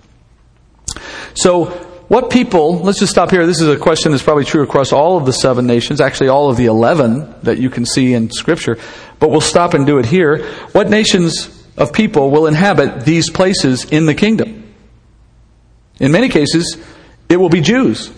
So, 1.35 1.67
what 2.09 2.31
people, 2.31 2.79
let's 2.81 2.99
just 2.99 3.13
stop 3.13 3.31
here. 3.31 3.47
This 3.47 3.61
is 3.61 3.69
a 3.69 3.79
question 3.79 4.13
that's 4.13 4.23
probably 4.23 4.45
true 4.45 4.63
across 4.63 4.93
all 4.93 5.17
of 5.17 5.27
the 5.27 5.33
seven 5.33 5.67
nations, 5.67 6.01
actually 6.01 6.29
all 6.29 6.51
of 6.51 6.57
the 6.57 6.67
eleven 6.67 7.35
that 7.43 7.59
you 7.59 7.71
can 7.71 7.85
see 7.85 8.15
in 8.15 8.31
Scripture, 8.31 8.79
but 9.19 9.31
we'll 9.31 9.41
stop 9.41 9.75
and 9.75 9.87
do 9.87 9.99
it 9.99 10.07
here. 10.07 10.47
What 10.73 10.89
nations 10.89 11.67
of 11.77 11.93
people 11.93 12.31
will 12.31 12.47
inhabit 12.47 13.05
these 13.05 13.31
places 13.31 13.85
in 13.87 14.07
the 14.07 14.15
kingdom? 14.15 14.73
In 15.99 16.13
many 16.13 16.29
cases, 16.29 16.77
it 17.29 17.37
will 17.37 17.49
be 17.49 17.61
Jews 17.61 18.11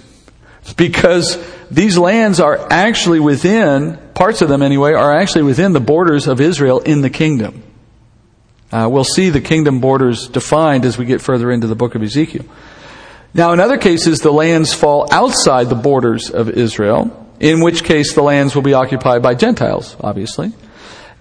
because 0.74 1.38
these 1.70 1.98
lands 1.98 2.40
are 2.40 2.70
actually 2.70 3.20
within, 3.20 3.98
parts 4.14 4.42
of 4.42 4.48
them 4.48 4.62
anyway, 4.62 4.92
are 4.92 5.14
actually 5.16 5.42
within 5.42 5.72
the 5.72 5.81
borders 5.81 6.26
of 6.26 6.40
Israel 6.40 6.81
in 6.81 7.00
the 7.00 7.11
kingdom. 7.11 7.62
Uh, 8.72 8.88
we'll 8.90 9.05
see 9.05 9.31
the 9.31 9.40
kingdom 9.40 9.81
borders 9.81 10.29
defined 10.29 10.85
as 10.85 10.98
we 10.98 11.05
get 11.05 11.20
further 11.20 11.50
into 11.50 11.66
the 11.66 11.76
book 11.76 11.94
of 11.94 12.02
Ezekiel. 12.02 12.44
Now, 13.33 13.52
in 13.52 13.61
other 13.61 13.79
cases, 13.79 14.18
the 14.20 14.33
lands 14.33 14.72
fall 14.72 15.07
outside 15.12 15.68
the 15.68 15.74
borders 15.74 16.31
of 16.31 16.48
Israel, 16.48 17.26
in 17.38 17.62
which 17.62 17.85
case 17.85 18.14
the 18.14 18.22
lands 18.22 18.55
will 18.55 18.62
be 18.62 18.72
occupied 18.72 19.22
by 19.22 19.35
Gentiles, 19.35 19.96
obviously. 20.00 20.52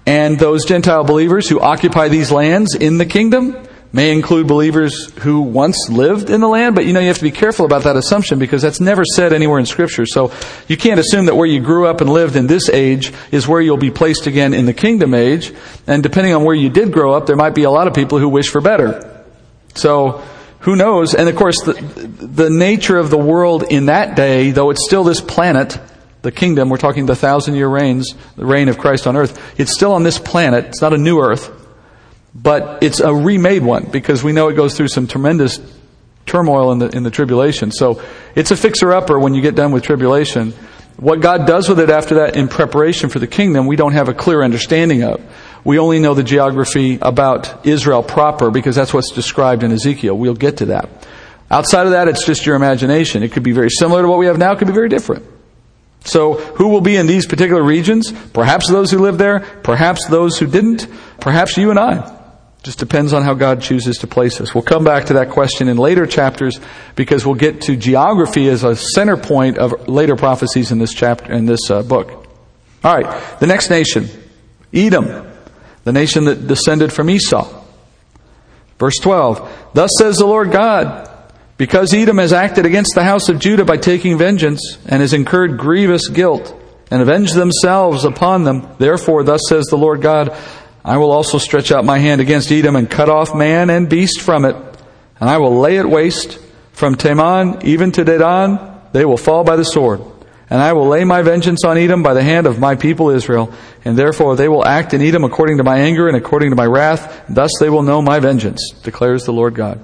And 0.05 0.39
those 0.39 0.65
Gentile 0.65 1.03
believers 1.03 1.49
who 1.49 1.59
occupy 1.59 2.07
these 2.07 2.31
lands 2.31 2.75
in 2.75 2.97
the 2.97 3.05
kingdom 3.05 3.57
may 3.95 4.11
include 4.11 4.45
believers 4.45 5.09
who 5.19 5.39
once 5.39 5.87
lived 5.89 6.29
in 6.29 6.41
the 6.41 6.49
land, 6.49 6.75
but 6.75 6.85
you 6.85 6.91
know, 6.91 6.99
you 6.99 7.07
have 7.07 7.17
to 7.17 7.23
be 7.23 7.31
careful 7.31 7.65
about 7.65 7.83
that 7.83 7.95
assumption 7.95 8.37
because 8.37 8.61
that's 8.61 8.81
never 8.81 9.05
said 9.05 9.31
anywhere 9.31 9.57
in 9.57 9.65
Scripture. 9.65 10.05
So 10.05 10.33
you 10.67 10.75
can't 10.75 10.99
assume 10.99 11.27
that 11.27 11.35
where 11.35 11.47
you 11.47 11.61
grew 11.61 11.87
up 11.87 12.01
and 12.01 12.09
lived 12.09 12.35
in 12.35 12.45
this 12.45 12.67
age 12.67 13.13
is 13.31 13.47
where 13.47 13.61
you'll 13.61 13.77
be 13.77 13.91
placed 13.91 14.27
again 14.27 14.53
in 14.53 14.65
the 14.65 14.73
kingdom 14.73 15.13
age. 15.13 15.53
And 15.87 16.03
depending 16.03 16.33
on 16.33 16.43
where 16.43 16.53
you 16.53 16.69
did 16.69 16.91
grow 16.91 17.13
up, 17.13 17.25
there 17.25 17.37
might 17.37 17.55
be 17.55 17.63
a 17.63 17.71
lot 17.71 17.87
of 17.87 17.93
people 17.93 18.19
who 18.19 18.27
wish 18.27 18.49
for 18.49 18.59
better. 18.59 19.23
So, 19.75 20.21
who 20.59 20.75
knows? 20.75 21.15
And 21.15 21.29
of 21.29 21.37
course, 21.37 21.61
the, 21.63 21.73
the 21.73 22.49
nature 22.49 22.97
of 22.97 23.09
the 23.09 23.17
world 23.17 23.63
in 23.63 23.85
that 23.85 24.17
day, 24.17 24.51
though 24.51 24.71
it's 24.71 24.83
still 24.85 25.05
this 25.05 25.21
planet, 25.21 25.79
the 26.21 26.33
kingdom, 26.33 26.67
we're 26.67 26.77
talking 26.77 27.05
the 27.05 27.15
thousand 27.15 27.55
year 27.55 27.69
reigns, 27.69 28.13
the 28.35 28.45
reign 28.45 28.67
of 28.67 28.77
Christ 28.77 29.07
on 29.07 29.15
earth, 29.15 29.57
it's 29.57 29.71
still 29.71 29.93
on 29.93 30.03
this 30.03 30.19
planet. 30.19 30.65
It's 30.65 30.81
not 30.81 30.91
a 30.91 30.97
new 30.97 31.21
earth 31.21 31.54
but 32.35 32.83
it's 32.83 32.99
a 32.99 33.13
remade 33.13 33.63
one 33.63 33.85
because 33.85 34.23
we 34.23 34.33
know 34.33 34.49
it 34.49 34.55
goes 34.55 34.75
through 34.75 34.89
some 34.89 35.07
tremendous 35.07 35.59
turmoil 36.25 36.71
in 36.73 36.79
the, 36.79 36.89
in 36.89 37.03
the 37.03 37.11
tribulation. 37.11 37.71
So 37.71 38.01
it's 38.35 38.51
a 38.51 38.57
fixer 38.57 38.91
upper 38.91 39.17
when 39.17 39.33
you 39.33 39.41
get 39.41 39.55
done 39.55 39.71
with 39.71 39.83
tribulation. 39.83 40.51
What 40.97 41.21
God 41.21 41.47
does 41.47 41.69
with 41.69 41.79
it 41.79 41.89
after 41.89 42.15
that 42.15 42.35
in 42.35 42.47
preparation 42.47 43.09
for 43.09 43.19
the 43.19 43.27
kingdom, 43.27 43.67
we 43.67 43.75
don't 43.75 43.93
have 43.93 44.09
a 44.09 44.13
clear 44.13 44.43
understanding 44.43 45.03
of. 45.03 45.21
We 45.63 45.79
only 45.79 45.99
know 45.99 46.13
the 46.13 46.23
geography 46.23 46.99
about 47.01 47.65
Israel 47.65 48.03
proper 48.03 48.51
because 48.51 48.75
that's 48.75 48.93
what's 48.93 49.11
described 49.11 49.63
in 49.63 49.71
Ezekiel. 49.71 50.17
We'll 50.17 50.35
get 50.35 50.57
to 50.57 50.65
that. 50.67 50.89
Outside 51.49 51.85
of 51.85 51.91
that, 51.93 52.07
it's 52.07 52.25
just 52.25 52.45
your 52.45 52.55
imagination. 52.55 53.23
It 53.23 53.31
could 53.31 53.43
be 53.43 53.51
very 53.51 53.69
similar 53.69 54.01
to 54.01 54.07
what 54.07 54.19
we 54.19 54.25
have 54.25 54.37
now, 54.37 54.51
it 54.51 54.57
could 54.57 54.67
be 54.67 54.73
very 54.73 54.89
different. 54.89 55.25
So, 56.03 56.33
who 56.33 56.67
will 56.67 56.81
be 56.81 56.97
in 56.97 57.07
these 57.07 57.25
particular 57.25 57.63
regions? 57.63 58.11
Perhaps 58.11 58.69
those 58.69 58.91
who 58.91 58.99
live 58.99 59.17
there, 59.17 59.39
perhaps 59.39 60.05
those 60.05 60.37
who 60.37 60.45
didn't, 60.45 60.87
perhaps 61.19 61.57
you 61.57 61.71
and 61.71 61.79
I. 61.79 62.14
Just 62.65 62.79
depends 62.79 63.13
on 63.13 63.21
how 63.21 63.35
God 63.35 63.61
chooses 63.61 63.99
to 63.99 64.07
place 64.07 64.41
us. 64.41 64.55
We'll 64.55 64.63
come 64.63 64.83
back 64.83 65.05
to 65.05 65.13
that 65.13 65.29
question 65.29 65.67
in 65.67 65.77
later 65.77 66.07
chapters 66.07 66.59
because 66.95 67.23
we'll 67.23 67.35
get 67.35 67.61
to 67.61 67.75
geography 67.75 68.49
as 68.49 68.63
a 68.63 68.75
center 68.75 69.17
point 69.17 69.59
of 69.59 69.87
later 69.87 70.15
prophecies 70.15 70.71
in 70.71 70.79
this 70.79 70.91
chapter 70.91 71.31
in 71.31 71.45
this 71.45 71.69
uh, 71.69 71.83
book. 71.83 72.27
All 72.83 72.97
right, 72.97 73.39
the 73.39 73.45
next 73.45 73.69
nation, 73.69 74.09
Edom, 74.73 75.31
the 75.83 75.91
nation 75.91 76.25
that 76.25 76.47
descended 76.47 76.91
from 76.91 77.11
Esau. 77.11 77.47
Verse 78.79 78.95
12. 78.99 79.69
Thus 79.75 79.91
says 79.99 80.17
the 80.17 80.25
Lord 80.25 80.51
God, 80.51 81.07
because 81.57 81.93
Edom 81.93 82.17
has 82.17 82.33
acted 82.33 82.65
against 82.65 82.95
the 82.95 83.03
house 83.03 83.29
of 83.29 83.37
Judah 83.37 83.63
by 83.63 83.77
taking 83.77 84.17
vengeance 84.17 84.79
and 84.87 85.01
has 85.01 85.13
incurred 85.13 85.59
grievous 85.59 86.07
guilt 86.07 86.59
and 86.89 86.99
avenged 86.99 87.35
themselves 87.35 88.05
upon 88.05 88.43
them, 88.43 88.67
therefore 88.79 89.21
thus 89.21 89.41
says 89.47 89.65
the 89.65 89.77
Lord 89.77 90.01
God, 90.01 90.35
I 90.85 90.97
will 90.97 91.11
also 91.11 91.39
stretch 91.39 91.71
out 91.71 91.83
my 91.83 91.97
hand 91.97 92.21
against 92.21 92.51
Edom 92.51 92.75
and 92.75 92.87
cut 92.87 93.09
off 93.09 93.33
man 93.33 93.71
and 93.71 93.89
beast 93.89 94.21
from 94.21 94.45
it, 94.45 94.55
and 95.19 95.27
I 95.27 95.39
will 95.39 95.59
lay 95.59 95.77
it 95.77 95.89
waste 95.89 96.37
from 96.73 96.93
Teman 96.93 97.63
even 97.63 97.91
to 97.93 98.05
Dedan. 98.05 98.91
They 98.91 99.03
will 99.03 99.17
fall 99.17 99.43
by 99.43 99.55
the 99.55 99.65
sword. 99.65 100.01
And 100.47 100.61
I 100.61 100.73
will 100.73 100.87
lay 100.87 101.03
my 101.03 101.23
vengeance 101.23 101.65
on 101.65 101.79
Edom 101.79 102.03
by 102.03 102.13
the 102.13 102.21
hand 102.21 102.45
of 102.45 102.59
my 102.59 102.75
people 102.75 103.09
Israel, 103.09 103.51
and 103.83 103.97
therefore 103.97 104.35
they 104.35 104.47
will 104.47 104.63
act 104.63 104.93
in 104.93 105.01
Edom 105.01 105.23
according 105.23 105.57
to 105.57 105.63
my 105.63 105.79
anger 105.79 106.07
and 106.07 106.15
according 106.15 106.51
to 106.51 106.55
my 106.55 106.67
wrath. 106.67 107.25
Thus 107.27 107.49
they 107.59 107.71
will 107.71 107.81
know 107.81 108.03
my 108.03 108.19
vengeance, 108.19 108.69
declares 108.83 109.25
the 109.25 109.33
Lord 109.33 109.55
God. 109.55 109.83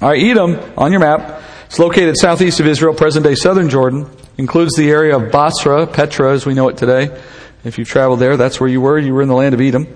All 0.00 0.08
right, 0.08 0.22
Edom, 0.22 0.58
on 0.78 0.92
your 0.92 1.00
map, 1.00 1.42
it's 1.66 1.78
located 1.78 2.16
southeast 2.18 2.58
of 2.60 2.66
Israel, 2.66 2.94
present 2.94 3.24
day 3.26 3.34
southern 3.34 3.68
Jordan, 3.68 4.08
includes 4.38 4.74
the 4.76 4.88
area 4.88 5.14
of 5.14 5.30
Bozrah, 5.30 5.86
Petra 5.86 6.32
as 6.32 6.46
we 6.46 6.54
know 6.54 6.68
it 6.68 6.78
today. 6.78 7.14
If 7.66 7.78
you've 7.78 7.88
traveled 7.88 8.20
there, 8.20 8.36
that's 8.36 8.60
where 8.60 8.70
you 8.70 8.80
were. 8.80 8.96
You 8.96 9.12
were 9.12 9.22
in 9.22 9.28
the 9.28 9.34
land 9.34 9.52
of 9.52 9.60
Edom. 9.60 9.88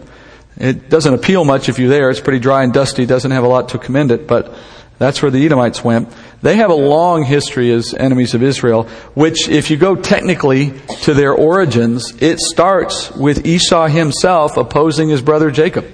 It 0.56 0.90
doesn't 0.90 1.14
appeal 1.14 1.44
much 1.44 1.68
if 1.68 1.78
you're 1.78 1.88
there. 1.88 2.10
It's 2.10 2.18
pretty 2.18 2.40
dry 2.40 2.64
and 2.64 2.72
dusty. 2.72 3.06
Doesn't 3.06 3.30
have 3.30 3.44
a 3.44 3.48
lot 3.48 3.68
to 3.68 3.78
commend 3.78 4.10
it, 4.10 4.26
but 4.26 4.52
that's 4.98 5.22
where 5.22 5.30
the 5.30 5.46
Edomites 5.46 5.84
went. 5.84 6.12
They 6.42 6.56
have 6.56 6.70
a 6.70 6.74
long 6.74 7.22
history 7.22 7.70
as 7.70 7.94
enemies 7.94 8.34
of 8.34 8.42
Israel, 8.42 8.88
which 9.14 9.48
if 9.48 9.70
you 9.70 9.76
go 9.76 9.94
technically 9.94 10.80
to 11.02 11.14
their 11.14 11.32
origins, 11.32 12.20
it 12.20 12.40
starts 12.40 13.12
with 13.12 13.46
Esau 13.46 13.86
himself 13.86 14.56
opposing 14.56 15.08
his 15.08 15.22
brother 15.22 15.52
Jacob. 15.52 15.86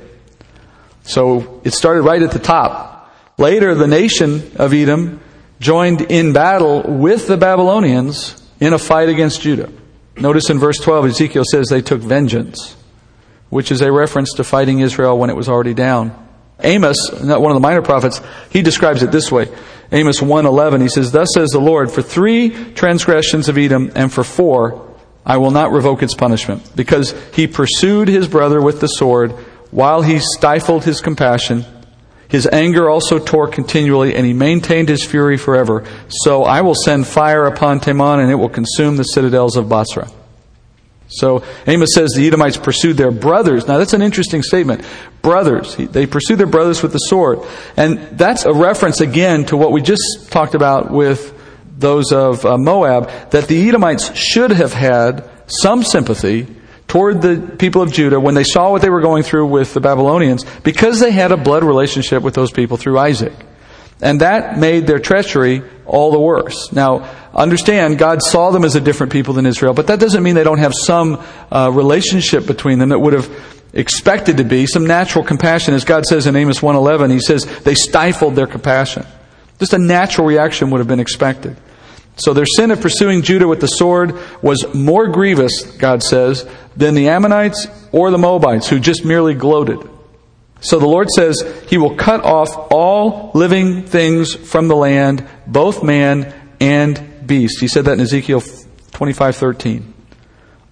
So 1.03 1.61
it 1.63 1.75
started 1.75 2.03
right 2.03 2.23
at 2.23 2.31
the 2.31 2.39
top. 2.39 3.13
Later, 3.37 3.75
the 3.75 3.87
nation 3.87 4.51
of 4.57 4.73
Edom 4.73 5.21
joined 5.61 6.01
in 6.01 6.33
battle 6.33 6.83
with 6.85 7.27
the 7.27 7.37
Babylonians 7.37 8.43
in 8.61 8.73
a 8.73 8.79
fight 8.79 9.11
against 9.11 9.43
Judah. 9.43 9.71
Notice 10.19 10.49
in 10.51 10.59
verse 10.59 10.79
12, 10.79 11.07
Ezekiel 11.07 11.45
says 11.51 11.69
they 11.69 11.83
took 11.83 12.01
vengeance, 12.01 12.77
which 13.51 13.71
is 13.71 13.83
a 13.83 13.93
reference 13.93 14.33
to 14.35 14.45
fighting 14.45 14.81
Israel 14.81 15.19
when 15.19 15.31
it 15.31 15.37
was 15.37 15.49
already 15.49 15.75
down. 15.75 16.23
Amos, 16.61 16.97
not 17.23 17.43
one 17.43 17.51
of 17.51 17.57
the 17.57 17.61
minor 17.61 17.83
prophets, 17.83 18.21
he 18.51 18.63
describes 18.63 19.03
it 19.03 19.13
this 19.13 19.31
way. 19.31 19.47
Amos 19.93 20.21
1:11 20.21 20.81
he 20.81 20.89
says 20.89 21.13
thus 21.13 21.29
says 21.35 21.51
the 21.51 21.61
Lord 21.61 21.93
for 21.93 22.03
3 22.03 22.73
transgressions 22.75 23.49
of 23.49 23.57
Edom 23.57 23.93
and 23.95 24.13
for 24.13 24.25
4 24.25 24.83
I 25.25 25.37
will 25.37 25.53
not 25.53 25.71
revoke 25.71 26.03
its 26.03 26.15
punishment 26.15 26.73
because 26.75 27.15
he 27.33 27.47
pursued 27.47 28.09
his 28.09 28.27
brother 28.27 28.61
with 28.61 28.81
the 28.81 28.89
sword 28.89 29.33
while 29.71 30.03
he 30.03 30.19
stifled 30.19 30.85
his 30.85 31.01
compassion 31.01 31.65
his 32.29 32.49
anger 32.53 32.91
also 32.91 33.19
tore 33.19 33.49
continually, 33.49 34.15
and 34.15 34.27
he 34.27 34.33
maintained 34.33 34.89
his 34.89 35.05
fury 35.05 35.37
forever. 35.37 35.85
So 36.09 36.45
I 36.45 36.63
will 36.63 36.75
send 36.75 37.07
fire 37.07 37.47
upon 37.47 37.81
Teman, 37.81 38.21
and 38.21 38.31
it 38.31 38.35
will 38.35 38.49
consume 38.49 38.97
the 38.97 39.05
citadels 39.05 39.57
of 39.57 39.69
Bozrah. 39.69 40.11
So 41.09 41.45
Amos 41.67 41.91
says 41.95 42.13
the 42.15 42.27
Edomites 42.27 42.57
pursued 42.57 42.97
their 42.97 43.13
brothers. 43.13 43.69
Now 43.69 43.79
that's 43.79 43.93
an 43.93 44.03
interesting 44.03 44.43
statement. 44.43 44.85
Brothers. 45.23 45.77
They 45.77 46.07
pursued 46.07 46.39
their 46.39 46.49
brothers 46.49 46.83
with 46.83 46.93
the 46.93 46.99
sword. 46.99 47.41
And 47.77 47.99
that's 48.19 48.45
a 48.45 48.53
reference 48.53 49.01
again 49.01 49.45
to 49.47 49.57
what 49.57 49.73
we 49.73 49.83
just 49.83 50.31
talked 50.31 50.55
about 50.55 50.91
with 50.91 51.33
those 51.79 52.11
of 52.13 52.45
uh, 52.45 52.57
Moab, 52.59 53.11
that 53.31 53.49
the 53.49 53.69
Edomites 53.69 54.17
should 54.17 54.51
have 54.51 54.73
had 54.73 55.29
some 55.47 55.83
sympathy 55.83 56.56
toward 56.89 57.23
the 57.23 57.55
people 57.59 57.83
of 57.83 57.93
Judah 57.93 58.21
when 58.21 58.35
they 58.35 58.45
saw 58.45 58.71
what 58.71 58.83
they 58.83 58.91
were 58.91 59.01
going 59.01 59.23
through 59.23 59.47
with 59.47 59.75
the 59.75 59.81
Babylonians 59.81 60.45
because 60.63 61.01
they 61.01 61.11
had 61.11 61.33
a 61.33 61.37
blood 61.37 61.65
relationship 61.65 62.23
with 62.23 62.35
those 62.35 62.51
people 62.51 62.77
through 62.77 62.99
Isaac. 62.99 63.35
And 64.01 64.21
that 64.21 64.59
made 64.59 64.87
their 64.87 64.99
treachery 64.99 65.63
all 65.87 66.13
the 66.13 66.21
worse. 66.21 66.71
Now, 66.73 67.09
understand, 67.35 67.99
God 67.99 68.23
saw 68.23 68.51
them 68.51 68.65
as 68.65 68.77
a 68.77 68.81
different 68.81 69.13
people 69.13 69.35
than 69.35 69.47
Israel, 69.47 69.73
but 69.73 69.87
that 69.87 70.01
doesn't 70.01 70.23
mean 70.23 70.35
they 70.35 70.45
don't 70.45 70.59
have 70.59 70.75
some 70.75 71.23
uh, 71.51 71.71
relationship 71.73 72.47
between 72.47 72.79
them 72.79 72.91
that 72.91 72.99
would 72.99 73.15
have 73.15 73.31
expected 73.73 74.37
to 74.37 74.45
be, 74.45 74.67
some 74.67 74.87
natural 74.87 75.25
compassion. 75.25 75.75
As 75.75 75.85
God 75.85 76.05
says 76.05 76.27
in 76.27 76.37
Amos 76.37 76.61
1.11, 76.61 77.11
He 77.11 77.21
says, 77.21 77.45
they 77.63 77.75
stifled 77.75 78.35
their 78.35 78.47
compassion. 78.47 79.07
Just 79.59 79.73
a 79.73 79.79
natural 79.79 80.27
reaction 80.27 80.71
would 80.71 80.79
have 80.79 80.89
been 80.89 81.01
expected. 81.01 81.57
So 82.17 82.33
their 82.33 82.47
sin 82.47 82.71
of 82.71 82.81
pursuing 82.81 83.23
Judah 83.23 83.47
with 83.47 83.61
the 83.61 83.67
sword 83.67 84.19
was 84.43 84.65
more 84.75 85.07
grievous, 85.09 85.63
God 85.79 86.03
says, 86.03 86.49
than 86.75 86.95
the 86.95 87.09
Ammonites 87.09 87.67
or 87.93 88.11
the 88.11 88.19
Moabites, 88.19 88.69
who 88.69 88.81
just 88.81 89.05
merely 89.05 89.35
gloated. 89.35 89.79
So 90.61 90.79
the 90.79 90.87
Lord 90.87 91.09
says 91.11 91.43
He 91.69 91.77
will 91.77 91.95
cut 91.95 92.25
off 92.25 92.51
all 92.73 93.31
living 93.35 93.83
things 93.83 94.35
from 94.35 94.69
the 94.69 94.77
land, 94.77 95.27
both 95.47 95.83
man 95.83 96.35
and 96.59 97.27
beast. 97.27 97.61
He 97.61 97.69
said 97.69 97.85
that 97.85 97.93
in 97.93 98.01
Ezekiel 98.01 98.41
25:13. 98.41 99.93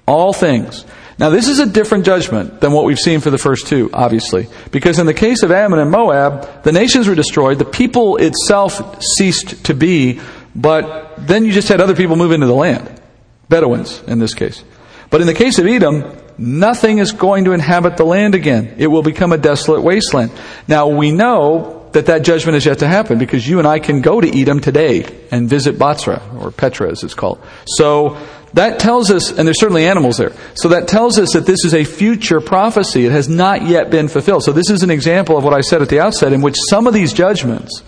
All 0.06 0.32
things. 0.32 0.84
Now 1.18 1.30
this 1.30 1.48
is 1.48 1.58
a 1.58 1.66
different 1.66 2.04
judgment 2.04 2.60
than 2.60 2.72
what 2.72 2.84
we've 2.84 2.98
seen 2.98 3.20
for 3.20 3.30
the 3.30 3.38
first 3.38 3.66
two, 3.66 3.88
obviously. 3.92 4.48
Because 4.70 4.98
in 4.98 5.06
the 5.06 5.14
case 5.14 5.42
of 5.42 5.52
Ammon 5.52 5.78
and 5.78 5.90
Moab, 5.90 6.64
the 6.64 6.72
nations 6.72 7.06
were 7.06 7.14
destroyed, 7.14 7.58
the 7.58 7.64
people 7.64 8.16
itself 8.16 9.00
ceased 9.16 9.64
to 9.66 9.74
be, 9.74 10.20
but 10.54 11.14
then 11.26 11.44
you 11.44 11.52
just 11.52 11.68
had 11.68 11.80
other 11.80 11.96
people 11.96 12.16
move 12.16 12.32
into 12.32 12.46
the 12.46 12.54
land. 12.54 13.00
Bedouins, 13.48 14.02
in 14.06 14.18
this 14.18 14.34
case. 14.34 14.62
But 15.10 15.20
in 15.20 15.26
the 15.26 15.34
case 15.34 15.58
of 15.58 15.66
Edom, 15.66 16.04
nothing 16.38 16.98
is 16.98 17.12
going 17.12 17.44
to 17.44 17.52
inhabit 17.52 17.96
the 17.96 18.04
land 18.04 18.34
again. 18.34 18.74
It 18.78 18.86
will 18.86 19.02
become 19.02 19.32
a 19.32 19.38
desolate 19.38 19.82
wasteland. 19.82 20.32
Now 20.66 20.88
we 20.88 21.12
know 21.12 21.88
that 21.92 22.06
that 22.06 22.22
judgment 22.22 22.56
is 22.56 22.66
yet 22.66 22.80
to 22.80 22.88
happen 22.88 23.18
because 23.18 23.46
you 23.46 23.58
and 23.58 23.68
I 23.68 23.78
can 23.78 24.00
go 24.00 24.20
to 24.20 24.40
Edom 24.40 24.60
today 24.60 25.04
and 25.30 25.48
visit 25.48 25.78
Bozrah, 25.78 26.22
or 26.40 26.50
Petra 26.50 26.90
as 26.90 27.04
it's 27.04 27.14
called. 27.14 27.40
So 27.66 28.18
that 28.54 28.80
tells 28.80 29.10
us, 29.10 29.30
and 29.30 29.46
there's 29.46 29.60
certainly 29.60 29.86
animals 29.86 30.16
there, 30.16 30.32
so 30.54 30.68
that 30.70 30.88
tells 30.88 31.18
us 31.18 31.32
that 31.34 31.46
this 31.46 31.64
is 31.64 31.74
a 31.74 31.84
future 31.84 32.40
prophecy. 32.40 33.06
It 33.06 33.12
has 33.12 33.28
not 33.28 33.62
yet 33.62 33.90
been 33.90 34.08
fulfilled. 34.08 34.42
So 34.42 34.52
this 34.52 34.70
is 34.70 34.82
an 34.82 34.90
example 34.90 35.38
of 35.38 35.44
what 35.44 35.54
I 35.54 35.60
said 35.60 35.82
at 35.82 35.88
the 35.88 36.00
outset 36.00 36.32
in 36.32 36.42
which 36.42 36.56
some 36.68 36.88
of 36.88 36.94
these 36.94 37.12
judgments 37.12 37.82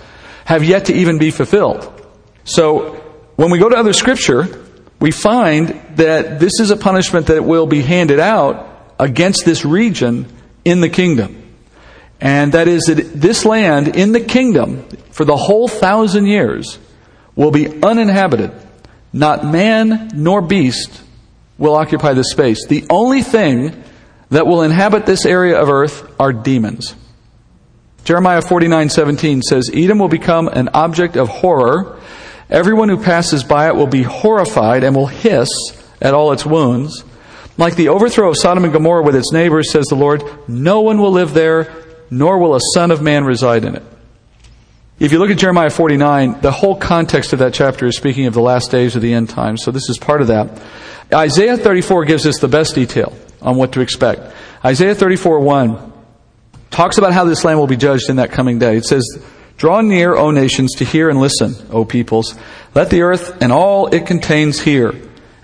have 0.44 0.62
yet 0.62 0.84
to 0.86 0.94
even 0.94 1.18
be 1.18 1.32
fulfilled. 1.32 1.92
So 2.46 2.94
when 3.34 3.50
we 3.50 3.58
go 3.58 3.68
to 3.68 3.76
other 3.76 3.92
scripture, 3.92 4.64
we 5.00 5.10
find 5.10 5.68
that 5.96 6.40
this 6.40 6.60
is 6.60 6.70
a 6.70 6.76
punishment 6.76 7.26
that 7.26 7.44
will 7.44 7.66
be 7.66 7.82
handed 7.82 8.18
out 8.18 8.94
against 8.98 9.44
this 9.44 9.64
region 9.64 10.26
in 10.64 10.80
the 10.80 10.88
kingdom. 10.88 11.42
And 12.20 12.52
that 12.52 12.66
is 12.66 12.84
that 12.84 13.12
this 13.20 13.44
land 13.44 13.94
in 13.94 14.12
the 14.12 14.20
kingdom 14.20 14.88
for 15.10 15.24
the 15.24 15.36
whole 15.36 15.68
thousand 15.68 16.26
years 16.26 16.78
will 17.34 17.50
be 17.50 17.82
uninhabited. 17.82 18.52
Not 19.12 19.44
man 19.44 20.10
nor 20.14 20.40
beast 20.40 21.02
will 21.58 21.74
occupy 21.74 22.14
this 22.14 22.30
space. 22.30 22.66
The 22.66 22.84
only 22.88 23.22
thing 23.22 23.82
that 24.30 24.46
will 24.46 24.62
inhabit 24.62 25.04
this 25.04 25.26
area 25.26 25.60
of 25.60 25.68
earth 25.68 26.10
are 26.18 26.32
demons. 26.32 26.94
Jeremiah 28.04 28.40
49:17 28.40 29.42
says 29.42 29.70
Edom 29.74 29.98
will 29.98 30.08
become 30.08 30.48
an 30.48 30.70
object 30.72 31.16
of 31.16 31.28
horror 31.28 31.98
Everyone 32.48 32.88
who 32.88 33.02
passes 33.02 33.42
by 33.44 33.68
it 33.68 33.76
will 33.76 33.86
be 33.86 34.02
horrified 34.02 34.84
and 34.84 34.94
will 34.94 35.06
hiss 35.06 35.48
at 36.00 36.14
all 36.14 36.32
its 36.32 36.46
wounds. 36.46 37.04
Like 37.58 37.74
the 37.74 37.88
overthrow 37.88 38.28
of 38.30 38.36
Sodom 38.36 38.64
and 38.64 38.72
Gomorrah 38.72 39.02
with 39.02 39.16
its 39.16 39.32
neighbors, 39.32 39.72
says 39.72 39.86
the 39.86 39.94
Lord, 39.94 40.22
no 40.48 40.82
one 40.82 41.00
will 41.00 41.10
live 41.10 41.32
there, 41.32 41.72
nor 42.10 42.38
will 42.38 42.54
a 42.54 42.60
son 42.74 42.90
of 42.90 43.02
man 43.02 43.24
reside 43.24 43.64
in 43.64 43.74
it. 43.74 43.82
If 44.98 45.12
you 45.12 45.18
look 45.18 45.30
at 45.30 45.38
Jeremiah 45.38 45.70
49, 45.70 46.40
the 46.40 46.52
whole 46.52 46.76
context 46.76 47.32
of 47.32 47.40
that 47.40 47.52
chapter 47.52 47.86
is 47.86 47.96
speaking 47.96 48.26
of 48.26 48.34
the 48.34 48.40
last 48.40 48.70
days 48.70 48.96
of 48.96 49.02
the 49.02 49.12
end 49.12 49.28
times, 49.28 49.62
so 49.62 49.70
this 49.70 49.88
is 49.90 49.98
part 49.98 50.20
of 50.20 50.28
that. 50.28 50.62
Isaiah 51.12 51.56
34 51.56 52.04
gives 52.04 52.26
us 52.26 52.38
the 52.38 52.48
best 52.48 52.74
detail 52.74 53.16
on 53.42 53.56
what 53.56 53.72
to 53.72 53.80
expect. 53.80 54.34
Isaiah 54.64 54.94
34 54.94 55.40
1 55.40 55.92
talks 56.70 56.98
about 56.98 57.12
how 57.12 57.24
this 57.24 57.44
land 57.44 57.58
will 57.58 57.66
be 57.66 57.76
judged 57.76 58.08
in 58.08 58.16
that 58.16 58.32
coming 58.32 58.58
day. 58.58 58.76
It 58.76 58.84
says, 58.84 59.04
Draw 59.56 59.80
near, 59.82 60.14
O 60.14 60.30
nations, 60.30 60.72
to 60.76 60.84
hear 60.84 61.08
and 61.08 61.18
listen, 61.18 61.54
O 61.70 61.84
peoples. 61.84 62.36
Let 62.74 62.90
the 62.90 63.02
earth 63.02 63.42
and 63.42 63.52
all 63.52 63.86
it 63.86 64.06
contains 64.06 64.60
hear, 64.60 64.94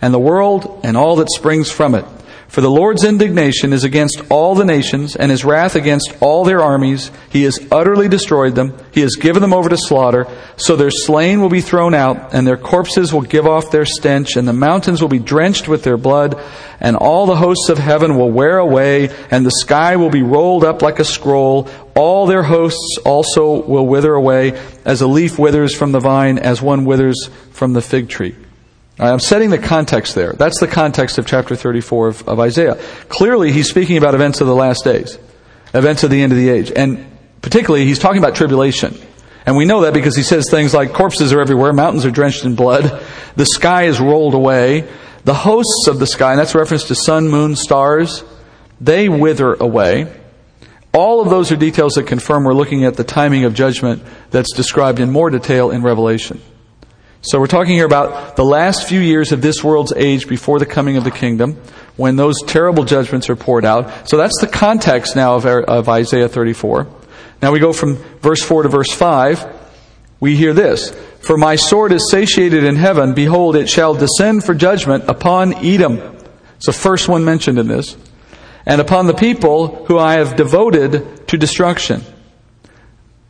and 0.02 0.12
the 0.12 0.18
world 0.18 0.80
and 0.84 0.96
all 0.96 1.16
that 1.16 1.30
springs 1.30 1.70
from 1.70 1.94
it. 1.94 2.04
For 2.52 2.60
the 2.60 2.70
Lord's 2.70 3.02
indignation 3.02 3.72
is 3.72 3.82
against 3.82 4.20
all 4.28 4.54
the 4.54 4.66
nations, 4.66 5.16
and 5.16 5.30
his 5.30 5.42
wrath 5.42 5.74
against 5.74 6.14
all 6.20 6.44
their 6.44 6.60
armies. 6.60 7.10
He 7.30 7.44
has 7.44 7.58
utterly 7.72 8.08
destroyed 8.08 8.54
them. 8.54 8.76
He 8.90 9.00
has 9.00 9.16
given 9.18 9.40
them 9.40 9.54
over 9.54 9.70
to 9.70 9.78
slaughter. 9.78 10.26
So 10.58 10.76
their 10.76 10.90
slain 10.90 11.40
will 11.40 11.48
be 11.48 11.62
thrown 11.62 11.94
out, 11.94 12.34
and 12.34 12.46
their 12.46 12.58
corpses 12.58 13.10
will 13.10 13.22
give 13.22 13.46
off 13.46 13.70
their 13.70 13.86
stench, 13.86 14.36
and 14.36 14.46
the 14.46 14.52
mountains 14.52 15.00
will 15.00 15.08
be 15.08 15.18
drenched 15.18 15.66
with 15.66 15.82
their 15.82 15.96
blood, 15.96 16.38
and 16.78 16.94
all 16.94 17.24
the 17.24 17.36
hosts 17.36 17.70
of 17.70 17.78
heaven 17.78 18.18
will 18.18 18.30
wear 18.30 18.58
away, 18.58 19.08
and 19.30 19.46
the 19.46 19.50
sky 19.62 19.96
will 19.96 20.10
be 20.10 20.22
rolled 20.22 20.62
up 20.62 20.82
like 20.82 20.98
a 20.98 21.06
scroll. 21.06 21.70
All 21.94 22.26
their 22.26 22.42
hosts 22.42 22.98
also 23.06 23.62
will 23.62 23.86
wither 23.86 24.12
away, 24.12 24.60
as 24.84 25.00
a 25.00 25.06
leaf 25.06 25.38
withers 25.38 25.74
from 25.74 25.92
the 25.92 26.00
vine, 26.00 26.38
as 26.38 26.60
one 26.60 26.84
withers 26.84 27.30
from 27.52 27.72
the 27.72 27.80
fig 27.80 28.10
tree. 28.10 28.36
I'm 29.10 29.20
setting 29.20 29.50
the 29.50 29.58
context 29.58 30.14
there. 30.14 30.32
That's 30.32 30.60
the 30.60 30.68
context 30.68 31.18
of 31.18 31.26
chapter 31.26 31.56
34 31.56 32.08
of, 32.08 32.28
of, 32.28 32.40
Isaiah. 32.40 32.80
Clearly, 33.08 33.50
he's 33.50 33.68
speaking 33.68 33.96
about 33.96 34.14
events 34.14 34.40
of 34.40 34.46
the 34.46 34.54
last 34.54 34.84
days, 34.84 35.18
events 35.74 36.04
of 36.04 36.10
the 36.10 36.22
end 36.22 36.32
of 36.32 36.38
the 36.38 36.48
age. 36.48 36.70
And 36.74 37.04
particularly, 37.40 37.84
he's 37.84 37.98
talking 37.98 38.18
about 38.18 38.36
tribulation. 38.36 38.96
And 39.44 39.56
we 39.56 39.64
know 39.64 39.80
that 39.82 39.92
because 39.92 40.16
he 40.16 40.22
says 40.22 40.48
things 40.48 40.72
like 40.72 40.92
corpses 40.92 41.32
are 41.32 41.40
everywhere, 41.40 41.72
mountains 41.72 42.06
are 42.06 42.12
drenched 42.12 42.44
in 42.44 42.54
blood, 42.54 43.02
the 43.34 43.46
sky 43.46 43.84
is 43.84 43.98
rolled 43.98 44.34
away, 44.34 44.88
the 45.24 45.34
hosts 45.34 45.88
of 45.88 45.98
the 45.98 46.06
sky, 46.06 46.30
and 46.30 46.38
that's 46.38 46.54
reference 46.54 46.84
to 46.84 46.94
sun, 46.94 47.28
moon, 47.28 47.56
stars, 47.56 48.22
they 48.80 49.08
wither 49.08 49.54
away. 49.54 50.12
All 50.94 51.20
of 51.20 51.30
those 51.30 51.50
are 51.50 51.56
details 51.56 51.94
that 51.94 52.06
confirm 52.06 52.44
we're 52.44 52.54
looking 52.54 52.84
at 52.84 52.94
the 52.94 53.04
timing 53.04 53.44
of 53.44 53.54
judgment 53.54 54.02
that's 54.30 54.52
described 54.52 55.00
in 55.00 55.10
more 55.10 55.30
detail 55.30 55.70
in 55.70 55.82
Revelation. 55.82 56.40
So 57.24 57.38
we're 57.38 57.46
talking 57.46 57.74
here 57.74 57.86
about 57.86 58.34
the 58.34 58.44
last 58.44 58.88
few 58.88 58.98
years 58.98 59.30
of 59.30 59.40
this 59.40 59.62
world's 59.62 59.92
age 59.92 60.26
before 60.26 60.58
the 60.58 60.66
coming 60.66 60.96
of 60.96 61.04
the 61.04 61.12
kingdom, 61.12 61.56
when 61.96 62.16
those 62.16 62.34
terrible 62.44 62.82
judgments 62.82 63.30
are 63.30 63.36
poured 63.36 63.64
out. 63.64 64.08
So 64.08 64.16
that's 64.16 64.40
the 64.40 64.48
context 64.48 65.14
now 65.14 65.36
of, 65.36 65.46
of 65.46 65.88
Isaiah 65.88 66.28
34. 66.28 66.88
Now 67.40 67.52
we 67.52 67.60
go 67.60 67.72
from 67.72 67.94
verse 68.20 68.42
4 68.42 68.64
to 68.64 68.68
verse 68.68 68.90
5. 68.90 69.60
We 70.18 70.36
hear 70.36 70.52
this. 70.52 70.90
For 71.20 71.36
my 71.36 71.54
sword 71.54 71.92
is 71.92 72.10
satiated 72.10 72.64
in 72.64 72.74
heaven. 72.74 73.14
Behold, 73.14 73.54
it 73.54 73.68
shall 73.68 73.94
descend 73.94 74.42
for 74.42 74.52
judgment 74.52 75.04
upon 75.06 75.54
Edom. 75.64 75.98
It's 76.56 76.66
the 76.66 76.72
first 76.72 77.08
one 77.08 77.24
mentioned 77.24 77.56
in 77.56 77.68
this. 77.68 77.96
And 78.66 78.80
upon 78.80 79.06
the 79.06 79.14
people 79.14 79.84
who 79.86 79.96
I 79.96 80.14
have 80.14 80.34
devoted 80.34 81.28
to 81.28 81.38
destruction. 81.38 82.02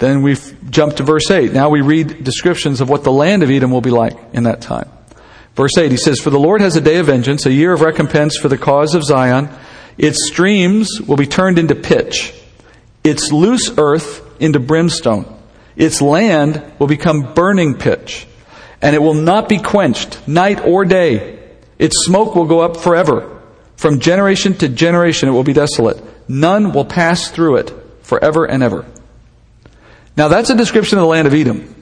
Then 0.02 0.22
we 0.22 0.36
jump 0.68 0.96
to 0.96 1.04
verse 1.04 1.30
8. 1.30 1.52
Now 1.52 1.70
we 1.70 1.80
read 1.80 2.24
descriptions 2.24 2.80
of 2.80 2.88
what 2.88 3.04
the 3.04 3.12
land 3.12 3.44
of 3.44 3.50
Edom 3.50 3.70
will 3.70 3.80
be 3.80 3.92
like 3.92 4.18
in 4.32 4.42
that 4.42 4.60
time. 4.60 4.90
Verse 5.54 5.78
8, 5.78 5.92
he 5.92 5.96
says, 5.96 6.18
For 6.18 6.30
the 6.30 6.40
Lord 6.40 6.60
has 6.60 6.74
a 6.74 6.80
day 6.80 6.96
of 6.96 7.06
vengeance, 7.06 7.46
a 7.46 7.52
year 7.52 7.72
of 7.72 7.82
recompense 7.82 8.36
for 8.36 8.48
the 8.48 8.58
cause 8.58 8.96
of 8.96 9.04
Zion. 9.04 9.48
Its 9.96 10.26
streams 10.26 11.00
will 11.00 11.16
be 11.16 11.28
turned 11.28 11.56
into 11.56 11.76
pitch, 11.76 12.34
its 13.04 13.30
loose 13.30 13.78
earth 13.78 14.28
into 14.42 14.58
brimstone. 14.58 15.40
Its 15.76 16.02
land 16.02 16.60
will 16.80 16.88
become 16.88 17.32
burning 17.34 17.76
pitch, 17.76 18.26
and 18.80 18.96
it 18.96 19.02
will 19.02 19.14
not 19.14 19.48
be 19.48 19.58
quenched 19.58 20.26
night 20.26 20.64
or 20.64 20.84
day. 20.84 21.38
Its 21.78 21.94
smoke 22.06 22.34
will 22.34 22.46
go 22.46 22.58
up 22.58 22.76
forever. 22.76 23.40
From 23.76 24.00
generation 24.00 24.54
to 24.54 24.68
generation 24.68 25.28
it 25.28 25.32
will 25.32 25.44
be 25.44 25.52
desolate. 25.52 26.02
None 26.28 26.72
will 26.72 26.86
pass 26.86 27.30
through 27.30 27.58
it 27.58 27.72
forever 28.02 28.44
and 28.44 28.64
ever. 28.64 28.84
Now 30.16 30.28
that's 30.28 30.50
a 30.50 30.54
description 30.54 30.98
of 30.98 31.02
the 31.02 31.08
land 31.08 31.26
of 31.26 31.34
Edom 31.34 31.74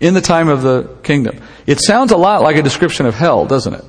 in 0.00 0.14
the 0.14 0.20
time 0.20 0.48
of 0.48 0.62
the 0.62 0.96
kingdom. 1.02 1.40
It 1.66 1.80
sounds 1.80 2.12
a 2.12 2.16
lot 2.16 2.42
like 2.42 2.56
a 2.56 2.62
description 2.62 3.06
of 3.06 3.14
hell, 3.14 3.46
doesn't 3.46 3.74
it? 3.74 3.84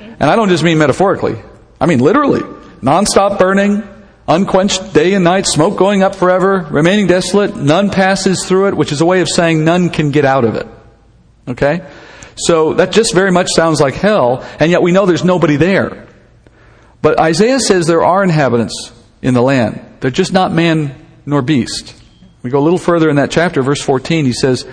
And 0.00 0.24
I 0.24 0.36
don't 0.36 0.48
just 0.48 0.64
mean 0.64 0.78
metaphorically. 0.78 1.36
I 1.80 1.86
mean 1.86 2.00
literally. 2.00 2.42
Non-stop 2.82 3.38
burning, 3.38 3.82
unquenched 4.26 4.92
day 4.92 5.14
and 5.14 5.24
night, 5.24 5.46
smoke 5.46 5.78
going 5.78 6.02
up 6.02 6.14
forever, 6.14 6.66
remaining 6.70 7.06
desolate, 7.06 7.56
none 7.56 7.90
passes 7.90 8.44
through 8.46 8.68
it, 8.68 8.76
which 8.76 8.92
is 8.92 9.00
a 9.00 9.06
way 9.06 9.20
of 9.20 9.28
saying 9.28 9.64
none 9.64 9.90
can 9.90 10.10
get 10.10 10.24
out 10.24 10.44
of 10.44 10.54
it. 10.54 10.66
Okay? 11.48 11.88
So 12.36 12.74
that 12.74 12.92
just 12.92 13.14
very 13.14 13.32
much 13.32 13.48
sounds 13.54 13.80
like 13.80 13.94
hell, 13.94 14.46
and 14.60 14.70
yet 14.70 14.82
we 14.82 14.92
know 14.92 15.06
there's 15.06 15.24
nobody 15.24 15.56
there. 15.56 16.06
But 17.02 17.18
Isaiah 17.20 17.58
says 17.58 17.86
there 17.86 18.04
are 18.04 18.22
inhabitants 18.22 18.92
in 19.22 19.34
the 19.34 19.42
land. 19.42 19.80
They're 20.00 20.10
just 20.10 20.32
not 20.32 20.52
man 20.52 20.94
nor 21.26 21.42
beast. 21.42 21.97
We 22.42 22.50
go 22.50 22.60
a 22.60 22.60
little 22.60 22.78
further 22.78 23.10
in 23.10 23.16
that 23.16 23.30
chapter, 23.30 23.62
verse 23.62 23.82
14, 23.82 24.24
he 24.24 24.32
says, 24.32 24.66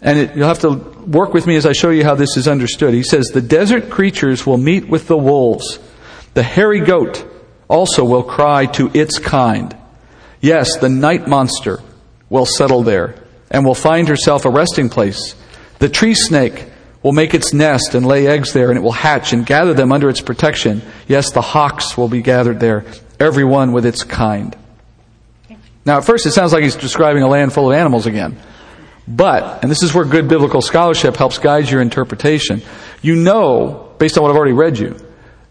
and 0.00 0.18
it, 0.18 0.36
you'll 0.36 0.48
have 0.48 0.60
to 0.60 0.70
work 0.70 1.34
with 1.34 1.46
me 1.46 1.56
as 1.56 1.66
I 1.66 1.72
show 1.72 1.90
you 1.90 2.04
how 2.04 2.14
this 2.14 2.36
is 2.36 2.46
understood. 2.46 2.94
He 2.94 3.02
says, 3.02 3.26
The 3.28 3.42
desert 3.42 3.90
creatures 3.90 4.46
will 4.46 4.58
meet 4.58 4.88
with 4.88 5.08
the 5.08 5.16
wolves. 5.16 5.78
The 6.34 6.42
hairy 6.42 6.80
goat 6.80 7.24
also 7.68 8.04
will 8.04 8.22
cry 8.22 8.66
to 8.66 8.90
its 8.94 9.18
kind. 9.18 9.76
Yes, 10.40 10.76
the 10.78 10.88
night 10.88 11.26
monster 11.26 11.80
will 12.30 12.46
settle 12.46 12.82
there 12.82 13.16
and 13.50 13.64
will 13.64 13.74
find 13.74 14.08
herself 14.08 14.44
a 14.44 14.50
resting 14.50 14.88
place. 14.88 15.34
The 15.78 15.88
tree 15.88 16.14
snake 16.14 16.66
will 17.02 17.12
make 17.12 17.34
its 17.34 17.52
nest 17.52 17.94
and 17.94 18.06
lay 18.06 18.26
eggs 18.26 18.52
there, 18.52 18.68
and 18.68 18.78
it 18.78 18.82
will 18.82 18.92
hatch 18.92 19.32
and 19.32 19.46
gather 19.46 19.74
them 19.74 19.92
under 19.92 20.08
its 20.08 20.20
protection. 20.20 20.82
Yes, 21.06 21.32
the 21.32 21.40
hawks 21.40 21.96
will 21.96 22.08
be 22.08 22.22
gathered 22.22 22.60
there, 22.60 22.84
every 23.18 23.44
one 23.44 23.72
with 23.72 23.86
its 23.86 24.04
kind. 24.04 24.56
Now, 25.88 25.96
at 25.96 26.04
first, 26.04 26.26
it 26.26 26.32
sounds 26.32 26.52
like 26.52 26.62
he's 26.62 26.76
describing 26.76 27.22
a 27.22 27.28
land 27.28 27.54
full 27.54 27.72
of 27.72 27.74
animals 27.78 28.04
again. 28.04 28.38
But, 29.08 29.62
and 29.62 29.70
this 29.70 29.82
is 29.82 29.94
where 29.94 30.04
good 30.04 30.28
biblical 30.28 30.60
scholarship 30.60 31.16
helps 31.16 31.38
guide 31.38 31.70
your 31.70 31.80
interpretation, 31.80 32.60
you 33.00 33.16
know, 33.16 33.94
based 33.98 34.18
on 34.18 34.22
what 34.22 34.30
I've 34.30 34.36
already 34.36 34.52
read 34.52 34.78
you, 34.78 34.96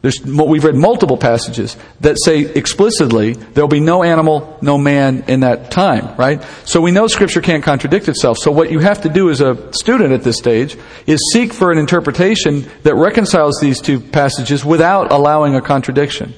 there's, 0.04 0.24
we've 0.24 0.64
read 0.64 0.76
multiple 0.76 1.18
passages 1.18 1.76
that 2.02 2.18
say 2.24 2.42
explicitly 2.42 3.34
there'll 3.34 3.68
be 3.68 3.80
no 3.80 4.04
animal, 4.04 4.60
no 4.62 4.78
man 4.78 5.24
in 5.28 5.40
that 5.40 5.72
time, 5.72 6.16
right? 6.18 6.46
So 6.66 6.82
we 6.82 6.92
know 6.92 7.08
Scripture 7.08 7.42
can't 7.42 7.64
contradict 7.64 8.08
itself. 8.08 8.38
So 8.38 8.52
what 8.52 8.72
you 8.72 8.78
have 8.78 9.02
to 9.02 9.10
do 9.10 9.32
as 9.32 9.42
a 9.42 9.74
student 9.74 10.14
at 10.14 10.22
this 10.22 10.38
stage 10.38 10.78
is 11.08 11.20
seek 11.34 11.52
for 11.52 11.72
an 11.72 11.80
interpretation 11.80 12.70
that 12.84 12.94
reconciles 12.94 13.58
these 13.60 13.82
two 13.82 14.00
passages 14.00 14.64
without 14.64 15.12
allowing 15.12 15.56
a 15.56 15.62
contradiction. 15.62 16.36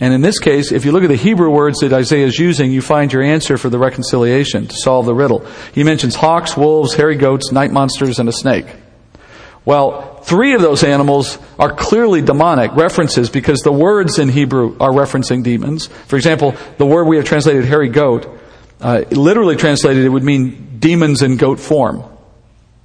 And 0.00 0.14
in 0.14 0.20
this 0.20 0.38
case, 0.38 0.70
if 0.70 0.84
you 0.84 0.92
look 0.92 1.02
at 1.02 1.08
the 1.08 1.16
Hebrew 1.16 1.50
words 1.50 1.80
that 1.80 1.92
Isaiah 1.92 2.26
is 2.26 2.38
using, 2.38 2.70
you 2.70 2.80
find 2.80 3.12
your 3.12 3.22
answer 3.22 3.58
for 3.58 3.68
the 3.68 3.78
reconciliation 3.78 4.68
to 4.68 4.76
solve 4.76 5.06
the 5.06 5.14
riddle. 5.14 5.44
He 5.72 5.82
mentions 5.82 6.14
hawks, 6.14 6.56
wolves, 6.56 6.94
hairy 6.94 7.16
goats, 7.16 7.50
night 7.50 7.72
monsters, 7.72 8.20
and 8.20 8.28
a 8.28 8.32
snake. 8.32 8.66
Well, 9.64 10.16
three 10.22 10.54
of 10.54 10.62
those 10.62 10.84
animals 10.84 11.38
are 11.58 11.74
clearly 11.74 12.22
demonic 12.22 12.74
references 12.74 13.28
because 13.28 13.60
the 13.60 13.72
words 13.72 14.18
in 14.18 14.28
Hebrew 14.28 14.76
are 14.78 14.90
referencing 14.90 15.42
demons. 15.42 15.88
For 16.06 16.16
example, 16.16 16.54
the 16.78 16.86
word 16.86 17.04
we 17.04 17.16
have 17.16 17.26
translated 17.26 17.64
hairy 17.64 17.88
goat, 17.88 18.38
uh, 18.80 19.02
literally 19.10 19.56
translated, 19.56 20.04
it 20.04 20.08
would 20.08 20.22
mean 20.22 20.78
demons 20.78 21.22
in 21.22 21.36
goat 21.36 21.58
form. 21.58 22.04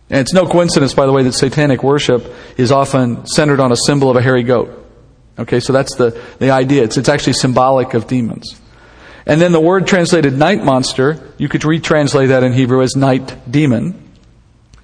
And 0.09 0.19
it's 0.19 0.33
no 0.33 0.45
coincidence, 0.45 0.93
by 0.93 1.05
the 1.05 1.13
way, 1.13 1.23
that 1.23 1.33
satanic 1.33 1.83
worship 1.83 2.33
is 2.57 2.71
often 2.71 3.25
centered 3.27 3.59
on 3.59 3.71
a 3.71 3.77
symbol 3.85 4.09
of 4.09 4.17
a 4.17 4.21
hairy 4.21 4.43
goat. 4.43 4.82
Okay, 5.37 5.59
so 5.59 5.73
that's 5.73 5.95
the, 5.95 6.19
the 6.39 6.51
idea. 6.51 6.83
It's, 6.83 6.97
it's 6.97 7.09
actually 7.09 7.33
symbolic 7.33 7.93
of 7.93 8.07
demons. 8.07 8.59
And 9.25 9.39
then 9.39 9.51
the 9.51 9.59
word 9.59 9.87
translated 9.87 10.33
night 10.33 10.63
monster, 10.63 11.33
you 11.37 11.47
could 11.47 11.61
retranslate 11.61 12.27
that 12.27 12.43
in 12.43 12.53
Hebrew 12.53 12.81
as 12.81 12.95
night 12.95 13.49
demon. 13.49 13.99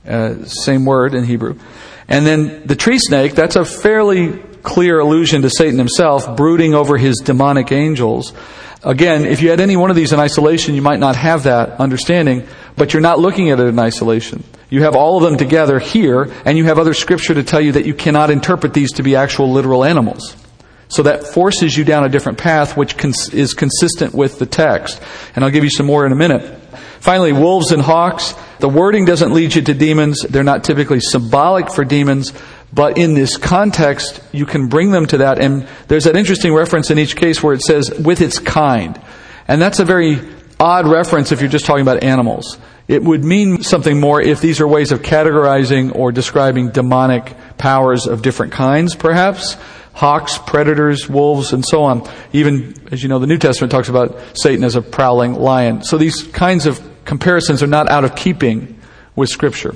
Uh, 0.08 0.45
same 0.45 0.86
word 0.86 1.14
in 1.14 1.24
Hebrew. 1.24 1.60
And 2.08 2.26
then 2.26 2.66
the 2.66 2.76
tree 2.76 2.97
snake, 2.97 3.36
that's 3.36 3.56
a 3.56 3.66
fairly 3.66 4.39
clear 4.64 5.00
allusion 5.00 5.41
to 5.43 5.50
Satan 5.50 5.78
himself, 5.78 6.36
brooding 6.36 6.74
over 6.74 6.97
his 6.97 7.18
demonic 7.18 7.72
angels. 7.72 8.34
Again, 8.82 9.26
if 9.26 9.41
you 9.41 9.50
had 9.50 9.60
any 9.60 9.76
one 9.76 9.89
of 9.89 9.95
these 9.95 10.14
in 10.14 10.20
isolation, 10.20 10.74
you 10.74 10.82
might 10.82 11.00
not 11.00 11.16
have 11.16 11.43
that 11.43 11.80
understanding, 11.80 12.47
but 12.76 12.93
you're 12.93 13.02
not 13.02 13.20
looking 13.20 13.52
at 13.52 13.60
it 13.60 13.68
in 13.68 13.78
isolation. 13.78 14.43
You 14.70 14.84
have 14.84 14.95
all 14.95 15.18
of 15.18 15.24
them 15.24 15.38
together 15.38 15.80
here, 15.80 16.32
and 16.45 16.58
you 16.58 16.66
have 16.66 16.80
other 16.80 16.93
scripture 16.93 17.34
to 17.34 17.43
tell 17.43 17.60
you 17.60 17.74
that 17.74 17.86
you 17.86 17.93
cannot 17.93 18.30
interpret 18.30 18.74
these 18.74 18.93
to 18.93 19.04
be 19.04 19.16
actual 19.16 19.52
literal 19.52 19.84
animals. 19.84 20.36
So 20.90 21.04
that 21.04 21.24
forces 21.24 21.78
you 21.78 21.86
down 21.86 22.04
a 22.04 22.10
different 22.10 22.38
path, 22.38 22.76
which 22.76 22.98
cons- 22.98 23.34
is 23.34 23.54
consistent 23.54 24.14
with 24.14 24.40
the 24.40 24.46
text. 24.46 25.02
And 25.36 25.46
I'll 25.46 25.52
give 25.52 25.64
you 25.64 25.70
some 25.70 25.86
more 25.86 26.06
in 26.06 26.12
a 26.12 26.16
minute. 26.16 26.60
Finally, 27.00 27.32
wolves 27.32 27.72
and 27.72 27.82
hawks. 27.82 28.34
The 28.60 28.68
wording 28.68 29.06
doesn't 29.06 29.32
lead 29.32 29.56
you 29.56 29.62
to 29.62 29.74
demons. 29.74 30.26
They're 30.28 30.44
not 30.44 30.64
typically 30.64 31.00
symbolic 31.00 31.72
for 31.72 31.86
demons, 31.86 32.34
but 32.74 32.98
in 32.98 33.14
this 33.14 33.38
context, 33.38 34.22
you 34.32 34.46
can 34.46 34.68
bring 34.68 34.92
them 34.92 35.06
to 35.08 35.20
that. 35.20 35.40
And 35.40 35.68
there's 35.88 36.04
that 36.04 36.18
interesting 36.18 36.54
reference 36.54 36.92
in 36.92 37.00
each 37.00 37.16
case 37.16 37.42
where 37.42 37.54
it 37.54 37.62
says, 37.62 37.90
with 37.92 38.20
its 38.20 38.40
kind. 38.40 39.00
And 39.48 39.62
that's 39.62 39.80
a 39.80 39.86
very 39.86 40.20
odd 40.60 40.88
reference 40.88 41.32
if 41.32 41.40
you're 41.40 41.50
just 41.50 41.66
talking 41.66 41.82
about 41.82 42.04
animals. 42.04 42.58
It 42.88 43.04
would 43.04 43.24
mean 43.24 43.62
something 43.62 44.00
more 44.00 44.20
if 44.20 44.42
these 44.42 44.60
are 44.60 44.68
ways 44.68 44.92
of 44.92 45.04
categorizing 45.04 45.96
or 45.96 46.12
describing 46.12 46.72
demonic 46.72 47.36
powers 47.58 48.08
of 48.08 48.24
different 48.24 48.52
kinds, 48.52 48.96
perhaps. 48.96 49.56
Hawks, 50.00 50.38
predators, 50.38 51.10
wolves, 51.10 51.52
and 51.54 51.64
so 51.66 51.84
on. 51.84 52.10
Even, 52.32 52.74
as 52.91 53.04
you 53.04 53.10
know, 53.10 53.20
the 53.20 53.28
New 53.28 53.38
Testament 53.38 53.72
talks 53.72 53.89
about 53.89 54.18
Satan 54.34 54.64
as 54.64 54.76
a 54.76 54.82
prowling 54.82 55.34
lion. 55.34 55.84
So 55.84 55.97
these 55.97 56.24
kinds 56.24 56.66
of 56.66 56.82
comparisons 57.06 57.62
are 57.62 57.68
not 57.68 57.89
out 57.89 58.06
of 58.06 58.16
keeping 58.16 58.80
with 59.16 59.30
Scripture. 59.30 59.76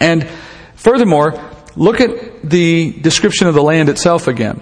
And 0.00 0.28
furthermore, 0.76 1.32
Look 1.74 2.00
at 2.02 2.42
the 2.42 2.92
description 2.92 3.46
of 3.46 3.54
the 3.54 3.62
land 3.62 3.88
itself 3.88 4.28
again. 4.28 4.60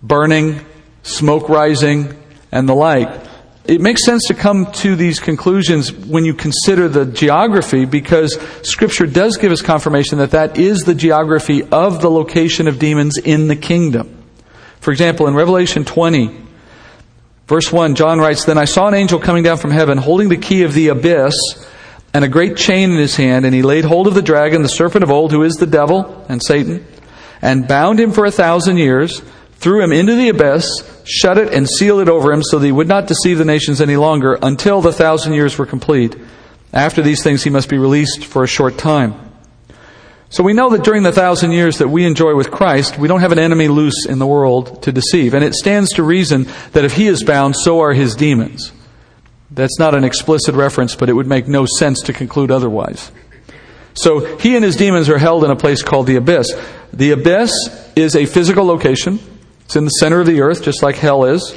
burning, 0.00 0.64
smoke 1.02 1.48
rising, 1.48 2.16
and 2.52 2.68
the 2.68 2.74
like. 2.74 3.27
It 3.68 3.82
makes 3.82 4.02
sense 4.02 4.24
to 4.28 4.34
come 4.34 4.72
to 4.72 4.96
these 4.96 5.20
conclusions 5.20 5.92
when 5.92 6.24
you 6.24 6.32
consider 6.32 6.88
the 6.88 7.04
geography 7.04 7.84
because 7.84 8.38
Scripture 8.62 9.06
does 9.06 9.36
give 9.36 9.52
us 9.52 9.60
confirmation 9.60 10.16
that 10.18 10.30
that 10.30 10.56
is 10.56 10.78
the 10.80 10.94
geography 10.94 11.62
of 11.64 12.00
the 12.00 12.10
location 12.10 12.66
of 12.66 12.78
demons 12.78 13.18
in 13.18 13.46
the 13.46 13.56
kingdom. 13.56 14.24
For 14.80 14.90
example, 14.90 15.28
in 15.28 15.34
Revelation 15.34 15.84
20, 15.84 16.34
verse 17.46 17.70
1, 17.70 17.94
John 17.94 18.18
writes, 18.20 18.46
Then 18.46 18.56
I 18.56 18.64
saw 18.64 18.88
an 18.88 18.94
angel 18.94 19.18
coming 19.18 19.42
down 19.42 19.58
from 19.58 19.70
heaven 19.70 19.98
holding 19.98 20.30
the 20.30 20.38
key 20.38 20.62
of 20.62 20.72
the 20.72 20.88
abyss 20.88 21.34
and 22.14 22.24
a 22.24 22.28
great 22.28 22.56
chain 22.56 22.90
in 22.90 22.96
his 22.96 23.16
hand, 23.16 23.44
and 23.44 23.54
he 23.54 23.60
laid 23.60 23.84
hold 23.84 24.06
of 24.06 24.14
the 24.14 24.22
dragon, 24.22 24.62
the 24.62 24.68
serpent 24.70 25.02
of 25.02 25.10
old, 25.10 25.30
who 25.30 25.42
is 25.42 25.56
the 25.56 25.66
devil 25.66 26.24
and 26.30 26.42
Satan, 26.42 26.86
and 27.42 27.68
bound 27.68 28.00
him 28.00 28.12
for 28.12 28.24
a 28.24 28.30
thousand 28.30 28.78
years 28.78 29.20
threw 29.58 29.82
him 29.82 29.92
into 29.92 30.14
the 30.14 30.28
abyss, 30.28 30.66
shut 31.04 31.38
it, 31.38 31.52
and 31.52 31.68
sealed 31.68 32.00
it 32.00 32.08
over 32.08 32.32
him 32.32 32.42
so 32.42 32.58
that 32.58 32.66
he 32.66 32.72
would 32.72 32.88
not 32.88 33.06
deceive 33.06 33.38
the 33.38 33.44
nations 33.44 33.80
any 33.80 33.96
longer 33.96 34.38
until 34.40 34.80
the 34.80 34.92
thousand 34.92 35.34
years 35.34 35.58
were 35.58 35.66
complete. 35.66 36.16
After 36.72 37.02
these 37.02 37.22
things, 37.22 37.42
he 37.42 37.50
must 37.50 37.68
be 37.68 37.78
released 37.78 38.24
for 38.24 38.44
a 38.44 38.48
short 38.48 38.78
time. 38.78 39.14
So 40.30 40.42
we 40.42 40.52
know 40.52 40.68
that 40.70 40.84
during 40.84 41.02
the 41.02 41.12
thousand 41.12 41.52
years 41.52 41.78
that 41.78 41.88
we 41.88 42.04
enjoy 42.04 42.34
with 42.34 42.50
Christ, 42.50 42.98
we 42.98 43.08
don't 43.08 43.20
have 43.20 43.32
an 43.32 43.38
enemy 43.38 43.68
loose 43.68 44.06
in 44.06 44.18
the 44.18 44.26
world 44.26 44.82
to 44.82 44.92
deceive. 44.92 45.32
And 45.32 45.42
it 45.42 45.54
stands 45.54 45.92
to 45.94 46.02
reason 46.02 46.46
that 46.72 46.84
if 46.84 46.92
he 46.92 47.06
is 47.06 47.24
bound, 47.24 47.56
so 47.56 47.80
are 47.80 47.94
his 47.94 48.14
demons. 48.14 48.70
That's 49.50 49.78
not 49.78 49.94
an 49.94 50.04
explicit 50.04 50.54
reference, 50.54 50.94
but 50.94 51.08
it 51.08 51.14
would 51.14 51.26
make 51.26 51.48
no 51.48 51.64
sense 51.64 52.02
to 52.02 52.12
conclude 52.12 52.50
otherwise. 52.50 53.10
So 53.94 54.36
he 54.36 54.54
and 54.54 54.64
his 54.64 54.76
demons 54.76 55.08
are 55.08 55.18
held 55.18 55.44
in 55.44 55.50
a 55.50 55.56
place 55.56 55.82
called 55.82 56.06
the 56.06 56.16
abyss. 56.16 56.52
The 56.92 57.12
abyss 57.12 57.50
is 57.96 58.14
a 58.14 58.26
physical 58.26 58.66
location. 58.66 59.18
It's 59.68 59.76
in 59.76 59.84
the 59.84 59.90
center 59.90 60.18
of 60.18 60.26
the 60.26 60.40
earth, 60.40 60.62
just 60.62 60.82
like 60.82 60.96
hell 60.96 61.26
is, 61.26 61.54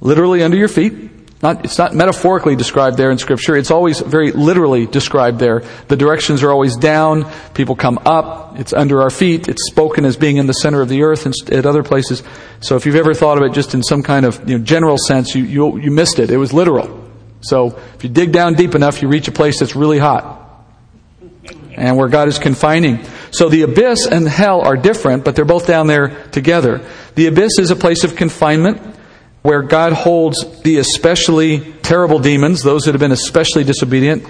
literally 0.00 0.42
under 0.42 0.56
your 0.56 0.66
feet. 0.66 0.92
Not, 1.40 1.64
it's 1.64 1.78
not 1.78 1.94
metaphorically 1.94 2.56
described 2.56 2.96
there 2.96 3.12
in 3.12 3.18
Scripture. 3.18 3.54
It's 3.54 3.70
always 3.70 4.00
very 4.00 4.32
literally 4.32 4.86
described 4.86 5.38
there. 5.38 5.62
The 5.86 5.94
directions 5.94 6.42
are 6.42 6.50
always 6.50 6.74
down. 6.74 7.30
People 7.54 7.76
come 7.76 8.00
up. 8.04 8.58
It's 8.58 8.72
under 8.72 9.02
our 9.02 9.10
feet. 9.10 9.46
It's 9.46 9.68
spoken 9.68 10.04
as 10.04 10.16
being 10.16 10.38
in 10.38 10.48
the 10.48 10.52
center 10.52 10.82
of 10.82 10.88
the 10.88 11.04
earth 11.04 11.26
and 11.26 11.34
at 11.52 11.64
other 11.64 11.84
places. 11.84 12.24
So 12.58 12.74
if 12.74 12.86
you've 12.86 12.96
ever 12.96 13.14
thought 13.14 13.38
of 13.38 13.44
it 13.44 13.54
just 13.54 13.72
in 13.72 13.84
some 13.84 14.02
kind 14.02 14.26
of 14.26 14.50
you 14.50 14.58
know, 14.58 14.64
general 14.64 14.98
sense, 14.98 15.36
you, 15.36 15.44
you, 15.44 15.78
you 15.78 15.92
missed 15.92 16.18
it. 16.18 16.32
It 16.32 16.38
was 16.38 16.52
literal. 16.52 17.08
So 17.40 17.78
if 17.94 18.02
you 18.02 18.10
dig 18.10 18.32
down 18.32 18.54
deep 18.54 18.74
enough, 18.74 19.00
you 19.00 19.06
reach 19.06 19.28
a 19.28 19.32
place 19.32 19.60
that's 19.60 19.76
really 19.76 20.00
hot 20.00 20.33
and 21.76 21.96
where 21.96 22.08
God 22.08 22.28
is 22.28 22.38
confining. 22.38 23.04
So 23.30 23.48
the 23.48 23.62
abyss 23.62 24.06
and 24.06 24.28
hell 24.28 24.60
are 24.60 24.76
different, 24.76 25.24
but 25.24 25.36
they're 25.36 25.44
both 25.44 25.66
down 25.66 25.86
there 25.86 26.26
together. 26.30 26.86
The 27.14 27.26
abyss 27.26 27.58
is 27.58 27.70
a 27.70 27.76
place 27.76 28.04
of 28.04 28.16
confinement 28.16 28.80
where 29.42 29.62
God 29.62 29.92
holds 29.92 30.62
the 30.62 30.78
especially 30.78 31.74
terrible 31.82 32.18
demons, 32.18 32.62
those 32.62 32.84
that 32.84 32.92
have 32.92 33.00
been 33.00 33.12
especially 33.12 33.64
disobedient. 33.64 34.24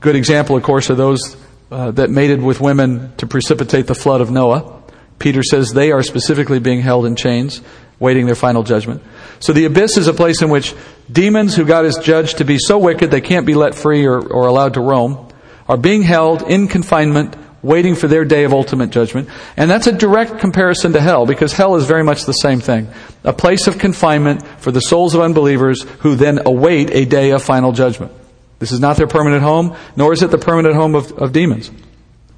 Good 0.00 0.16
example, 0.16 0.56
of 0.56 0.62
course, 0.62 0.90
are 0.90 0.94
those 0.94 1.36
uh, 1.70 1.90
that 1.92 2.10
mated 2.10 2.42
with 2.42 2.60
women 2.60 3.14
to 3.16 3.26
precipitate 3.26 3.86
the 3.86 3.94
flood 3.94 4.20
of 4.20 4.30
Noah. 4.30 4.82
Peter 5.18 5.42
says 5.42 5.72
they 5.72 5.90
are 5.90 6.02
specifically 6.02 6.58
being 6.58 6.80
held 6.80 7.06
in 7.06 7.16
chains, 7.16 7.60
waiting 7.98 8.26
their 8.26 8.34
final 8.34 8.62
judgment. 8.62 9.02
So 9.40 9.52
the 9.52 9.64
abyss 9.64 9.96
is 9.96 10.06
a 10.06 10.14
place 10.14 10.42
in 10.42 10.50
which 10.50 10.74
demons 11.10 11.56
who 11.56 11.64
God 11.64 11.84
has 11.84 11.98
judged 11.98 12.38
to 12.38 12.44
be 12.44 12.58
so 12.58 12.78
wicked 12.78 13.10
they 13.10 13.20
can't 13.20 13.46
be 13.46 13.54
let 13.54 13.74
free 13.74 14.06
or, 14.06 14.20
or 14.20 14.46
allowed 14.46 14.74
to 14.74 14.80
roam 14.80 15.27
are 15.68 15.76
being 15.76 16.02
held 16.02 16.42
in 16.42 16.68
confinement, 16.68 17.36
waiting 17.62 17.94
for 17.94 18.08
their 18.08 18.24
day 18.24 18.44
of 18.44 18.52
ultimate 18.52 18.90
judgment. 18.90 19.28
And 19.56 19.70
that's 19.70 19.86
a 19.86 19.92
direct 19.92 20.38
comparison 20.38 20.92
to 20.94 21.00
hell, 21.00 21.26
because 21.26 21.52
hell 21.52 21.76
is 21.76 21.84
very 21.84 22.02
much 22.02 22.24
the 22.24 22.32
same 22.32 22.60
thing. 22.60 22.88
A 23.24 23.32
place 23.32 23.66
of 23.66 23.78
confinement 23.78 24.46
for 24.58 24.70
the 24.70 24.80
souls 24.80 25.14
of 25.14 25.20
unbelievers 25.20 25.82
who 26.00 26.14
then 26.14 26.40
await 26.46 26.90
a 26.90 27.04
day 27.04 27.30
of 27.30 27.42
final 27.42 27.72
judgment. 27.72 28.12
This 28.58 28.72
is 28.72 28.80
not 28.80 28.96
their 28.96 29.06
permanent 29.06 29.42
home, 29.42 29.76
nor 29.94 30.12
is 30.12 30.22
it 30.22 30.30
the 30.30 30.38
permanent 30.38 30.74
home 30.74 30.94
of, 30.94 31.12
of 31.12 31.32
demons. 31.32 31.70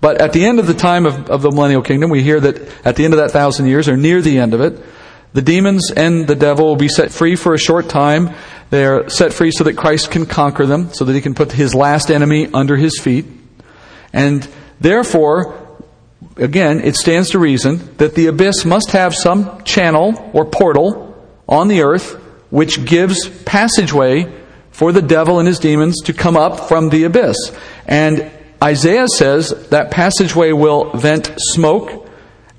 But 0.00 0.20
at 0.20 0.32
the 0.32 0.44
end 0.44 0.58
of 0.58 0.66
the 0.66 0.74
time 0.74 1.06
of, 1.06 1.28
of 1.28 1.42
the 1.42 1.50
millennial 1.50 1.82
kingdom, 1.82 2.10
we 2.10 2.22
hear 2.22 2.40
that 2.40 2.86
at 2.86 2.96
the 2.96 3.04
end 3.04 3.14
of 3.14 3.20
that 3.20 3.30
thousand 3.30 3.66
years, 3.66 3.88
or 3.88 3.96
near 3.96 4.22
the 4.22 4.38
end 4.38 4.54
of 4.54 4.60
it, 4.60 4.82
the 5.32 5.42
demons 5.42 5.92
and 5.94 6.26
the 6.26 6.34
devil 6.34 6.66
will 6.66 6.76
be 6.76 6.88
set 6.88 7.12
free 7.12 7.36
for 7.36 7.54
a 7.54 7.58
short 7.58 7.88
time. 7.88 8.34
They 8.70 8.84
are 8.86 9.08
set 9.08 9.32
free 9.32 9.50
so 9.50 9.64
that 9.64 9.76
Christ 9.76 10.10
can 10.10 10.26
conquer 10.26 10.64
them, 10.64 10.92
so 10.92 11.04
that 11.04 11.12
he 11.12 11.20
can 11.20 11.34
put 11.34 11.52
his 11.52 11.74
last 11.74 12.10
enemy 12.10 12.48
under 12.52 12.76
his 12.76 12.98
feet. 13.00 13.26
And 14.12 14.46
therefore, 14.80 15.78
again, 16.36 16.80
it 16.80 16.96
stands 16.96 17.30
to 17.30 17.38
reason 17.38 17.96
that 17.96 18.14
the 18.14 18.26
abyss 18.26 18.64
must 18.64 18.92
have 18.92 19.14
some 19.14 19.62
channel 19.64 20.30
or 20.32 20.44
portal 20.44 21.06
on 21.48 21.68
the 21.68 21.82
earth 21.82 22.14
which 22.50 22.84
gives 22.84 23.28
passageway 23.44 24.32
for 24.70 24.92
the 24.92 25.02
devil 25.02 25.38
and 25.38 25.48
his 25.48 25.58
demons 25.58 26.00
to 26.02 26.12
come 26.12 26.36
up 26.36 26.68
from 26.68 26.88
the 26.88 27.04
abyss. 27.04 27.36
And 27.86 28.30
Isaiah 28.62 29.08
says 29.08 29.50
that 29.68 29.90
passageway 29.90 30.52
will 30.52 30.90
vent 30.90 31.32
smoke 31.38 32.08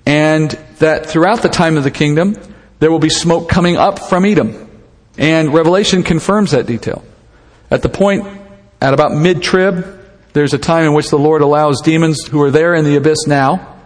and 0.06 0.52
that 0.80 1.06
throughout 1.06 1.42
the 1.42 1.50
time 1.50 1.78
of 1.78 1.84
the 1.84 1.92
kingdom, 1.92 2.36
there 2.80 2.92
will 2.92 3.00
be 3.00 3.10
smoke 3.10 3.50
coming 3.50 3.78
up 3.78 4.00
from 4.00 4.26
Edom. 4.26 4.71
And 5.22 5.54
Revelation 5.54 6.02
confirms 6.02 6.50
that 6.50 6.66
detail. 6.66 7.04
At 7.70 7.84
the 7.84 7.90
point, 7.90 8.26
at 8.82 8.96
about 8.96 9.14
mid 9.14 9.44
trib, 9.44 10.00
there's 10.34 10.56
a 10.56 10.58
time 10.58 10.84
in 10.86 10.94
which 10.94 11.12
the 11.12 11.20
Lord 11.20 11.44
allows 11.44 11.80
demons 11.82 12.26
who 12.26 12.42
are 12.42 12.50
there 12.50 12.74
in 12.74 12.86
the 12.86 12.96
abyss 12.96 13.28
now 13.28 13.80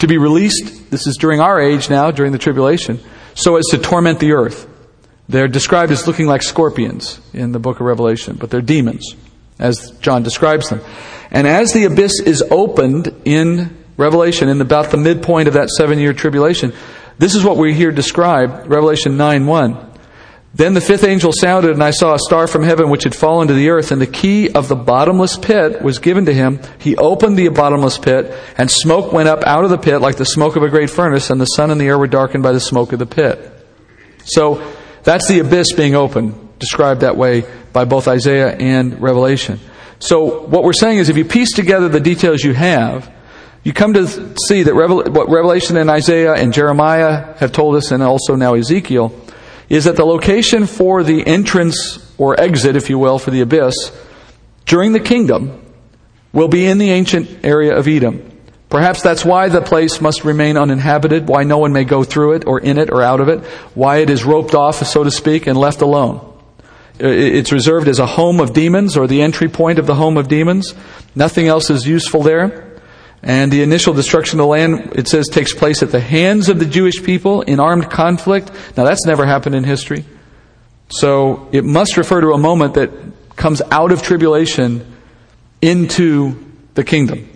to 0.00 0.08
be 0.08 0.18
released. 0.18 0.90
This 0.90 1.06
is 1.06 1.16
during 1.16 1.40
our 1.40 1.60
age 1.60 1.88
now, 1.88 2.10
during 2.10 2.32
the 2.32 2.38
tribulation, 2.38 2.98
so 3.34 3.54
as 3.54 3.66
to 3.66 3.78
torment 3.78 4.18
the 4.18 4.32
earth. 4.32 4.66
They're 5.28 5.46
described 5.46 5.92
as 5.92 6.08
looking 6.08 6.26
like 6.26 6.42
scorpions 6.42 7.20
in 7.32 7.52
the 7.52 7.60
book 7.60 7.78
of 7.78 7.86
Revelation, 7.86 8.36
but 8.36 8.50
they're 8.50 8.60
demons, 8.60 9.14
as 9.60 9.92
John 10.00 10.24
describes 10.24 10.70
them. 10.70 10.80
And 11.30 11.46
as 11.46 11.72
the 11.72 11.84
abyss 11.84 12.18
is 12.20 12.42
opened 12.50 13.14
in 13.24 13.76
Revelation, 13.96 14.48
in 14.48 14.60
about 14.60 14.90
the 14.90 14.96
midpoint 14.96 15.46
of 15.46 15.54
that 15.54 15.68
seven 15.68 16.00
year 16.00 16.14
tribulation, 16.14 16.72
this 17.18 17.36
is 17.36 17.44
what 17.44 17.58
we 17.58 17.74
hear 17.74 17.92
described, 17.92 18.66
Revelation 18.66 19.16
9 19.16 19.46
1. 19.46 19.89
Then 20.52 20.74
the 20.74 20.80
fifth 20.80 21.04
angel 21.04 21.32
sounded, 21.32 21.70
and 21.70 21.82
I 21.82 21.92
saw 21.92 22.14
a 22.14 22.18
star 22.18 22.48
from 22.48 22.64
heaven 22.64 22.90
which 22.90 23.04
had 23.04 23.14
fallen 23.14 23.46
to 23.48 23.54
the 23.54 23.68
earth, 23.70 23.92
and 23.92 24.02
the 24.02 24.06
key 24.06 24.50
of 24.50 24.66
the 24.66 24.74
bottomless 24.74 25.36
pit 25.36 25.80
was 25.80 26.00
given 26.00 26.26
to 26.26 26.34
him. 26.34 26.58
He 26.78 26.96
opened 26.96 27.38
the 27.38 27.48
bottomless 27.48 27.98
pit, 27.98 28.34
and 28.58 28.68
smoke 28.68 29.12
went 29.12 29.28
up 29.28 29.44
out 29.44 29.62
of 29.62 29.70
the 29.70 29.78
pit 29.78 30.00
like 30.00 30.16
the 30.16 30.24
smoke 30.24 30.56
of 30.56 30.64
a 30.64 30.68
great 30.68 30.90
furnace, 30.90 31.30
and 31.30 31.40
the 31.40 31.46
sun 31.46 31.70
and 31.70 31.80
the 31.80 31.86
air 31.86 31.98
were 31.98 32.08
darkened 32.08 32.42
by 32.42 32.50
the 32.50 32.60
smoke 32.60 32.92
of 32.92 32.98
the 32.98 33.06
pit. 33.06 33.38
So 34.24 34.60
that's 35.04 35.28
the 35.28 35.38
abyss 35.38 35.72
being 35.72 35.94
opened, 35.94 36.58
described 36.58 37.02
that 37.02 37.16
way 37.16 37.44
by 37.72 37.84
both 37.84 38.08
Isaiah 38.08 38.50
and 38.50 39.00
Revelation. 39.00 39.60
So 40.00 40.46
what 40.46 40.64
we're 40.64 40.72
saying 40.72 40.98
is 40.98 41.08
if 41.08 41.16
you 41.16 41.24
piece 41.24 41.52
together 41.52 41.88
the 41.88 42.00
details 42.00 42.42
you 42.42 42.54
have, 42.54 43.12
you 43.62 43.72
come 43.72 43.94
to 43.94 44.34
see 44.46 44.64
that 44.64 44.74
what 44.74 45.28
Revelation 45.28 45.76
and 45.76 45.90
Isaiah 45.90 46.32
and 46.32 46.52
Jeremiah 46.52 47.34
have 47.36 47.52
told 47.52 47.76
us, 47.76 47.92
and 47.92 48.02
also 48.02 48.34
now 48.34 48.54
Ezekiel, 48.54 49.14
is 49.70 49.84
that 49.84 49.96
the 49.96 50.04
location 50.04 50.66
for 50.66 51.02
the 51.02 51.26
entrance 51.26 52.12
or 52.18 52.38
exit, 52.38 52.76
if 52.76 52.90
you 52.90 52.98
will, 52.98 53.18
for 53.18 53.30
the 53.30 53.40
abyss 53.40 53.74
during 54.66 54.92
the 54.92 55.00
kingdom 55.00 55.64
will 56.32 56.48
be 56.48 56.66
in 56.66 56.78
the 56.78 56.90
ancient 56.90 57.44
area 57.44 57.76
of 57.76 57.88
Edom. 57.88 58.26
Perhaps 58.68 59.02
that's 59.02 59.24
why 59.24 59.48
the 59.48 59.60
place 59.60 60.00
must 60.00 60.24
remain 60.24 60.56
uninhabited, 60.56 61.26
why 61.26 61.42
no 61.42 61.58
one 61.58 61.72
may 61.72 61.82
go 61.82 62.04
through 62.04 62.34
it 62.34 62.46
or 62.46 62.60
in 62.60 62.78
it 62.78 62.90
or 62.90 63.02
out 63.02 63.20
of 63.20 63.28
it, 63.28 63.44
why 63.74 63.96
it 63.98 64.10
is 64.10 64.24
roped 64.24 64.54
off, 64.54 64.76
so 64.86 65.02
to 65.02 65.10
speak, 65.10 65.48
and 65.48 65.58
left 65.58 65.82
alone. 65.82 66.26
It's 67.00 67.50
reserved 67.50 67.88
as 67.88 67.98
a 67.98 68.06
home 68.06 68.38
of 68.40 68.52
demons 68.52 68.96
or 68.96 69.06
the 69.06 69.22
entry 69.22 69.48
point 69.48 69.78
of 69.78 69.86
the 69.86 69.94
home 69.94 70.16
of 70.16 70.28
demons. 70.28 70.74
Nothing 71.16 71.48
else 71.48 71.70
is 71.70 71.86
useful 71.86 72.22
there. 72.22 72.69
And 73.22 73.52
the 73.52 73.62
initial 73.62 73.92
destruction 73.92 74.40
of 74.40 74.44
the 74.44 74.48
land, 74.48 74.92
it 74.94 75.06
says, 75.06 75.28
takes 75.28 75.52
place 75.52 75.82
at 75.82 75.90
the 75.90 76.00
hands 76.00 76.48
of 76.48 76.58
the 76.58 76.64
Jewish 76.64 77.02
people 77.02 77.42
in 77.42 77.60
armed 77.60 77.90
conflict. 77.90 78.50
Now, 78.76 78.84
that's 78.84 79.04
never 79.04 79.26
happened 79.26 79.54
in 79.54 79.64
history. 79.64 80.04
So, 80.88 81.48
it 81.52 81.64
must 81.64 81.96
refer 81.96 82.22
to 82.22 82.32
a 82.32 82.38
moment 82.38 82.74
that 82.74 82.90
comes 83.36 83.60
out 83.70 83.92
of 83.92 84.02
tribulation 84.02 84.86
into 85.60 86.46
the 86.74 86.82
kingdom. 86.82 87.28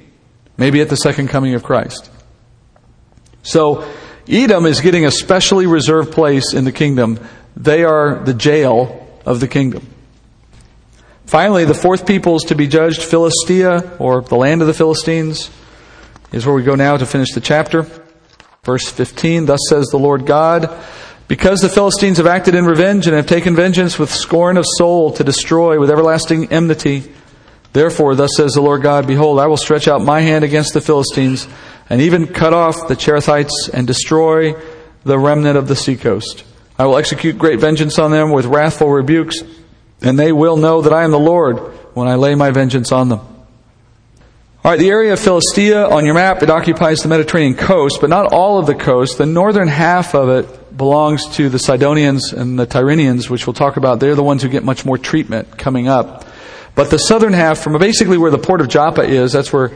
Maybe 0.56 0.80
at 0.80 0.88
the 0.88 0.96
second 0.96 1.28
coming 1.28 1.54
of 1.54 1.62
Christ. 1.62 2.10
So, 3.42 3.86
Edom 4.26 4.64
is 4.64 4.80
getting 4.80 5.04
a 5.04 5.10
specially 5.10 5.66
reserved 5.66 6.12
place 6.12 6.54
in 6.54 6.64
the 6.64 6.72
kingdom. 6.72 7.20
They 7.56 7.84
are 7.84 8.24
the 8.24 8.32
jail 8.32 9.06
of 9.26 9.40
the 9.40 9.48
kingdom. 9.48 9.86
Finally, 11.26 11.66
the 11.66 11.74
fourth 11.74 12.06
peoples 12.06 12.44
to 12.44 12.54
be 12.54 12.66
judged, 12.66 13.02
Philistia, 13.02 13.96
or 13.98 14.22
the 14.22 14.36
land 14.36 14.62
of 14.62 14.66
the 14.66 14.74
Philistines 14.74 15.50
is 16.34 16.44
where 16.44 16.54
we 16.54 16.64
go 16.64 16.74
now 16.74 16.96
to 16.96 17.06
finish 17.06 17.32
the 17.32 17.40
chapter. 17.40 17.86
Verse 18.64 18.90
15 18.90 19.46
Thus 19.46 19.60
says 19.68 19.86
the 19.86 19.98
Lord 19.98 20.26
God, 20.26 20.76
because 21.28 21.60
the 21.60 21.68
Philistines 21.68 22.16
have 22.18 22.26
acted 22.26 22.56
in 22.56 22.64
revenge 22.64 23.06
and 23.06 23.14
have 23.14 23.26
taken 23.26 23.54
vengeance 23.54 23.98
with 23.98 24.10
scorn 24.10 24.56
of 24.56 24.66
soul 24.76 25.12
to 25.12 25.22
destroy 25.22 25.78
with 25.78 25.90
everlasting 25.90 26.52
enmity. 26.52 27.12
Therefore, 27.72 28.14
thus 28.14 28.30
says 28.36 28.52
the 28.52 28.60
Lord 28.60 28.82
God, 28.82 29.06
Behold, 29.06 29.38
I 29.38 29.46
will 29.46 29.56
stretch 29.56 29.86
out 29.86 30.02
my 30.02 30.20
hand 30.20 30.44
against 30.44 30.74
the 30.74 30.80
Philistines, 30.80 31.46
and 31.88 32.00
even 32.00 32.26
cut 32.26 32.52
off 32.52 32.88
the 32.88 32.96
Cherethites, 32.96 33.68
and 33.72 33.86
destroy 33.86 34.54
the 35.04 35.18
remnant 35.18 35.56
of 35.56 35.68
the 35.68 35.76
seacoast. 35.76 36.44
I 36.78 36.86
will 36.86 36.96
execute 36.96 37.38
great 37.38 37.60
vengeance 37.60 37.98
on 37.98 38.10
them 38.10 38.32
with 38.32 38.46
wrathful 38.46 38.90
rebukes, 38.90 39.38
and 40.02 40.18
they 40.18 40.32
will 40.32 40.56
know 40.56 40.82
that 40.82 40.92
I 40.92 41.04
am 41.04 41.12
the 41.12 41.18
Lord 41.18 41.58
when 41.94 42.08
I 42.08 42.16
lay 42.16 42.34
my 42.34 42.50
vengeance 42.50 42.90
on 42.90 43.08
them. 43.08 43.33
All 44.64 44.70
right, 44.70 44.80
the 44.80 44.88
area 44.88 45.12
of 45.12 45.20
Philistia 45.20 45.90
on 45.90 46.06
your 46.06 46.14
map, 46.14 46.42
it 46.42 46.48
occupies 46.48 47.00
the 47.00 47.08
Mediterranean 47.10 47.54
coast, 47.54 47.98
but 48.00 48.08
not 48.08 48.32
all 48.32 48.58
of 48.58 48.64
the 48.64 48.74
coast. 48.74 49.18
The 49.18 49.26
northern 49.26 49.68
half 49.68 50.14
of 50.14 50.30
it 50.30 50.74
belongs 50.74 51.26
to 51.36 51.50
the 51.50 51.58
Sidonians 51.58 52.32
and 52.32 52.58
the 52.58 52.66
Tyrrhenians, 52.66 53.28
which 53.28 53.46
we'll 53.46 53.52
talk 53.52 53.76
about. 53.76 54.00
They're 54.00 54.14
the 54.14 54.22
ones 54.22 54.42
who 54.42 54.48
get 54.48 54.64
much 54.64 54.86
more 54.86 54.96
treatment 54.96 55.58
coming 55.58 55.86
up. 55.86 56.24
But 56.74 56.88
the 56.88 56.96
southern 56.96 57.34
half, 57.34 57.58
from 57.58 57.78
basically 57.78 58.16
where 58.16 58.30
the 58.30 58.38
port 58.38 58.62
of 58.62 58.70
Joppa 58.70 59.02
is, 59.02 59.32
that's 59.32 59.52
where 59.52 59.70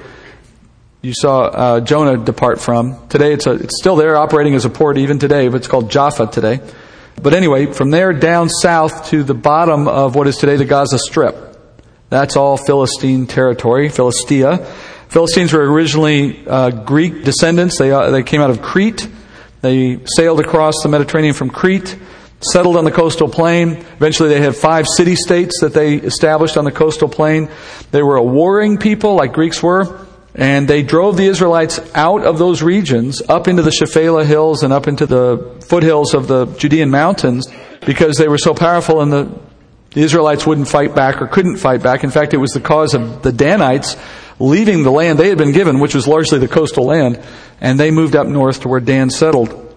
you 1.03 1.13
saw 1.13 1.43
uh, 1.43 1.81
Jonah 1.81 2.17
depart 2.17 2.59
from. 2.59 3.09
Today 3.09 3.35
it's, 3.35 3.47
a, 3.47 3.53
it's 3.53 3.79
still 3.79 3.97
there 3.97 4.17
operating 4.17 4.55
as 4.55 4.65
a 4.65 4.71
port 4.71 4.97
even 4.97 5.19
today, 5.19 5.49
but 5.49 5.59
it's 5.59 5.69
called 5.69 5.91
Jaffa 5.91 6.29
today. 6.29 6.61
But 7.23 7.35
anyway, 7.35 7.67
from 7.67 7.91
there 7.91 8.15
down 8.15 8.49
south 8.49 9.11
to 9.11 9.23
the 9.23 9.35
bottom 9.35 9.87
of 9.87 10.15
what 10.15 10.27
is 10.29 10.39
today 10.39 10.57
the 10.57 10.65
Gaza 10.65 10.99
Strip. 10.99 11.48
That's 12.11 12.37
all 12.37 12.57
Philistine 12.57 13.27
territory, 13.27 13.89
Philistia. 13.89 14.65
Philistines 15.09 15.53
were 15.53 15.71
originally 15.71 16.47
uh, 16.47 16.71
Greek 16.71 17.25
descendants. 17.25 17.79
They, 17.79 17.91
uh, 17.91 18.11
they 18.11 18.23
came 18.23 18.41
out 18.41 18.51
of 18.51 18.63
Crete. 18.63 19.09
They 19.61 20.01
sailed 20.17 20.41
across 20.41 20.75
the 20.83 20.89
Mediterranean 20.89 21.35
from 21.35 21.51
Crete, 21.51 21.99
settled 22.41 22.77
on 22.77 22.85
the 22.85 22.91
coastal 22.91 23.29
plain. 23.29 23.71
Eventually, 23.71 24.29
they 24.29 24.41
had 24.41 24.55
five 24.55 24.87
city 24.87 25.17
states 25.17 25.61
that 25.61 25.75
they 25.75 25.97
established 25.97 26.57
on 26.57 26.65
the 26.65 26.73
coastal 26.73 27.09
plain. 27.09 27.51
They 27.91 28.03
were 28.03 28.17
a 28.17 28.23
warring 28.23 28.79
people, 28.79 29.15
like 29.15 29.33
Greeks 29.33 29.63
were, 29.63 30.07
and 30.35 30.69
they 30.69 30.83
drove 30.83 31.17
the 31.17 31.27
Israelites 31.27 31.81
out 31.95 32.25
of 32.25 32.39
those 32.39 32.63
regions 32.63 33.21
up 33.29 33.49
into 33.49 33.63
the 33.63 33.71
Shephelah 33.71 34.25
hills 34.25 34.63
and 34.63 34.73
up 34.73 34.87
into 34.87 35.05
the 35.07 35.59
foothills 35.67 36.15
of 36.15 36.29
the 36.29 36.47
Judean 36.47 36.91
mountains 36.91 37.49
because 37.85 38.17
they 38.17 38.29
were 38.29 38.39
so 38.39 38.55
powerful 38.55 39.01
and 39.01 39.13
the 39.13 39.48
the 39.99 40.05
Israelites 40.05 40.47
wouldn't 40.47 40.69
fight 40.69 40.95
back 40.95 41.21
or 41.21 41.27
couldn't 41.27 41.57
fight 41.57 41.83
back. 41.83 42.05
In 42.05 42.11
fact, 42.11 42.33
it 42.33 42.37
was 42.37 42.53
the 42.53 42.61
cause 42.61 42.95
of 42.95 43.23
the 43.23 43.33
Danites 43.33 43.97
leaving 44.39 44.85
the 44.85 44.93
land 44.93 45.19
they 45.19 45.29
had 45.29 45.39
been 45.39 45.51
given, 45.51 45.81
which 45.81 45.93
was 45.93 46.07
largely 46.07 46.39
the 46.39 46.47
coastal 46.47 46.85
land, 46.85 47.21
and 47.61 47.81
they 47.81 47.91
moved 47.91 48.15
up 48.15 48.29
north 48.29 48.61
to 48.61 48.69
where 48.69 48.79
Dan 48.79 49.11
settled. 49.11 49.75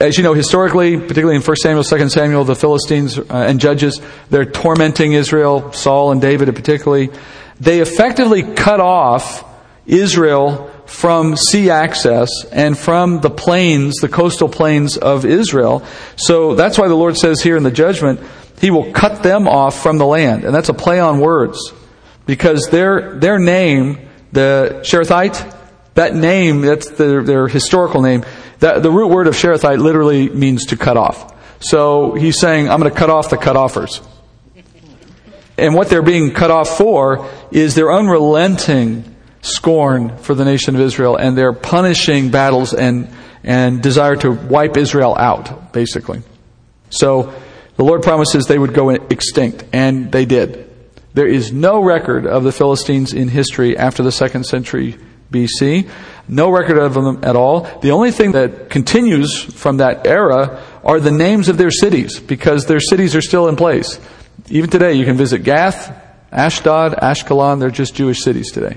As 0.00 0.16
you 0.16 0.24
know, 0.24 0.32
historically, 0.32 0.96
particularly 0.96 1.36
in 1.36 1.42
1 1.42 1.56
Samuel, 1.56 1.84
2 1.84 2.08
Samuel, 2.08 2.44
the 2.44 2.56
Philistines 2.56 3.18
uh, 3.18 3.24
and 3.28 3.60
judges, 3.60 4.00
they're 4.30 4.46
tormenting 4.46 5.12
Israel, 5.12 5.70
Saul 5.74 6.12
and 6.12 6.22
David 6.22 6.48
particularly. 6.54 7.10
They 7.60 7.80
effectively 7.80 8.54
cut 8.54 8.80
off 8.80 9.44
Israel 9.84 10.70
from 10.86 11.36
sea 11.36 11.68
access 11.68 12.30
and 12.52 12.78
from 12.78 13.20
the 13.20 13.30
plains, 13.30 13.96
the 13.96 14.08
coastal 14.08 14.48
plains 14.48 14.96
of 14.96 15.26
Israel. 15.26 15.84
So 16.16 16.54
that's 16.54 16.78
why 16.78 16.88
the 16.88 16.94
Lord 16.94 17.18
says 17.18 17.42
here 17.42 17.58
in 17.58 17.64
the 17.64 17.70
judgment, 17.70 18.20
he 18.62 18.70
will 18.70 18.92
cut 18.92 19.24
them 19.24 19.48
off 19.48 19.82
from 19.82 19.98
the 19.98 20.06
land. 20.06 20.44
And 20.44 20.54
that's 20.54 20.68
a 20.68 20.74
play 20.74 21.00
on 21.00 21.18
words. 21.18 21.58
Because 22.26 22.68
their, 22.70 23.18
their 23.18 23.40
name, 23.40 24.08
the 24.30 24.80
Cherethite, 24.84 25.58
that 25.94 26.14
name, 26.14 26.60
that's 26.60 26.88
their, 26.90 27.24
their 27.24 27.48
historical 27.48 28.02
name, 28.02 28.24
that, 28.60 28.84
the 28.84 28.90
root 28.90 29.08
word 29.08 29.26
of 29.26 29.34
Cherethite 29.34 29.80
literally 29.80 30.28
means 30.28 30.66
to 30.66 30.76
cut 30.76 30.96
off. 30.96 31.34
So 31.58 32.14
he's 32.14 32.38
saying, 32.38 32.70
I'm 32.70 32.78
going 32.78 32.92
to 32.92 32.96
cut 32.96 33.10
off 33.10 33.30
the 33.30 33.36
cut 33.36 33.56
offers. 33.56 34.00
And 35.58 35.74
what 35.74 35.88
they're 35.88 36.00
being 36.00 36.32
cut 36.32 36.52
off 36.52 36.78
for 36.78 37.28
is 37.50 37.74
their 37.74 37.92
unrelenting 37.92 39.16
scorn 39.42 40.18
for 40.18 40.34
the 40.34 40.44
nation 40.44 40.76
of 40.76 40.80
Israel 40.80 41.16
and 41.16 41.36
their 41.36 41.52
punishing 41.52 42.30
battles 42.30 42.74
and, 42.74 43.08
and 43.42 43.82
desire 43.82 44.14
to 44.16 44.30
wipe 44.30 44.76
Israel 44.76 45.16
out, 45.18 45.72
basically. 45.72 46.22
So 46.90 47.34
the 47.76 47.84
Lord 47.84 48.02
promises 48.02 48.46
they 48.46 48.58
would 48.58 48.74
go 48.74 48.90
extinct, 48.90 49.64
and 49.72 50.12
they 50.12 50.24
did. 50.24 50.68
There 51.14 51.26
is 51.26 51.52
no 51.52 51.82
record 51.82 52.26
of 52.26 52.44
the 52.44 52.52
Philistines 52.52 53.12
in 53.12 53.28
history 53.28 53.76
after 53.76 54.02
the 54.02 54.12
second 54.12 54.44
century 54.44 54.96
BC. 55.30 55.88
No 56.28 56.50
record 56.50 56.78
of 56.78 56.94
them 56.94 57.20
at 57.22 57.36
all. 57.36 57.60
The 57.80 57.90
only 57.90 58.10
thing 58.10 58.32
that 58.32 58.70
continues 58.70 59.42
from 59.42 59.78
that 59.78 60.06
era 60.06 60.62
are 60.84 61.00
the 61.00 61.10
names 61.10 61.48
of 61.48 61.58
their 61.58 61.70
cities, 61.70 62.20
because 62.20 62.66
their 62.66 62.80
cities 62.80 63.16
are 63.16 63.20
still 63.20 63.48
in 63.48 63.56
place. 63.56 63.98
Even 64.48 64.70
today, 64.70 64.94
you 64.94 65.04
can 65.04 65.16
visit 65.16 65.42
Gath, 65.42 65.94
Ashdod, 66.30 66.94
Ashkelon, 66.94 67.60
they're 67.60 67.70
just 67.70 67.94
Jewish 67.94 68.20
cities 68.20 68.50
today. 68.50 68.76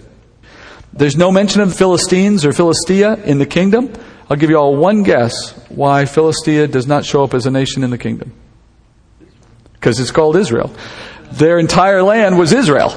There's 0.94 1.18
no 1.18 1.32
mention 1.32 1.62
of 1.62 1.70
the 1.70 1.76
Philistines 1.76 2.46
or 2.46 2.54
Philistia 2.54 3.16
in 3.24 3.38
the 3.38 3.46
kingdom. 3.46 3.94
I'll 4.30 4.38
give 4.38 4.50
you 4.50 4.58
all 4.58 4.76
one 4.76 5.04
guess 5.04 5.52
why 5.70 6.06
Philistia 6.06 6.68
does 6.68 6.88
not 6.88 7.06
show 7.06 7.24
up 7.24 7.34
as 7.34 7.46
a 7.46 7.52
nation 7.52 7.84
in 7.84 7.92
the 7.92 7.98
kingdom 7.98 8.34
because 9.76 10.00
it's 10.00 10.12
called 10.12 10.36
Israel. 10.36 10.74
Their 11.32 11.60
entire 11.60 12.02
land 12.02 12.38
was 12.38 12.54
Israel. 12.54 12.94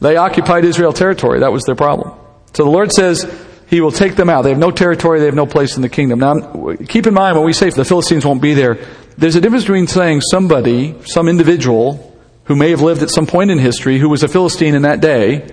They 0.00 0.16
occupied 0.16 0.64
Israel 0.64 0.92
territory. 0.92 1.40
That 1.40 1.52
was 1.52 1.64
their 1.64 1.74
problem. 1.74 2.18
So 2.54 2.64
the 2.64 2.70
Lord 2.70 2.92
says 2.92 3.26
He 3.68 3.80
will 3.80 3.92
take 3.92 4.16
them 4.16 4.28
out. 4.28 4.42
They 4.42 4.50
have 4.50 4.58
no 4.58 4.70
territory. 4.70 5.20
They 5.20 5.26
have 5.26 5.34
no 5.34 5.46
place 5.46 5.76
in 5.76 5.82
the 5.82 5.88
kingdom. 5.88 6.18
Now, 6.18 6.74
keep 6.88 7.06
in 7.06 7.14
mind 7.14 7.36
when 7.36 7.46
we 7.46 7.52
say 7.52 7.70
the 7.70 7.84
Philistines 7.84 8.24
won't 8.24 8.42
be 8.42 8.54
there, 8.54 8.78
there's 9.16 9.36
a 9.36 9.40
difference 9.40 9.64
between 9.64 9.86
saying 9.86 10.20
somebody, 10.22 10.96
some 11.04 11.28
individual, 11.28 12.12
who 12.44 12.56
may 12.56 12.70
have 12.70 12.80
lived 12.80 13.02
at 13.02 13.10
some 13.10 13.26
point 13.26 13.50
in 13.50 13.58
history, 13.58 13.98
who 13.98 14.08
was 14.08 14.22
a 14.22 14.28
Philistine 14.28 14.74
in 14.74 14.82
that 14.82 15.00
day, 15.00 15.46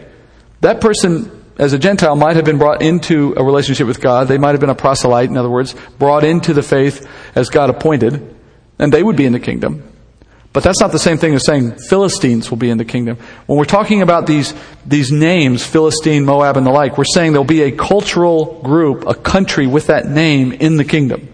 that 0.62 0.82
person 0.82 1.32
as 1.58 1.74
a 1.74 1.80
Gentile 1.80 2.16
might 2.16 2.38
have 2.38 2.46
been 2.46 2.58
brought 2.58 2.82
into 2.82 3.34
a 3.38 3.44
relationship 3.44 3.86
with 3.86 4.02
God. 4.02 4.28
They 4.28 4.38
might 4.38 4.52
have 4.52 4.62
been 4.62 4.70
a 4.70 4.76
proselyte, 4.76 5.30
in 5.30 5.38
other 5.38 5.50
words, 5.50 5.76
brought 5.98 6.24
into 6.24 6.54
the 6.54 6.64
faith 6.64 7.08
as 7.36 7.50
God 7.50 7.70
appointed, 7.70 8.36
and 8.80 8.92
they 8.92 9.04
would 9.04 9.18
be 9.18 9.26
in 9.26 9.34
the 9.34 9.40
kingdom. 9.40 9.84
But 10.52 10.64
that's 10.64 10.80
not 10.80 10.92
the 10.92 11.00
same 11.00 11.18
thing 11.18 11.36
as 11.36 11.46
saying 11.46 11.78
Philistines 11.78 12.50
will 12.50 12.58
be 12.58 12.72
in 12.72 12.80
the 12.80 12.86
kingdom. 12.86 13.18
When 13.46 13.58
we're 13.60 13.66
talking 13.66 14.02
about 14.02 14.26
these, 14.26 14.54
these 14.86 15.12
names, 15.12 15.64
Philistine, 15.64 16.26
Moab, 16.26 16.58
and 16.58 16.66
the 16.66 16.72
like, 16.72 16.98
we're 16.98 17.04
saying 17.06 17.34
there'll 17.34 17.46
be 17.46 17.62
a 17.62 17.72
cultural 17.72 18.60
group, 18.64 19.06
a 19.06 19.14
country 19.14 19.68
with 19.68 19.88
that 19.88 20.08
name 20.08 20.52
in 20.52 20.78
the 20.78 20.86
kingdom, 20.86 21.32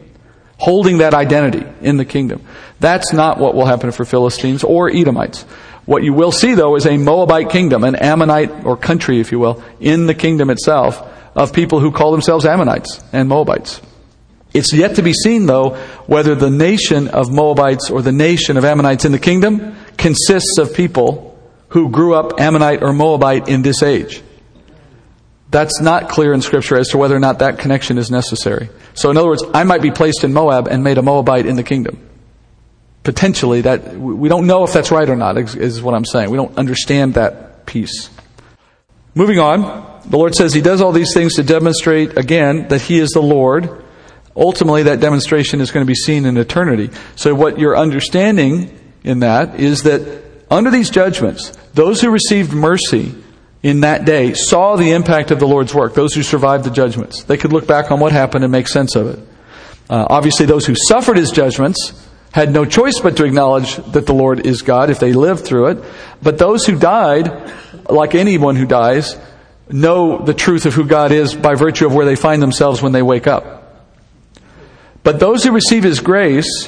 holding 0.58 0.98
that 0.98 1.14
identity 1.14 1.66
in 1.82 1.96
the 1.96 2.04
kingdom. 2.04 2.42
That's 2.82 3.14
not 3.14 3.38
what 3.40 3.56
will 3.56 3.66
happen 3.66 3.92
for 3.92 4.04
Philistines 4.04 4.66
or 4.66 4.90
Edomites. 4.90 5.44
What 5.86 6.04
you 6.04 6.14
will 6.14 6.32
see, 6.32 6.54
though, 6.54 6.76
is 6.76 6.86
a 6.86 6.98
Moabite 6.98 7.50
kingdom, 7.50 7.86
an 7.86 7.96
Ammonite 7.96 8.66
or 8.66 8.76
country, 8.76 9.22
if 9.22 9.32
you 9.32 9.40
will, 9.40 9.64
in 9.80 10.08
the 10.08 10.16
kingdom 10.16 10.50
itself 10.50 11.02
of 11.36 11.54
people 11.54 11.80
who 11.80 11.92
call 11.92 12.12
themselves 12.12 12.46
Ammonites 12.46 13.02
and 13.14 13.30
Moabites. 13.30 13.82
It's 14.56 14.74
yet 14.74 14.96
to 14.96 15.02
be 15.02 15.12
seen, 15.12 15.48
though, 15.48 15.72
whether 16.08 16.34
the 16.34 16.50
nation 16.50 17.10
of 17.10 17.30
Moabites 17.30 17.90
or 17.90 18.02
the 18.02 18.14
nation 18.14 18.56
of 18.56 18.64
Ammonites 18.64 19.04
in 19.04 19.12
the 19.12 19.20
kingdom 19.20 19.76
consists 19.98 20.58
of 20.58 20.74
people 20.74 21.38
who 21.70 21.90
grew 21.90 22.16
up 22.16 22.40
Ammonite 22.40 22.82
or 22.82 22.94
Moabite 22.94 23.50
in 23.50 23.64
this 23.64 23.84
age. 23.84 24.22
That's 25.52 25.82
not 25.82 26.08
clear 26.08 26.32
in 26.32 26.42
Scripture 26.42 26.78
as 26.78 26.88
to 26.90 26.98
whether 26.98 27.16
or 27.16 27.20
not 27.20 27.40
that 27.40 27.60
connection 27.60 27.98
is 27.98 28.10
necessary. 28.10 28.70
So, 28.94 29.12
in 29.12 29.18
other 29.18 29.28
words, 29.28 29.44
I 29.54 29.64
might 29.66 29.82
be 29.82 29.92
placed 29.92 30.24
in 30.24 30.32
Moab 30.32 30.68
and 30.68 30.86
made 30.86 30.98
a 30.98 31.02
Moabite 31.02 31.46
in 31.46 31.58
the 31.58 31.64
kingdom. 31.64 32.00
Potentially, 33.04 33.62
that 33.62 33.96
we 33.98 34.30
don't 34.30 34.48
know 34.48 34.64
if 34.64 34.72
that's 34.72 34.90
right 34.90 35.10
or 35.10 35.18
not. 35.18 35.38
Is 35.38 35.82
what 35.82 35.94
I'm 35.94 36.06
saying. 36.06 36.30
We 36.30 36.38
don't 36.38 36.58
understand 36.58 37.16
that 37.16 37.66
piece. 37.66 38.10
Moving 39.16 39.40
on, 39.40 40.02
the 40.06 40.18
Lord 40.18 40.34
says 40.34 40.54
He 40.54 40.62
does 40.62 40.82
all 40.82 40.94
these 40.94 41.14
things 41.14 41.36
to 41.36 41.44
demonstrate 41.44 42.18
again 42.18 42.70
that 42.70 42.82
He 42.82 43.00
is 43.00 43.10
the 43.10 43.22
Lord 43.22 43.85
ultimately 44.36 44.84
that 44.84 45.00
demonstration 45.00 45.62
is 45.62 45.72
going 45.72 45.86
to 45.86 45.88
be 45.88 45.96
seen 45.96 46.26
in 46.26 46.38
eternity. 46.38 46.90
So 47.16 47.34
what 47.34 47.60
you're 47.60 47.78
understanding 47.78 48.78
in 49.04 49.20
that 49.20 49.60
is 49.60 49.84
that 49.84 50.24
under 50.50 50.70
these 50.70 50.90
judgments, 50.90 51.52
those 51.74 52.02
who 52.02 52.10
received 52.10 52.54
mercy 52.54 53.16
in 53.64 53.82
that 53.82 54.06
day 54.06 54.34
saw 54.34 54.76
the 54.76 54.92
impact 54.92 55.32
of 55.32 55.40
the 55.40 55.48
Lord's 55.48 55.74
work, 55.74 55.94
those 55.94 56.14
who 56.14 56.24
survived 56.24 56.64
the 56.64 56.70
judgments. 56.70 57.24
They 57.24 57.38
could 57.38 57.52
look 57.52 57.66
back 57.66 57.92
on 57.92 58.00
what 58.00 58.12
happened 58.12 58.44
and 58.44 58.52
make 58.52 58.68
sense 58.68 58.96
of 58.96 59.08
it. 59.08 59.20
Uh, 59.90 60.06
obviously, 60.10 60.46
those 60.46 60.66
who 60.66 60.76
suffered 60.88 61.18
his 61.18 61.32
judgments 61.32 62.08
had 62.32 62.52
no 62.52 62.66
choice 62.66 63.00
but 63.00 63.18
to 63.18 63.24
acknowledge 63.24 63.78
that 63.78 64.06
the 64.06 64.14
Lord 64.14 64.46
is 64.46 64.62
God 64.62 64.90
if 64.90 65.00
they 65.00 65.14
lived 65.14 65.46
through 65.46 65.68
it. 65.68 65.84
But 66.22 66.38
those 66.38 66.66
who 66.66 66.78
died, 66.78 67.32
like 67.90 68.14
anyone 68.14 68.56
who 68.56 68.66
dies, 68.66 69.16
know 69.70 70.24
the 70.24 70.34
truth 70.34 70.66
of 70.66 70.74
who 70.74 70.86
God 70.86 71.12
is 71.12 71.34
by 71.34 71.56
virtue 71.56 71.86
of 71.86 71.94
where 71.94 72.06
they 72.06 72.16
find 72.16 72.42
themselves 72.42 72.82
when 72.82 72.92
they 72.92 73.02
wake 73.02 73.26
up. 73.26 73.65
But 75.06 75.20
those 75.20 75.44
who 75.44 75.52
receive 75.52 75.84
His 75.84 76.00
grace, 76.00 76.68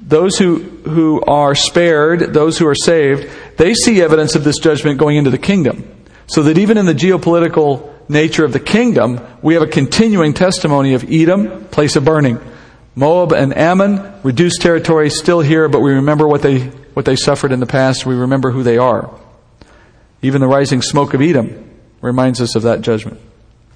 those 0.00 0.36
who, 0.36 0.58
who 0.58 1.22
are 1.22 1.54
spared, 1.54 2.34
those 2.34 2.58
who 2.58 2.66
are 2.66 2.74
saved, 2.74 3.30
they 3.56 3.72
see 3.72 4.02
evidence 4.02 4.34
of 4.34 4.44
this 4.44 4.58
judgment 4.58 4.98
going 4.98 5.16
into 5.16 5.30
the 5.30 5.38
kingdom. 5.38 5.90
So 6.26 6.42
that 6.44 6.58
even 6.58 6.76
in 6.76 6.84
the 6.84 6.94
geopolitical 6.94 7.92
nature 8.10 8.44
of 8.44 8.52
the 8.52 8.60
kingdom, 8.60 9.26
we 9.40 9.54
have 9.54 9.62
a 9.62 9.66
continuing 9.66 10.34
testimony 10.34 10.92
of 10.92 11.10
Edom, 11.10 11.64
place 11.68 11.96
of 11.96 12.04
burning. 12.04 12.38
Moab 12.94 13.32
and 13.32 13.56
Ammon, 13.56 14.20
reduced 14.22 14.60
territory, 14.60 15.08
still 15.08 15.40
here, 15.40 15.66
but 15.66 15.80
we 15.80 15.92
remember 15.92 16.28
what 16.28 16.42
they, 16.42 16.60
what 16.92 17.06
they 17.06 17.16
suffered 17.16 17.52
in 17.52 17.60
the 17.60 17.66
past. 17.66 18.04
We 18.04 18.16
remember 18.16 18.50
who 18.50 18.62
they 18.62 18.76
are. 18.76 19.10
Even 20.20 20.42
the 20.42 20.46
rising 20.46 20.82
smoke 20.82 21.14
of 21.14 21.22
Edom 21.22 21.70
reminds 22.02 22.42
us 22.42 22.54
of 22.54 22.64
that 22.64 22.82
judgment. 22.82 23.18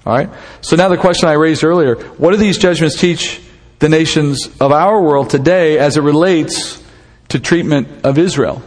All 0.05 0.13
right? 0.13 0.29
So 0.61 0.75
now 0.75 0.87
the 0.87 0.97
question 0.97 1.29
I 1.29 1.33
raised 1.33 1.63
earlier 1.63 1.95
what 1.95 2.31
do 2.31 2.37
these 2.37 2.59
judgments 2.59 2.99
teach 2.99 3.41
the 3.81 3.89
nations 3.89 4.47
of 4.59 4.71
our 4.71 5.01
world 5.01 5.31
today 5.31 5.79
as 5.79 5.97
it 5.97 6.01
relates 6.01 6.81
to 7.29 7.39
treatment 7.39 7.87
of 8.05 8.19
Israel. 8.19 8.61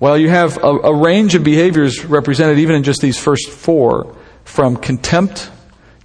Well, 0.00 0.18
you 0.18 0.28
have 0.28 0.58
a, 0.58 0.68
a 0.68 0.94
range 0.94 1.36
of 1.36 1.44
behaviors 1.44 2.04
represented 2.04 2.58
even 2.58 2.74
in 2.74 2.82
just 2.82 3.00
these 3.00 3.16
first 3.16 3.48
four, 3.48 4.16
from 4.44 4.76
contempt 4.76 5.48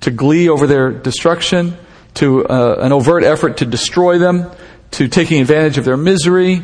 to 0.01 0.11
glee 0.11 0.49
over 0.49 0.67
their 0.67 0.91
destruction, 0.91 1.75
to 2.13 2.45
uh, 2.45 2.75
an 2.79 2.93
overt 2.93 3.23
effort 3.23 3.57
to 3.57 3.65
destroy 3.65 4.19
them, 4.19 4.51
to 4.91 5.07
taking 5.07 5.41
advantage 5.41 5.79
of 5.79 5.85
their 5.85 5.97
misery. 5.97 6.61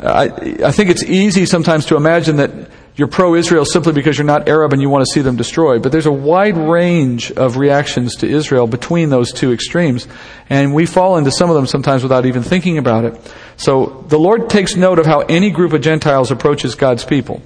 I, 0.00 0.24
I 0.64 0.72
think 0.72 0.90
it's 0.90 1.04
easy 1.04 1.46
sometimes 1.46 1.86
to 1.86 1.96
imagine 1.96 2.36
that 2.36 2.50
you're 2.94 3.08
pro 3.08 3.34
Israel 3.34 3.64
simply 3.64 3.92
because 3.92 4.18
you're 4.18 4.26
not 4.26 4.48
Arab 4.48 4.74
and 4.74 4.82
you 4.82 4.90
want 4.90 5.06
to 5.06 5.12
see 5.12 5.22
them 5.22 5.36
destroyed. 5.36 5.82
But 5.82 5.92
there's 5.92 6.06
a 6.06 6.12
wide 6.12 6.58
range 6.58 7.32
of 7.32 7.56
reactions 7.56 8.16
to 8.16 8.28
Israel 8.28 8.66
between 8.66 9.08
those 9.08 9.32
two 9.32 9.52
extremes. 9.52 10.06
And 10.50 10.74
we 10.74 10.84
fall 10.84 11.16
into 11.16 11.30
some 11.30 11.48
of 11.48 11.56
them 11.56 11.66
sometimes 11.66 12.02
without 12.02 12.26
even 12.26 12.42
thinking 12.42 12.76
about 12.76 13.04
it. 13.04 13.34
So 13.56 14.04
the 14.08 14.18
Lord 14.18 14.50
takes 14.50 14.76
note 14.76 14.98
of 14.98 15.06
how 15.06 15.20
any 15.20 15.50
group 15.50 15.72
of 15.72 15.80
Gentiles 15.80 16.30
approaches 16.30 16.74
God's 16.74 17.04
people. 17.04 17.42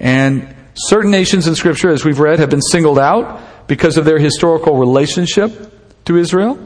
And 0.00 0.54
certain 0.74 1.10
nations 1.10 1.46
in 1.46 1.54
Scripture, 1.54 1.90
as 1.90 2.04
we've 2.04 2.18
read, 2.18 2.38
have 2.38 2.50
been 2.50 2.62
singled 2.62 2.98
out 2.98 3.68
because 3.68 3.98
of 3.98 4.06
their 4.06 4.18
historical 4.18 4.78
relationship 4.78 5.70
to 6.06 6.16
Israel. 6.16 6.58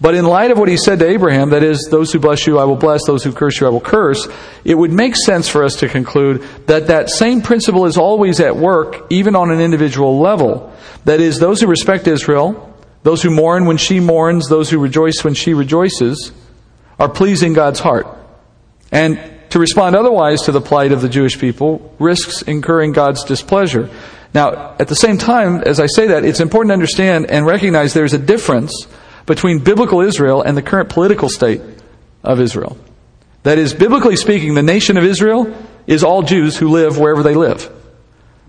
But 0.00 0.14
in 0.14 0.24
light 0.26 0.50
of 0.50 0.58
what 0.58 0.68
he 0.68 0.76
said 0.76 0.98
to 0.98 1.08
Abraham, 1.08 1.50
that 1.50 1.62
is, 1.62 1.88
those 1.90 2.12
who 2.12 2.18
bless 2.18 2.46
you 2.46 2.58
I 2.58 2.64
will 2.64 2.76
bless, 2.76 3.04
those 3.06 3.22
who 3.22 3.32
curse 3.32 3.60
you 3.60 3.66
I 3.66 3.70
will 3.70 3.80
curse, 3.80 4.26
it 4.64 4.74
would 4.74 4.92
make 4.92 5.14
sense 5.16 5.48
for 5.48 5.64
us 5.64 5.76
to 5.76 5.88
conclude 5.88 6.42
that 6.66 6.88
that 6.88 7.10
same 7.10 7.40
principle 7.42 7.86
is 7.86 7.96
always 7.96 8.40
at 8.40 8.56
work, 8.56 9.06
even 9.10 9.36
on 9.36 9.50
an 9.50 9.60
individual 9.60 10.18
level. 10.18 10.72
That 11.04 11.20
is, 11.20 11.38
those 11.38 11.60
who 11.60 11.68
respect 11.68 12.08
Israel, 12.08 12.74
those 13.02 13.22
who 13.22 13.30
mourn 13.30 13.66
when 13.66 13.76
she 13.76 14.00
mourns, 14.00 14.48
those 14.48 14.68
who 14.68 14.78
rejoice 14.78 15.22
when 15.22 15.34
she 15.34 15.54
rejoices, 15.54 16.32
are 16.98 17.08
pleasing 17.08 17.52
God's 17.52 17.80
heart. 17.80 18.06
And 18.90 19.20
to 19.50 19.58
respond 19.58 19.94
otherwise 19.94 20.42
to 20.42 20.52
the 20.52 20.60
plight 20.60 20.90
of 20.90 21.02
the 21.02 21.08
Jewish 21.08 21.38
people 21.38 21.94
risks 22.00 22.42
incurring 22.42 22.92
God's 22.92 23.22
displeasure. 23.22 23.88
Now, 24.32 24.74
at 24.80 24.88
the 24.88 24.96
same 24.96 25.16
time, 25.16 25.62
as 25.62 25.78
I 25.78 25.86
say 25.86 26.08
that, 26.08 26.24
it's 26.24 26.40
important 26.40 26.70
to 26.70 26.74
understand 26.74 27.30
and 27.30 27.46
recognize 27.46 27.94
there's 27.94 28.14
a 28.14 28.18
difference 28.18 28.88
between 29.26 29.58
biblical 29.58 30.00
Israel 30.00 30.42
and 30.42 30.56
the 30.56 30.62
current 30.62 30.88
political 30.88 31.28
state 31.28 31.60
of 32.22 32.40
Israel. 32.40 32.76
That 33.42 33.58
is, 33.58 33.74
biblically 33.74 34.16
speaking, 34.16 34.54
the 34.54 34.62
nation 34.62 34.96
of 34.96 35.04
Israel 35.04 35.54
is 35.86 36.02
all 36.02 36.22
Jews 36.22 36.56
who 36.56 36.70
live 36.70 36.98
wherever 36.98 37.22
they 37.22 37.34
live, 37.34 37.70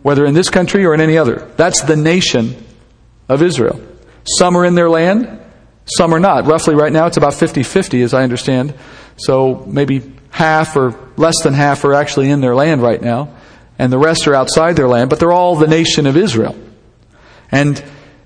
whether 0.01 0.25
in 0.25 0.33
this 0.33 0.49
country 0.49 0.85
or 0.85 0.93
in 0.93 1.01
any 1.01 1.17
other. 1.17 1.51
That's 1.57 1.81
the 1.81 1.95
nation 1.95 2.55
of 3.27 3.41
Israel. 3.41 3.81
Some 4.37 4.57
are 4.57 4.65
in 4.65 4.75
their 4.75 4.89
land, 4.89 5.39
some 5.85 6.13
are 6.13 6.19
not. 6.19 6.45
Roughly 6.45 6.75
right 6.75 6.91
now, 6.91 7.07
it's 7.07 7.17
about 7.17 7.33
50 7.33 7.63
50, 7.63 8.01
as 8.01 8.13
I 8.13 8.23
understand. 8.23 8.73
So 9.17 9.63
maybe 9.67 10.13
half 10.29 10.75
or 10.75 10.95
less 11.17 11.35
than 11.43 11.53
half 11.53 11.83
are 11.85 11.93
actually 11.93 12.29
in 12.29 12.41
their 12.41 12.55
land 12.55 12.81
right 12.81 13.01
now, 13.01 13.35
and 13.77 13.91
the 13.91 13.99
rest 13.99 14.27
are 14.27 14.35
outside 14.35 14.75
their 14.75 14.87
land, 14.87 15.09
but 15.09 15.19
they're 15.19 15.31
all 15.31 15.55
the 15.55 15.67
nation 15.67 16.07
of 16.07 16.17
Israel. 16.17 16.55
And 17.51 17.83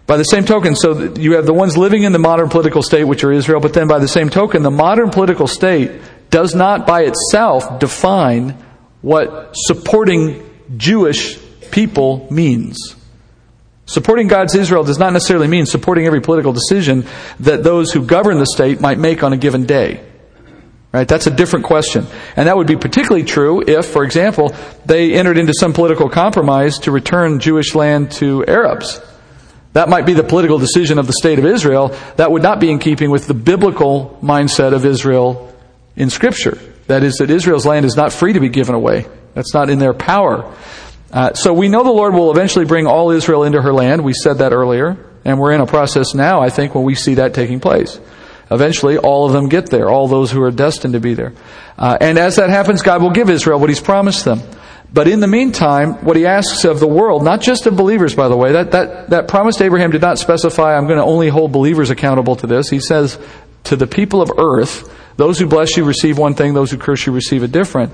by 0.10 0.18
the 0.18 0.24
same 0.24 0.44
token, 0.44 0.76
so 0.76 1.14
you 1.20 1.36
have 1.36 1.46
the 1.46 1.54
ones 1.54 1.78
living 1.78 2.02
in 2.02 2.14
the 2.14 2.18
modern 2.18 2.50
political 2.50 2.82
state, 2.82 3.04
which 3.04 3.24
are 3.24 3.32
Israel, 3.32 3.60
but 3.60 3.74
then 3.74 3.88
by 3.88 4.00
the 4.00 4.08
same 4.08 4.32
token, 4.32 4.64
the 4.64 4.72
modern 4.72 5.12
political 5.12 5.46
state 5.46 6.02
does 6.32 6.56
not 6.56 6.88
by 6.88 7.04
itself 7.04 7.78
define 7.78 8.58
what 9.02 9.52
supporting 9.54 10.50
Jewish 10.78 11.38
people 11.70 12.28
means. 12.32 12.96
Supporting 13.86 14.28
God's 14.28 14.56
Israel 14.56 14.84
does 14.84 14.98
not 14.98 15.14
necessarily 15.14 15.48
mean 15.48 15.68
supporting 15.68 16.08
every 16.08 16.22
political 16.22 16.54
decision 16.54 17.06
that 17.42 17.64
those 17.64 17.92
who 17.92 18.04
govern 18.04 18.40
the 18.40 18.48
state 18.48 18.82
might 18.82 18.98
make 18.98 19.22
on 19.22 19.32
a 19.32 19.38
given 19.38 19.68
day. 19.68 20.04
Right? 20.92 21.08
That's 21.08 21.28
a 21.28 21.32
different 21.32 21.66
question. 21.66 22.08
And 22.36 22.48
that 22.48 22.58
would 22.58 22.66
be 22.66 22.78
particularly 22.78 23.26
true 23.26 23.62
if, 23.62 23.86
for 23.86 24.04
example, 24.04 24.56
they 24.88 25.14
entered 25.14 25.38
into 25.38 25.54
some 25.54 25.72
political 25.72 26.10
compromise 26.10 26.80
to 26.80 26.92
return 26.92 27.40
Jewish 27.40 27.76
land 27.76 28.10
to 28.14 28.44
Arabs. 28.48 29.00
That 29.74 29.90
might 29.90 30.06
be 30.06 30.14
the 30.14 30.24
political 30.24 30.58
decision 30.58 30.98
of 30.98 31.08
the 31.08 31.14
state 31.14 31.38
of 31.40 31.46
Israel. 31.46 31.96
That 32.16 32.32
would 32.32 32.42
not 32.42 32.60
be 32.60 32.72
in 32.72 32.80
keeping 32.80 33.12
with 33.12 33.28
the 33.28 33.34
biblical 33.34 34.18
mindset 34.22 34.74
of 34.74 34.86
Israel 34.86 35.54
in 35.96 36.10
Scripture. 36.10 36.58
That 36.88 37.04
is, 37.04 37.16
that 37.18 37.30
Israel's 37.30 37.66
land 37.66 37.86
is 37.86 37.96
not 37.96 38.12
free 38.12 38.34
to 38.34 38.40
be 38.40 38.50
given 38.50 38.74
away. 38.74 39.06
That's 39.36 39.54
not 39.54 39.70
in 39.70 39.78
their 39.78 39.94
power. 39.94 40.56
Uh, 41.12 41.34
so 41.34 41.54
we 41.54 41.70
know 41.70 41.84
the 41.84 41.92
Lord 41.92 42.14
will 42.14 42.32
eventually 42.32 42.66
bring 42.66 42.88
all 42.88 43.12
Israel 43.12 43.44
into 43.44 43.62
her 43.62 43.74
land. 43.74 44.04
We 44.04 44.14
said 44.14 44.40
that 44.40 44.54
earlier. 44.54 45.06
And 45.26 45.40
we're 45.40 45.52
in 45.52 45.62
a 45.62 45.68
process 45.68 46.16
now, 46.16 46.42
I 46.42 46.50
think, 46.50 46.74
when 46.74 46.84
we 46.84 46.96
see 46.96 47.16
that 47.16 47.34
taking 47.34 47.60
place. 47.60 48.00
Eventually, 48.50 48.98
all 48.98 49.28
of 49.28 49.34
them 49.34 49.50
get 49.50 49.70
there, 49.70 49.90
all 49.90 50.08
those 50.08 50.32
who 50.32 50.42
are 50.42 50.52
destined 50.52 50.94
to 50.94 51.00
be 51.00 51.14
there. 51.14 51.34
Uh, 51.78 51.98
and 52.02 52.18
as 52.18 52.38
that 52.38 52.50
happens, 52.50 52.82
God 52.82 53.02
will 53.02 53.12
give 53.12 53.30
Israel 53.30 53.60
what 53.60 53.70
He's 53.70 53.82
promised 53.82 54.26
them. 54.26 54.42
But 54.92 55.08
in 55.08 55.20
the 55.20 55.28
meantime, 55.28 56.04
what 56.04 56.16
he 56.16 56.26
asks 56.26 56.66
of 56.66 56.80
the 56.80 56.88
world, 56.88 57.24
not 57.24 57.42
just 57.42 57.68
of 57.68 57.78
believers, 57.78 58.16
by 58.16 58.28
the 58.28 58.36
way, 58.36 58.54
that, 58.54 58.72
that, 58.72 59.10
that 59.12 59.28
promise 59.28 59.56
to 59.58 59.64
Abraham 59.66 59.92
did 59.92 60.02
not 60.02 60.18
specify, 60.18 60.76
I'm 60.76 60.88
going 60.88 60.98
to 60.98 61.06
only 61.06 61.30
hold 61.30 61.52
believers 61.52 61.92
accountable 61.92 62.36
to 62.38 62.48
this. 62.48 62.70
He 62.70 62.80
says, 62.80 63.20
to 63.66 63.76
the 63.76 63.86
people 63.86 64.22
of 64.22 64.32
earth, 64.38 64.92
those 65.16 65.38
who 65.38 65.46
bless 65.46 65.78
you 65.78 65.84
receive 65.84 66.18
one 66.18 66.34
thing, 66.34 66.54
those 66.54 66.72
who 66.72 66.78
curse 66.78 67.06
you 67.06 67.12
receive 67.12 67.44
a 67.44 67.48
different 67.48 67.94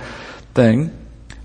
thing. 0.53 0.95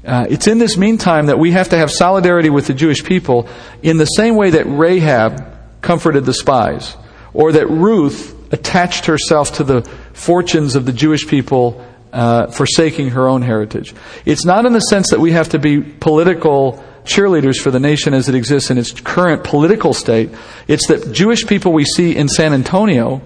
Uh, 0.05 0.27
it's 0.31 0.47
in 0.47 0.59
this 0.59 0.77
meantime 0.77 1.27
that 1.27 1.39
we 1.39 1.51
have 1.51 1.71
to 1.71 1.77
have 1.77 1.91
solidarity 1.91 2.49
with 2.49 2.67
the 2.67 2.75
Jewish 2.75 3.05
people 3.05 3.49
in 3.83 3.97
the 3.97 4.07
same 4.07 4.37
way 4.37 4.51
that 4.51 4.67
Rahab 4.67 5.59
comforted 5.83 6.25
the 6.25 6.35
spies, 6.35 6.97
or 7.35 7.53
that 7.53 7.67
Ruth 7.69 8.37
attached 8.53 9.07
herself 9.07 9.55
to 9.55 9.65
the 9.65 9.83
fortunes 10.13 10.75
of 10.77 10.87
the 10.87 10.93
Jewish 10.93 11.27
people 11.27 11.85
uh, 12.13 12.49
forsaking 12.49 13.11
her 13.11 13.29
own 13.29 13.43
heritage. 13.43 13.95
It's 14.25 14.45
not 14.45 14.67
in 14.67 14.73
the 14.73 14.81
sense 14.81 15.11
that 15.11 15.21
we 15.21 15.33
have 15.33 15.51
to 15.51 15.59
be 15.59 15.81
political 15.81 16.85
cheerleaders 17.05 17.61
for 17.61 17.71
the 17.71 17.81
nation 17.81 18.15
as 18.15 18.29
it 18.29 18.35
exists 18.35 18.71
in 18.71 18.79
its 18.79 18.93
current 18.93 19.45
political 19.45 19.95
state. 19.95 20.31
It's 20.69 20.87
that 20.89 21.13
Jewish 21.13 21.47
people 21.47 21.73
we 21.73 21.85
see 21.85 22.17
in 22.17 22.29
San 22.29 22.53
Antonio 22.53 23.23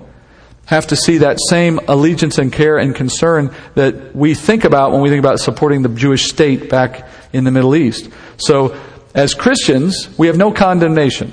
have 0.67 0.87
to 0.87 0.97
see 0.97 1.19
that 1.19 1.39
same 1.49 1.79
allegiance 1.89 2.39
and 2.39 2.53
care 2.53 2.79
and 2.79 2.95
concern 2.95 3.55
that 3.75 4.17
we 4.17 4.35
think 4.35 4.65
about 4.65 4.93
when 4.93 5.03
we 5.03 5.11
think 5.11 5.19
about 5.19 5.39
supporting 5.41 5.83
the 5.83 5.89
Jewish 5.91 6.29
state 6.29 6.71
back 6.71 7.07
in 7.33 7.45
the 7.45 7.51
Middle 7.51 7.77
East. 7.77 8.09
So, 8.39 8.79
as 9.15 9.35
Christians, 9.35 10.09
we 10.19 10.29
have 10.29 10.37
no 10.37 10.53
condemnation. 10.53 11.33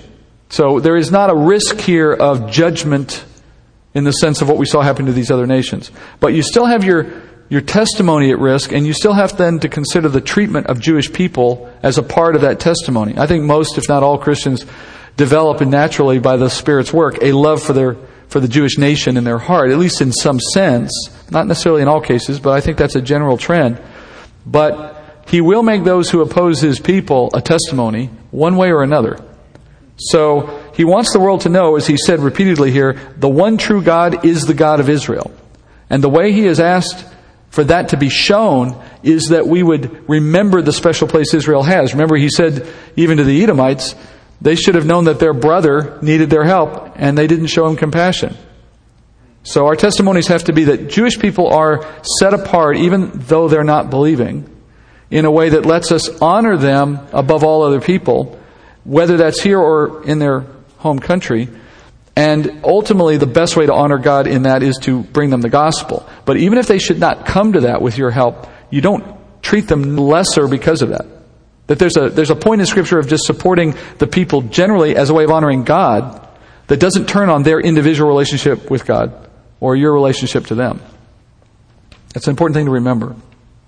So, 0.50 0.80
there 0.80 0.98
is 0.98 1.12
not 1.12 1.30
a 1.30 1.36
risk 1.36 1.80
here 1.80 2.12
of 2.12 2.52
judgment 2.52 3.24
in 3.94 4.04
the 4.04 4.12
sense 4.12 4.42
of 4.42 4.50
what 4.50 4.58
we 4.58 4.66
saw 4.66 4.82
happen 4.82 5.06
to 5.06 5.14
these 5.14 5.32
other 5.32 5.48
nations. 5.48 5.92
But 6.20 6.34
you 6.34 6.44
still 6.44 6.66
have 6.66 6.84
your 6.84 7.21
your 7.52 7.60
testimony 7.60 8.32
at 8.32 8.40
risk, 8.40 8.72
and 8.72 8.88
you 8.88 8.94
still 8.94 9.12
have 9.12 9.36
then 9.36 9.60
to 9.60 9.68
consider 9.68 10.08
the 10.08 10.22
treatment 10.22 10.68
of 10.68 10.80
Jewish 10.80 11.12
people 11.12 11.70
as 11.84 11.98
a 11.98 12.04
part 12.04 12.36
of 12.36 12.44
that 12.44 12.62
testimony. 12.62 13.14
I 13.18 13.28
think 13.28 13.44
most, 13.44 13.78
if 13.78 13.90
not 13.90 14.04
all, 14.04 14.18
Christians 14.18 14.66
develop 15.18 15.60
naturally 15.60 16.18
by 16.18 16.38
the 16.38 16.50
Spirit's 16.50 16.94
work 16.94 17.22
a 17.22 17.34
love 17.34 17.62
for 17.62 17.74
their 17.74 17.98
for 18.30 18.40
the 18.40 18.48
Jewish 18.48 18.78
nation 18.78 19.18
in 19.18 19.26
their 19.26 19.38
heart, 19.38 19.72
at 19.72 19.78
least 19.78 20.00
in 20.00 20.14
some 20.14 20.40
sense. 20.40 20.94
Not 21.30 21.46
necessarily 21.48 21.82
in 21.82 21.90
all 21.90 22.00
cases, 22.00 22.40
but 22.40 22.52
I 22.52 22.62
think 22.62 22.78
that's 22.78 22.96
a 22.96 23.02
general 23.02 23.38
trend. 23.38 23.82
But 24.46 25.26
he 25.28 25.42
will 25.42 25.62
make 25.62 25.84
those 25.84 26.10
who 26.10 26.22
oppose 26.22 26.62
his 26.62 26.80
people 26.80 27.32
a 27.34 27.42
testimony, 27.42 28.10
one 28.32 28.56
way 28.56 28.72
or 28.72 28.82
another. 28.82 29.20
So 29.98 30.72
he 30.74 30.86
wants 30.86 31.12
the 31.12 31.20
world 31.20 31.42
to 31.42 31.50
know, 31.50 31.76
as 31.76 31.86
he 31.86 31.98
said 31.98 32.22
repeatedly 32.22 32.72
here, 32.72 32.98
the 33.18 33.28
one 33.28 33.58
true 33.58 33.84
God 33.84 34.26
is 34.26 34.44
the 34.44 34.54
God 34.54 34.80
of 34.80 34.88
Israel. 34.88 35.30
And 35.90 36.02
the 36.02 36.08
way 36.08 36.32
he 36.32 36.46
has 36.46 36.62
asked 36.62 37.06
for 37.52 37.66
that 37.66 37.90
to 37.90 37.98
be 37.98 38.10
shown 38.10 38.82
is 39.04 39.26
that 39.26 39.46
we 39.46 39.62
would 39.62 40.10
remember 40.10 40.62
the 40.62 40.74
special 40.74 41.08
place 41.08 41.34
Israel 41.34 41.64
has. 41.64 41.94
Remember, 41.94 42.16
he 42.16 42.30
said, 42.30 42.66
even 42.96 43.18
to 43.18 43.26
the 43.26 43.44
Edomites, 43.44 43.94
they 44.40 44.56
should 44.56 44.76
have 44.76 44.86
known 44.86 45.04
that 45.04 45.20
their 45.20 45.34
brother 45.34 46.00
needed 46.02 46.30
their 46.30 46.46
help, 46.46 46.94
and 46.96 47.18
they 47.18 47.28
didn't 47.28 47.48
show 47.48 47.68
him 47.68 47.76
compassion. 47.76 48.36
So 49.44 49.68
our 49.68 49.76
testimonies 49.76 50.28
have 50.28 50.46
to 50.46 50.54
be 50.54 50.66
that 50.66 50.90
Jewish 50.90 51.20
people 51.20 51.48
are 51.50 51.86
set 52.20 52.34
apart, 52.34 52.78
even 52.78 53.12
though 53.14 53.50
they're 53.50 53.64
not 53.66 53.90
believing, 53.90 54.50
in 55.10 55.26
a 55.26 55.32
way 55.32 55.50
that 55.50 55.66
lets 55.66 55.92
us 55.92 56.10
honor 56.22 56.56
them 56.56 57.00
above 57.12 57.44
all 57.44 57.64
other 57.64 57.82
people, 57.82 58.40
whether 58.86 59.18
that's 59.18 59.42
here 59.42 59.60
or 59.60 60.04
in 60.06 60.20
their 60.20 60.46
home 60.78 61.00
country, 61.00 61.50
and 62.16 62.62
ultimately, 62.64 63.18
the 63.18 63.26
best 63.26 63.56
way 63.56 63.66
to 63.66 63.74
honor 63.74 63.98
God 63.98 64.28
in 64.28 64.44
that 64.44 64.64
is 64.64 64.78
to 64.80 65.02
bring 65.02 65.30
them 65.30 65.42
the 65.42 65.50
gospel. 65.50 66.08
But 66.26 66.38
even 66.38 66.58
if 66.58 66.68
they 66.68 66.78
should 66.78 67.00
not 67.00 67.26
come 67.26 67.54
to 67.54 67.62
that 67.62 67.82
with 67.82 67.98
your 67.98 68.12
help, 68.12 68.48
you 68.70 68.82
don't 68.82 69.18
treat 69.42 69.68
them 69.68 69.96
lesser 69.96 70.48
because 70.48 70.82
of 70.82 70.90
that. 70.90 71.06
That 71.68 71.80
there's 71.80 71.96
a, 71.96 72.10
there's 72.10 72.30
a 72.30 72.36
point 72.36 72.60
in 72.60 72.68
Scripture 72.68 73.00
of 73.00 73.08
just 73.08 73.24
supporting 73.24 73.76
the 73.98 74.08
people 74.08 74.42
generally 74.42 74.96
as 74.96 75.10
a 75.10 75.14
way 75.14 75.24
of 75.24 75.32
honoring 75.32 75.64
God 75.64 76.28
that 76.68 76.82
doesn't 76.82 77.08
turn 77.08 77.30
on 77.30 77.44
their 77.44 77.62
individual 77.62 78.10
relationship 78.10 78.70
with 78.70 78.86
God 78.86 79.30
or 79.62 79.78
your 79.78 79.94
relationship 79.94 80.48
to 80.48 80.56
them. 80.56 80.82
That's 82.14 82.28
an 82.28 82.32
important 82.32 82.56
thing 82.56 82.66
to 82.66 82.72
remember. 82.72 83.16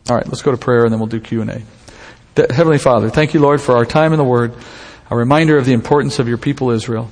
All 0.09 0.15
right, 0.17 0.27
let's 0.27 0.41
go 0.41 0.51
to 0.51 0.57
prayer 0.57 0.83
and 0.83 0.91
then 0.91 0.99
we'll 0.99 1.07
do 1.07 1.21
Q&A. 1.21 1.63
Heavenly 2.35 2.77
Father, 2.77 3.09
thank 3.09 3.33
you, 3.33 3.39
Lord, 3.39 3.61
for 3.61 3.77
our 3.77 3.85
time 3.85 4.11
in 4.11 4.17
the 4.17 4.25
Word, 4.25 4.53
a 5.09 5.15
reminder 5.15 5.57
of 5.57 5.65
the 5.65 5.73
importance 5.73 6.19
of 6.19 6.27
your 6.27 6.37
people 6.37 6.71
Israel. 6.71 7.09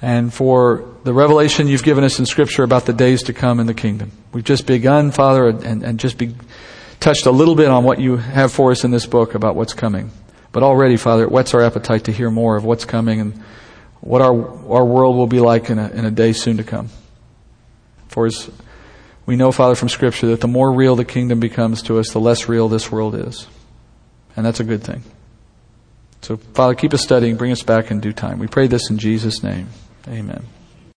And 0.00 0.32
for 0.32 0.84
the 1.04 1.12
revelation 1.12 1.66
you've 1.66 1.82
given 1.82 2.04
us 2.04 2.18
in 2.18 2.26
Scripture 2.26 2.62
about 2.62 2.86
the 2.86 2.92
days 2.92 3.24
to 3.24 3.32
come 3.32 3.60
in 3.60 3.66
the 3.66 3.74
kingdom. 3.74 4.12
We've 4.32 4.44
just 4.44 4.66
begun, 4.66 5.10
Father, 5.10 5.48
and, 5.48 5.82
and 5.82 5.98
just 5.98 6.18
be, 6.18 6.34
touched 7.00 7.26
a 7.26 7.30
little 7.30 7.54
bit 7.54 7.68
on 7.68 7.84
what 7.84 8.00
you 8.00 8.16
have 8.16 8.52
for 8.52 8.70
us 8.70 8.84
in 8.84 8.90
this 8.90 9.06
book 9.06 9.34
about 9.34 9.56
what's 9.56 9.74
coming. 9.74 10.10
But 10.52 10.62
already, 10.62 10.96
Father, 10.96 11.24
it 11.24 11.30
whets 11.30 11.54
our 11.54 11.62
appetite 11.62 12.04
to 12.04 12.12
hear 12.12 12.30
more 12.30 12.56
of 12.56 12.64
what's 12.64 12.84
coming 12.84 13.20
and 13.20 13.42
what 14.00 14.22
our, 14.22 14.32
our 14.70 14.84
world 14.84 15.16
will 15.16 15.26
be 15.26 15.40
like 15.40 15.70
in 15.70 15.78
a, 15.78 15.88
in 15.88 16.04
a 16.04 16.10
day 16.10 16.32
soon 16.32 16.56
to 16.58 16.64
come. 16.64 16.88
For 18.08 18.26
as 18.26 18.50
we 19.26 19.36
know, 19.36 19.52
Father, 19.52 19.74
from 19.74 19.88
Scripture, 19.88 20.28
that 20.28 20.40
the 20.40 20.48
more 20.48 20.72
real 20.72 20.96
the 20.96 21.04
kingdom 21.04 21.40
becomes 21.40 21.82
to 21.82 21.98
us, 21.98 22.10
the 22.10 22.20
less 22.20 22.48
real 22.48 22.68
this 22.68 22.90
world 22.90 23.14
is. 23.14 23.46
And 24.36 24.46
that's 24.46 24.60
a 24.60 24.64
good 24.64 24.82
thing. 24.82 25.02
So, 26.22 26.36
Father, 26.36 26.74
keep 26.74 26.94
us 26.94 27.02
studying. 27.02 27.36
Bring 27.36 27.52
us 27.52 27.62
back 27.62 27.90
in 27.90 28.00
due 28.00 28.12
time. 28.12 28.38
We 28.38 28.46
pray 28.46 28.66
this 28.68 28.90
in 28.90 28.98
Jesus' 28.98 29.42
name. 29.42 29.68
Amen. 30.08 30.57